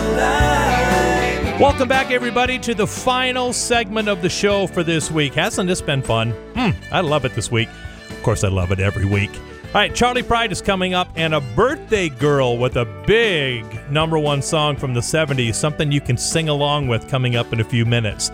Welcome 1.59 1.89
back, 1.89 2.13
everybody, 2.13 2.57
to 2.61 2.73
the 2.73 2.87
final 2.87 3.53
segment 3.53 4.09
of 4.09 4.23
the 4.23 4.29
show 4.29 4.69
for 4.69 4.85
this 4.85 5.11
week. 5.11 5.35
Hasn't 5.35 5.67
this 5.67 5.83
been 5.83 6.03
fun? 6.03 6.31
Hmm, 6.55 6.71
I 6.93 7.01
love 7.01 7.25
it 7.25 7.35
this 7.35 7.51
week. 7.51 7.69
Of 8.11 8.23
course, 8.23 8.45
I 8.45 8.49
love 8.49 8.71
it 8.71 8.79
every 8.79 9.07
week. 9.07 9.33
All 9.35 9.75
right, 9.75 9.93
Charley 9.93 10.23
Pride 10.23 10.53
is 10.53 10.63
coming 10.63 10.95
up, 10.95 11.09
and 11.17 11.35
a 11.35 11.41
birthday 11.41 12.11
girl 12.11 12.59
with 12.59 12.77
a 12.77 12.85
big 13.09 13.65
number 13.91 14.21
one 14.21 14.41
song 14.41 14.77
from 14.77 14.95
the 14.95 15.01
70s, 15.01 15.57
something 15.57 15.91
you 15.91 16.01
can 16.01 16.17
sing 16.17 16.49
along 16.49 16.87
with 16.87 17.09
coming 17.09 17.35
up 17.35 17.53
in 17.53 17.59
a 17.59 17.65
few 17.65 17.85
minutes. 17.85 18.31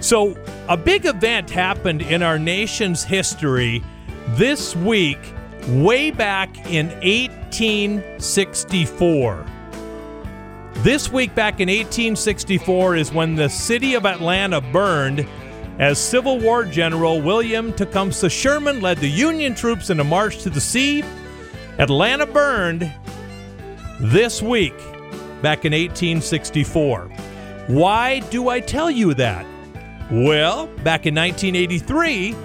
So, 0.00 0.36
a 0.68 0.76
big 0.76 1.06
event 1.06 1.48
happened 1.48 2.02
in 2.02 2.20
our 2.20 2.36
nation's 2.36 3.04
history 3.04 3.80
this 4.30 4.74
week, 4.74 5.20
way 5.68 6.10
back 6.10 6.66
in 6.66 6.88
1864. 6.88 9.46
This 10.82 11.10
week 11.10 11.34
back 11.34 11.60
in 11.60 11.68
1864 11.68 12.96
is 12.96 13.12
when 13.12 13.34
the 13.34 13.48
city 13.48 13.94
of 13.94 14.06
Atlanta 14.06 14.60
burned 14.60 15.26
as 15.80 15.98
Civil 15.98 16.38
War 16.38 16.64
General 16.64 17.20
William 17.20 17.72
Tecumseh 17.72 18.28
Sherman 18.28 18.80
led 18.80 18.98
the 18.98 19.08
Union 19.08 19.54
troops 19.54 19.90
in 19.90 19.98
a 19.98 20.04
march 20.04 20.42
to 20.42 20.50
the 20.50 20.60
sea. 20.60 21.02
Atlanta 21.78 22.24
burned 22.24 22.92
this 24.00 24.40
week 24.40 24.76
back 25.42 25.64
in 25.64 25.72
1864. 25.72 27.08
Why 27.66 28.20
do 28.30 28.48
I 28.48 28.60
tell 28.60 28.90
you 28.90 29.12
that? 29.14 29.44
Well, 30.10 30.66
back 30.84 31.04
in 31.06 31.16
1983, 31.16 32.36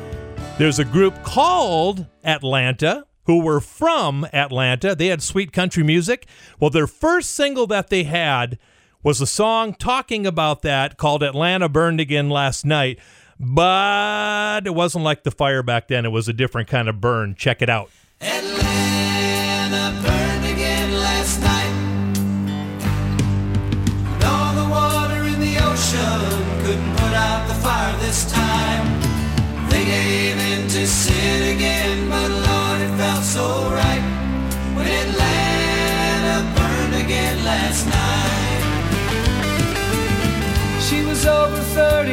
there's 0.57 0.79
a 0.79 0.85
group 0.85 1.21
called 1.23 2.07
Atlanta 2.23 3.05
who 3.25 3.41
were 3.41 3.59
from 3.59 4.25
Atlanta. 4.33 4.95
They 4.95 5.07
had 5.07 5.21
sweet 5.21 5.51
country 5.51 5.83
music. 5.83 6.25
Well, 6.59 6.69
their 6.69 6.87
first 6.87 7.31
single 7.31 7.67
that 7.67 7.89
they 7.89 8.03
had 8.03 8.57
was 9.03 9.21
a 9.21 9.27
song 9.27 9.73
talking 9.73 10.27
about 10.27 10.61
that 10.61 10.97
called 10.97 11.23
Atlanta 11.23 11.67
Burned 11.69 11.99
Again 11.99 12.29
Last 12.29 12.65
Night. 12.65 12.99
But 13.39 14.67
it 14.67 14.75
wasn't 14.75 15.03
like 15.03 15.23
the 15.23 15.31
fire 15.31 15.63
back 15.63 15.87
then, 15.87 16.05
it 16.05 16.09
was 16.09 16.27
a 16.27 16.33
different 16.33 16.67
kind 16.67 16.87
of 16.87 17.01
burn. 17.01 17.33
Check 17.35 17.61
it 17.63 17.69
out. 17.69 17.89
Atlanta 18.19 19.99
burned 20.05 20.45
again 20.45 20.93
last 20.93 21.41
night. 21.41 21.73
And 24.13 24.23
all 24.23 24.53
the 24.53 24.69
water 24.69 25.23
in 25.23 25.39
the 25.39 25.57
ocean 25.57 26.63
couldn't 26.63 26.95
put 26.97 27.13
out 27.13 27.47
the 27.47 27.55
fire 27.55 27.97
this 27.97 28.31
time. 28.31 29.01
They 29.69 29.85
gave 29.85 30.37
in 30.37 30.67
to 30.67 30.85
sin 30.85 31.55
again, 31.55 32.09
but 32.09 32.29
Lord 32.29 32.60
felt 33.21 33.23
so 33.23 33.69
right 33.71 34.01
when 34.75 34.87
Atlanta 34.87 36.43
burned 36.55 36.95
again 37.03 37.43
last 37.43 37.85
night. 37.85 38.61
She 40.81 41.03
was 41.03 41.25
over 41.25 41.57
30, 41.57 42.11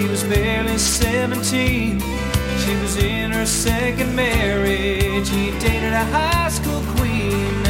he 0.00 0.08
was 0.08 0.24
barely 0.24 0.78
17. 0.78 2.00
She 2.00 2.76
was 2.76 2.96
in 2.96 3.30
her 3.32 3.46
second 3.46 4.14
marriage, 4.14 5.28
he 5.28 5.50
dated 5.58 5.92
a 5.92 6.04
high 6.04 6.48
school 6.48 6.82
queen. 6.96 7.64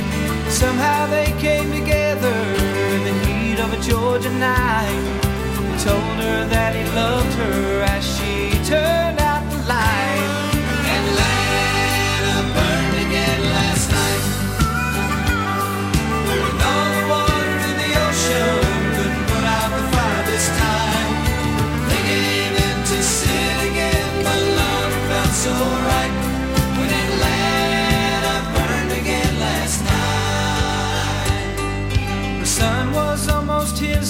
Somehow 0.48 1.06
they 1.06 1.32
came 1.38 1.70
together 1.72 2.36
in 2.94 3.04
the 3.04 3.14
heat 3.26 3.58
of 3.58 3.72
a 3.72 3.80
Georgia 3.82 4.30
night. 4.30 5.20
He 5.58 5.84
told 5.84 6.16
her 6.24 6.46
that 6.48 6.74
he 6.74 6.84
loved 6.94 7.32
her 7.34 7.82
as 7.82 8.04
she 8.16 8.50
turned 8.68 9.18
out 9.18 9.42
the 9.50 9.58
light. 9.66 10.21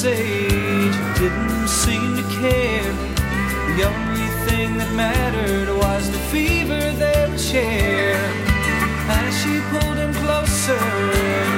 Age, 0.05 0.97
didn't 1.19 1.69
seem 1.69 2.17
to 2.17 2.23
care. 2.41 2.93
The 3.77 3.85
only 3.85 4.29
thing 4.47 4.79
that 4.79 4.93
mattered 4.95 5.69
was 5.77 6.11
the 6.11 6.19
fever 6.33 6.81
they 6.93 7.27
would 7.29 7.41
share. 7.41 8.19
As 9.09 9.31
she 9.43 9.61
pulled 9.71 9.97
him 9.97 10.13
closer, 10.15 10.85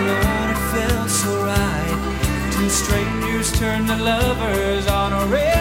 Lord, 0.08 0.48
it 0.54 0.62
felt 0.74 1.10
so 1.10 1.32
right. 1.44 2.50
Two 2.52 2.68
strangers 2.68 3.52
turned 3.52 3.88
to 3.88 3.96
lovers 3.96 4.86
on 4.88 5.12
a 5.12 5.26
red 5.26 5.53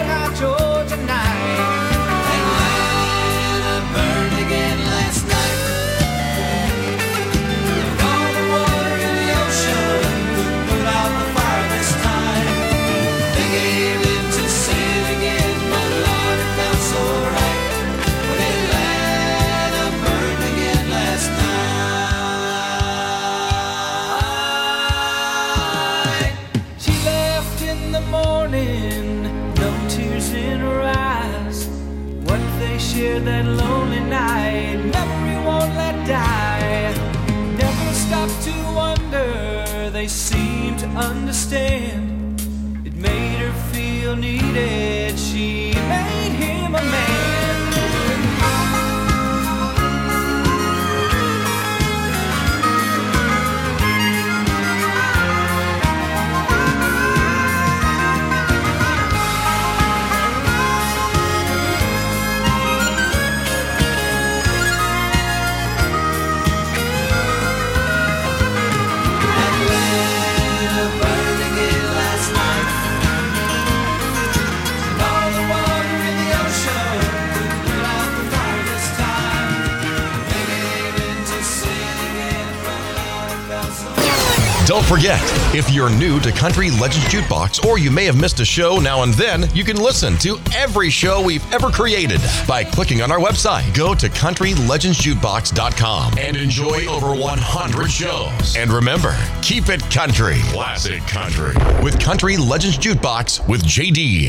Don't 84.74 84.86
forget, 84.86 85.22
if 85.54 85.70
you're 85.70 85.92
new 85.92 86.20
to 86.22 86.32
Country 86.32 86.72
Legends 86.72 87.06
Jukebox 87.06 87.64
or 87.64 87.78
you 87.78 87.92
may 87.92 88.06
have 88.06 88.20
missed 88.20 88.40
a 88.40 88.46
show 88.46 88.80
now 88.80 89.04
and 89.04 89.14
then, 89.14 89.48
you 89.54 89.64
can 89.64 89.78
listen 89.78 90.18
to 90.18 90.40
every 90.56 90.90
show 90.90 91.22
we've 91.22 91.46
ever 91.54 91.70
created 91.70 92.20
by 92.48 92.64
clicking 92.64 93.04
on 93.04 93.12
our 93.12 93.20
website. 93.20 93.72
Go 93.76 93.94
to 93.94 94.10
countrylegendsjukebox.com 94.10 96.18
and 96.18 96.36
enjoy 96.36 96.88
over 96.88 97.14
100 97.14 97.92
shows. 97.92 98.58
And 98.58 98.72
remember, 98.72 99.16
keep 99.44 99.70
it 99.70 99.82
country. 99.92 100.40
Classic 100.46 101.04
country. 101.04 101.54
With 101.84 102.00
Country 102.00 102.36
Legends 102.36 102.80
Jukebox 102.80 103.48
with 103.48 103.62
JD. 103.62 104.24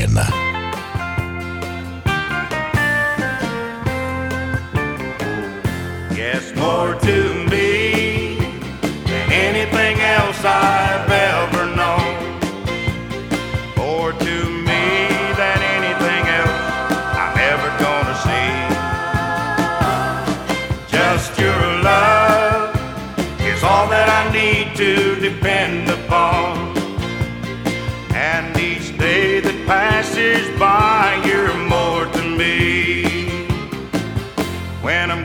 Yes, 6.15 6.55
more 6.55 6.93
to 6.99 7.44
I've 10.45 11.09
ever 11.09 11.65
known. 11.75 12.15
More 13.75 14.11
to 14.13 14.35
me 14.69 14.83
than 15.41 15.59
anything 15.77 16.23
else 16.39 16.61
I'm 17.21 17.37
ever 17.51 17.69
gonna 17.85 18.15
see. 18.27 18.51
Just 20.87 21.37
your 21.39 21.61
love 21.81 22.75
is 23.41 23.63
all 23.63 23.87
that 23.89 24.07
I 24.07 24.31
need 24.31 24.75
to 24.77 25.15
depend 25.19 25.89
upon. 25.89 26.77
And 28.13 28.55
each 28.57 28.97
day 28.97 29.39
that 29.39 29.57
passes 29.65 30.47
by, 30.59 31.21
you're 31.25 31.57
more 31.75 32.05
to 32.05 32.23
me 32.23 33.39
when 34.81 35.09
I'm 35.09 35.24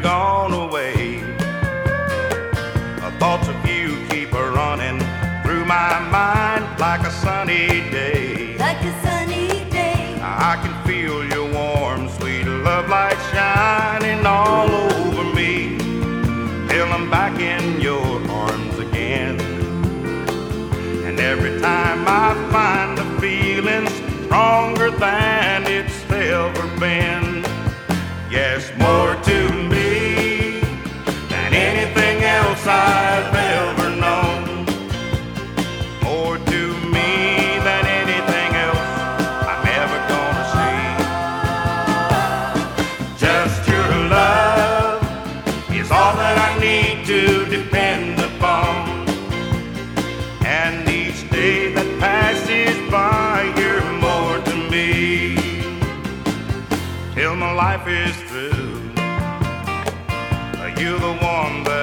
shining 14.21 14.27
all 14.27 14.71
over 14.71 15.25
me 15.35 15.79
till 16.69 16.93
I'm 16.93 17.11
back 17.11 17.39
in 17.41 17.81
your 17.81 18.31
arms 18.31 18.79
again. 18.79 19.41
And 21.07 21.19
every 21.19 21.61
time 21.61 22.05
I 22.07 22.35
find 22.51 22.99
the 22.99 23.21
feeling 23.21 23.87
stronger 24.25 24.91
than 24.91 25.67
it's 25.67 26.11
ever 26.11 26.67
been. 26.79 27.45
Yes, 28.31 28.71
more 28.79 29.15
to 29.25 29.53
me 29.69 30.61
than 31.29 31.55
anything 31.55 32.23
else 32.23 32.67
I've 32.67 33.30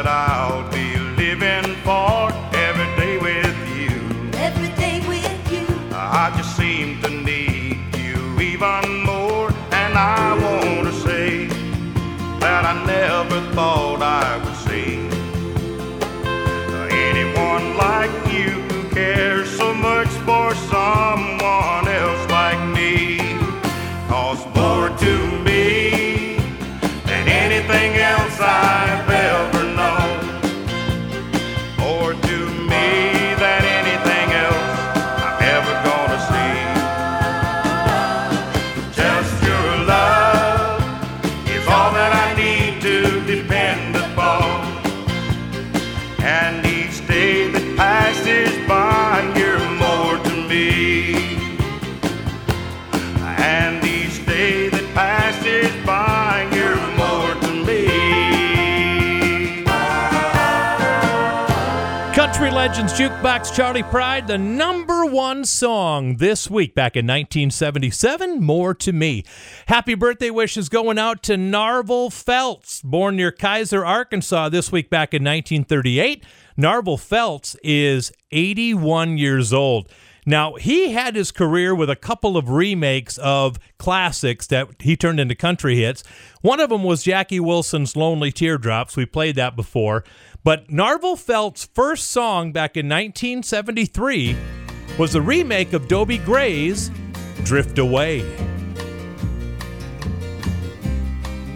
that 0.08 0.30
I'll 0.30 0.64
be 0.72 0.98
living 1.22 1.76
for 1.84 2.32
every 2.68 2.90
day 3.02 3.18
with 3.28 3.60
you. 3.78 3.94
Every 4.48 4.72
day 4.84 4.98
with 5.06 5.52
you. 5.52 5.66
I 5.92 6.34
just 6.38 6.56
seem 6.56 7.02
to 7.02 7.10
need 7.10 7.78
you 8.04 8.18
even 8.40 8.84
more, 9.04 9.50
and 9.82 9.94
I 9.98 10.26
want 10.44 10.88
to 10.88 10.94
say 11.08 11.48
that 12.44 12.64
I 12.72 12.76
never 12.96 13.40
thought 13.54 14.02
I 14.02 14.30
would 14.44 14.58
see 14.68 14.96
anyone 17.10 17.66
like 17.86 18.14
you 18.38 18.52
who 18.70 18.80
cares 18.96 19.50
so 19.62 19.74
much 19.74 20.12
for 20.28 20.48
someone 20.76 21.86
else 22.02 22.24
like 22.40 22.62
me. 22.78 23.18
Cause 24.08 24.42
more 24.56 24.90
to 25.04 25.14
me 25.44 25.58
Country 27.68 29.58
Legends 29.58 29.67
Jukebox 62.98 63.56
Charley 63.56 63.84
Pride, 63.84 64.26
the 64.26 64.40
number 64.40 65.06
one 65.06 65.46
song 65.46 66.16
this 66.16 66.50
week 66.50 66.74
back 66.74 66.96
in 66.96 67.06
1977, 67.06 68.42
More 68.42 68.74
to 68.74 68.92
Me. 68.92 69.24
Happy 69.68 69.94
birthday 69.94 70.32
wishes 70.32 70.68
going 70.68 70.98
out 70.98 71.22
to 71.22 71.34
Narvel 71.34 72.12
Felts, 72.12 72.82
born 72.82 73.16
near 73.16 73.32
Keiser, 73.32 73.86
Arkansas 73.86 74.50
this 74.50 74.72
week 74.72 74.90
back 74.90 75.14
in 75.14 75.24
1938. 75.24 76.26
Narvel 76.58 77.00
Felts 77.00 77.56
is 77.62 78.12
81 78.32 79.20
years 79.20 79.54
old. 79.54 79.88
Now, 80.28 80.56
he 80.56 80.92
had 80.92 81.16
his 81.16 81.32
career 81.32 81.74
with 81.74 81.90
a 81.90 81.96
couple 81.96 82.36
of 82.36 82.50
remakes 82.50 83.18
of 83.20 83.58
classics 83.78 84.46
that 84.48 84.68
he 84.80 84.98
turned 84.98 85.22
into 85.22 85.36
country 85.36 85.78
hits. 85.78 86.04
One 86.42 86.60
of 86.60 86.70
them 86.70 86.84
was 86.84 87.04
Jackie 87.04 87.40
Wilson's 87.40 87.96
Lonely 87.96 88.34
Teardrops. 88.34 88.98
We 88.98 89.06
played 89.06 89.36
that 89.36 89.56
before. 89.56 90.04
But 90.48 90.70
Narvel 90.70 91.20
Felts' 91.20 91.68
first 91.74 92.10
song 92.10 92.54
back 92.54 92.78
in 92.78 92.88
1973 92.88 94.38
was 94.98 95.14
a 95.14 95.22
remake 95.22 95.74
of 95.74 95.90
Dobie 95.90 96.20
Gray's 96.20 96.90
Drift 97.44 97.78
Away. 97.80 98.22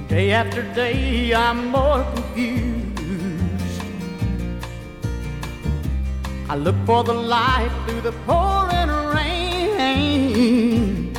Day 0.10 0.34
after 0.34 0.64
day, 0.74 1.34
I'm 1.34 1.68
more 1.68 2.04
confused. 2.14 3.00
I 6.50 6.58
look 6.58 6.76
for 6.86 7.06
the 7.06 7.14
light 7.14 7.72
through 7.88 8.02
the 8.02 8.12
pouring 8.28 8.90
rain. 9.16 11.14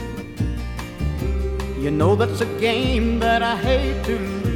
You 1.81 1.91
know 1.91 2.17
that's 2.17 2.43
a 2.43 2.61
game 2.61 3.19
that 3.21 3.43
I 3.43 3.57
hate 3.57 4.05
to 4.05 4.19
lose. 4.19 4.52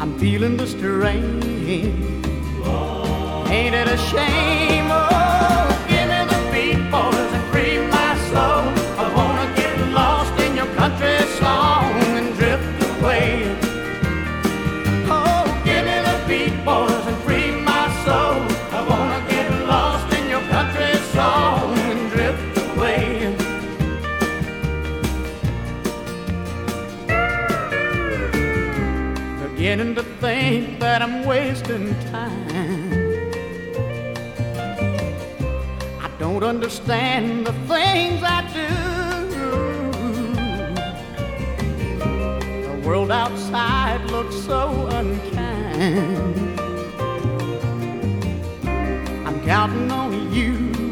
I'm 0.00 0.16
feeling 0.18 0.56
the 0.56 0.66
strain. 0.66 1.42
Ain't 3.50 3.74
it 3.74 3.88
a 3.88 3.96
shame? 3.96 4.86
Oh, 4.90 5.17
Beginning 29.78 29.94
to 29.94 30.02
think 30.18 30.80
that 30.80 31.02
I'm 31.02 31.24
wasting 31.24 31.94
time. 32.10 32.48
I 36.00 36.10
don't 36.18 36.42
understand 36.42 37.46
the 37.46 37.52
things 37.52 38.20
I 38.24 38.40
do. 38.52 38.66
The 42.66 42.88
world 42.88 43.12
outside 43.12 44.02
looks 44.10 44.34
so 44.34 44.88
unkind. 44.88 46.60
I'm 49.28 49.40
counting 49.44 49.92
on 49.92 50.34
you 50.34 50.87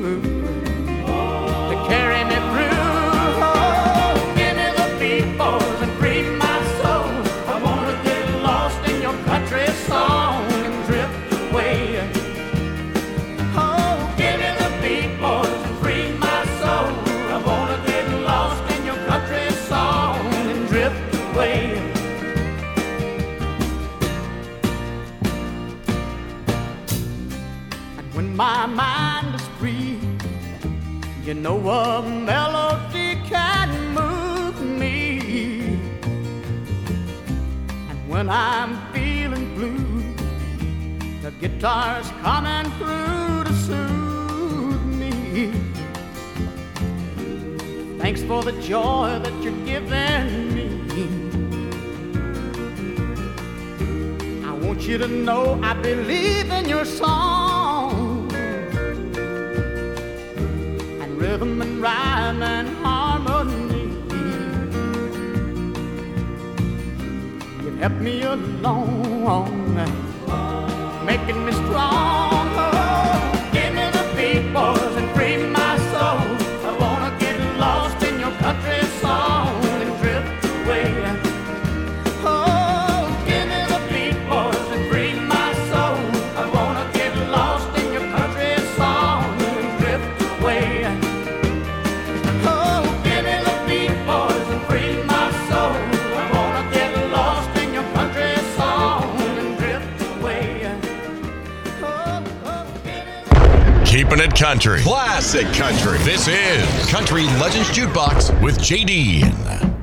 my 28.37 28.67
mind 28.67 29.35
is 29.35 29.47
free, 29.59 29.99
you 31.25 31.33
know 31.33 31.57
a 31.71 32.03
melody 32.03 33.19
can 33.25 33.95
move 33.95 34.61
me. 34.61 35.79
And 37.89 38.09
when 38.11 38.29
I'm 38.29 38.77
feeling 38.93 39.55
blue, 39.55 40.03
the 41.23 41.31
guitar's 41.41 42.11
coming 42.21 42.71
through 42.73 43.45
to 43.45 43.53
soothe 43.55 44.85
me. 44.85 45.51
Thanks 47.99 48.23
for 48.23 48.43
the 48.43 48.53
joy 48.61 49.19
that 49.23 49.33
you're 49.43 49.65
giving 49.65 50.55
me. 50.55 50.69
I 54.45 54.53
want 54.53 54.83
you 54.83 54.99
to 54.99 55.09
know 55.09 55.59
I 55.63 55.73
believe 55.73 56.51
in 56.51 56.69
your 56.69 56.85
song 56.85 57.95
rhythm 61.16 61.62
and 61.62 61.80
rhyme 61.80 62.43
and 62.43 62.68
harmony. 62.84 63.84
You've 67.64 67.78
helped 67.78 68.01
me 68.01 68.22
along, 68.22 69.74
making 71.06 71.44
me 71.44 71.52
strong. 71.52 72.26
Country. 104.16 104.80
Classic 104.80 105.47
country. 105.48 105.98
This 105.98 106.26
is 106.26 106.90
Country 106.90 107.24
Legends 107.38 107.68
Jukebox 107.68 108.43
with 108.43 108.59
JD. 108.59 109.76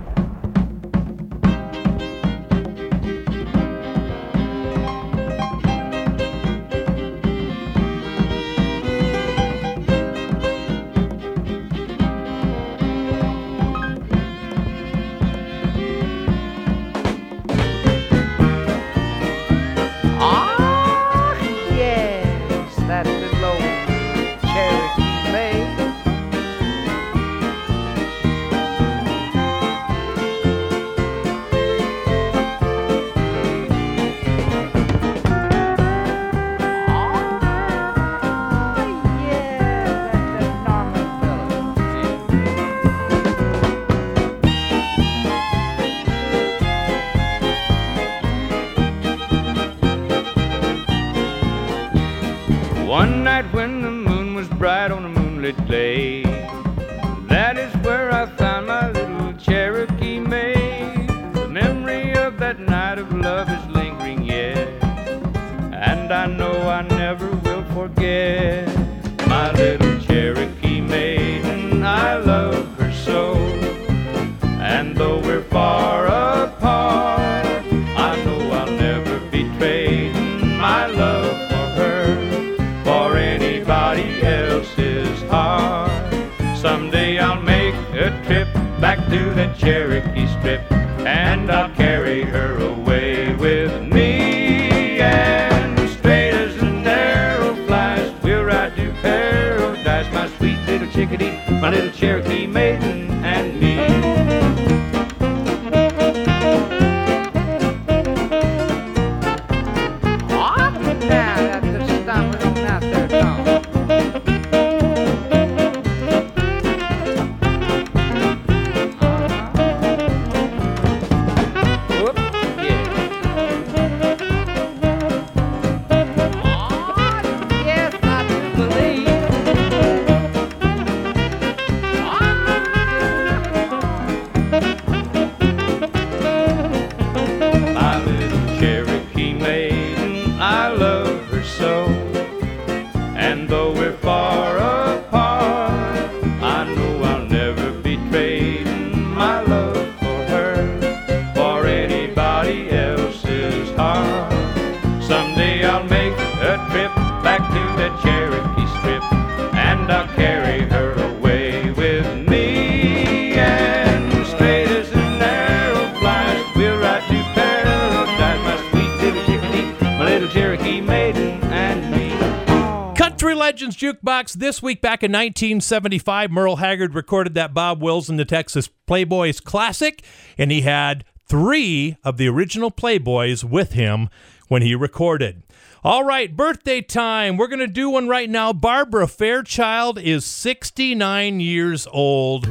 This 174.36 174.64
week 174.64 174.82
back 174.82 175.04
in 175.04 175.12
1975. 175.12 176.32
Merle 176.32 176.56
Haggard 176.56 176.96
recorded 176.96 177.36
that 177.36 177.54
Bob 177.54 177.82
Wills 177.82 178.10
and 178.10 178.18
the 178.18 178.26
Texas 178.26 178.68
Playboys 178.88 179.44
classic, 179.44 180.04
and 180.38 180.52
he 180.52 180.62
had 180.62 181.06
three 181.28 181.98
of 182.04 182.18
the 182.18 182.28
original 182.28 182.72
Playboys 182.72 183.44
with 183.44 183.74
him 183.74 184.10
when 184.48 184.62
he 184.62 184.74
recorded. 184.74 185.44
All 185.84 186.04
right, 186.04 186.36
birthday 186.36 186.82
time. 186.82 187.38
We're 187.38 187.48
going 187.48 187.60
to 187.60 187.68
do 187.68 187.90
one 187.90 188.08
right 188.08 188.30
now. 188.30 188.54
Barbara 188.54 189.08
Fairchild 189.08 190.00
is 190.00 190.26
69 190.26 191.40
years 191.40 191.88
old 191.92 192.48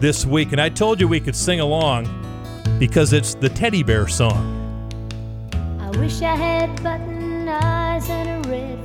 this 0.00 0.26
week, 0.26 0.52
and 0.52 0.60
I 0.60 0.70
told 0.70 1.00
you 1.00 1.06
we 1.06 1.20
could 1.20 1.36
sing 1.36 1.60
along 1.60 2.08
because 2.78 3.12
it's 3.12 3.34
the 3.34 3.48
teddy 3.48 3.82
bear 3.82 4.08
song. 4.08 4.58
I 5.78 5.90
wish 5.98 6.20
I 6.22 6.34
had 6.34 6.82
button 6.82 7.48
eyes 7.48 8.08
and 8.08 8.46
a 8.46 8.48
red 8.48 8.81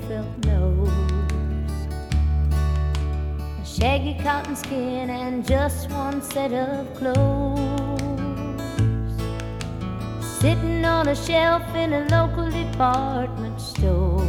shaggy 3.77 4.15
cotton 4.23 4.55
skin, 4.55 5.09
and 5.11 5.45
just 5.47 5.91
one 5.91 6.19
set 6.21 6.51
of 6.51 6.91
clothes. 6.95 7.61
Sitting 10.39 10.83
on 10.83 11.09
a 11.09 11.15
shelf 11.15 11.61
in 11.75 11.93
a 11.93 12.07
local 12.09 12.49
department 12.49 13.61
store, 13.61 14.25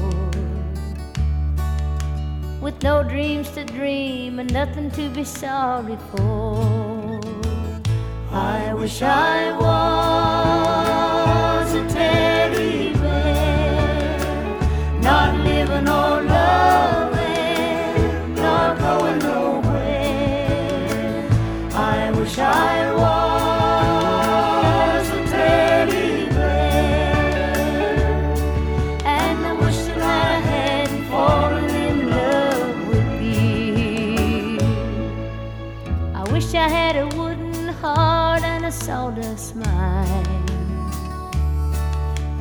with 2.60 2.82
no 2.82 3.02
dreams 3.02 3.48
to 3.52 3.64
dream 3.64 4.38
and 4.38 4.52
nothing 4.52 4.90
to 4.90 5.08
be 5.10 5.24
sorry 5.24 5.96
for. 6.10 7.18
I 8.30 8.74
wish 8.74 9.00
I 9.00 9.52
was 11.62 11.74
a 11.74 11.88
teddy 11.88 12.92
bear, 12.92 14.18
not 15.00 15.34
living 15.38 15.88
or 15.88 16.20
loving, 16.22 16.47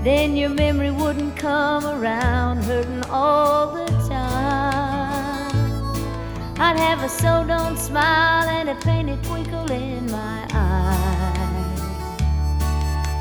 Then 0.08 0.38
your 0.38 0.52
memory 0.52 0.90
wouldn't 0.90 1.36
come 1.36 1.86
around 1.86 2.64
hurting 2.64 3.04
all 3.10 3.74
the 3.74 3.88
time. 4.08 5.52
I'd 6.58 6.78
have 6.78 7.04
a 7.04 7.10
so 7.10 7.44
don't 7.46 7.78
smile 7.78 8.48
and 8.48 8.70
a 8.70 8.76
painted 8.76 9.22
twinkle 9.26 9.70
in 9.70 10.10
my 10.10 10.48
eye. 10.52 11.76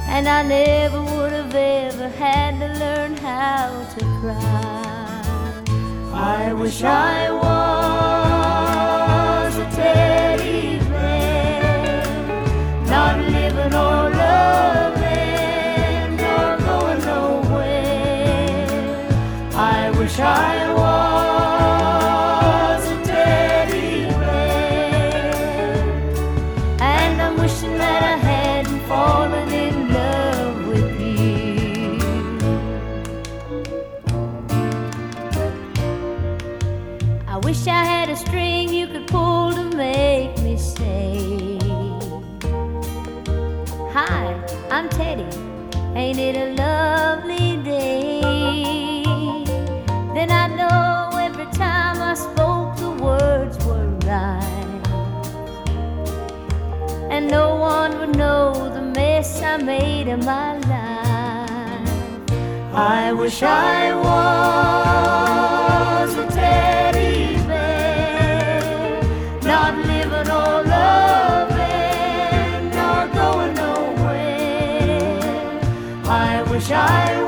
And 0.07 0.29
I 0.29 0.45
never 0.45 1.03
would 1.03 1.33
have 1.33 1.53
ever 1.57 2.09
had 2.09 2.61
to 2.61 2.69
learn 2.79 3.17
how 3.17 3.85
to 3.99 4.05
cry. 4.21 5.65
I 6.15 6.53
wish 6.53 6.85
I 6.85 7.33
was 7.33 8.26
I 59.57 59.59
made 59.62 60.09
of 60.09 60.23
my 60.23 60.59
life. 60.59 61.89
I 62.74 63.11
wish 63.15 63.43
I 63.43 63.95
was 64.07 66.15
a 66.15 66.27
teddy 66.27 67.39
bear, 67.47 69.01
not 69.45 69.74
living 69.78 70.28
or 70.41 70.62
loving, 70.74 72.70
nor 72.77 73.07
going 73.15 73.55
nowhere. 73.55 75.11
I 76.05 76.43
wish 76.51 76.70
I 76.70 77.26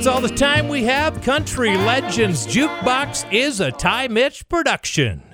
That's 0.00 0.08
all 0.08 0.22
the 0.22 0.28
time 0.30 0.68
we 0.68 0.84
have. 0.84 1.20
Country 1.20 1.76
Legends 1.76 2.46
Jukebox 2.46 3.30
is 3.30 3.60
a 3.60 3.70
Ty 3.70 4.08
Mitch 4.08 4.48
production. 4.48 5.29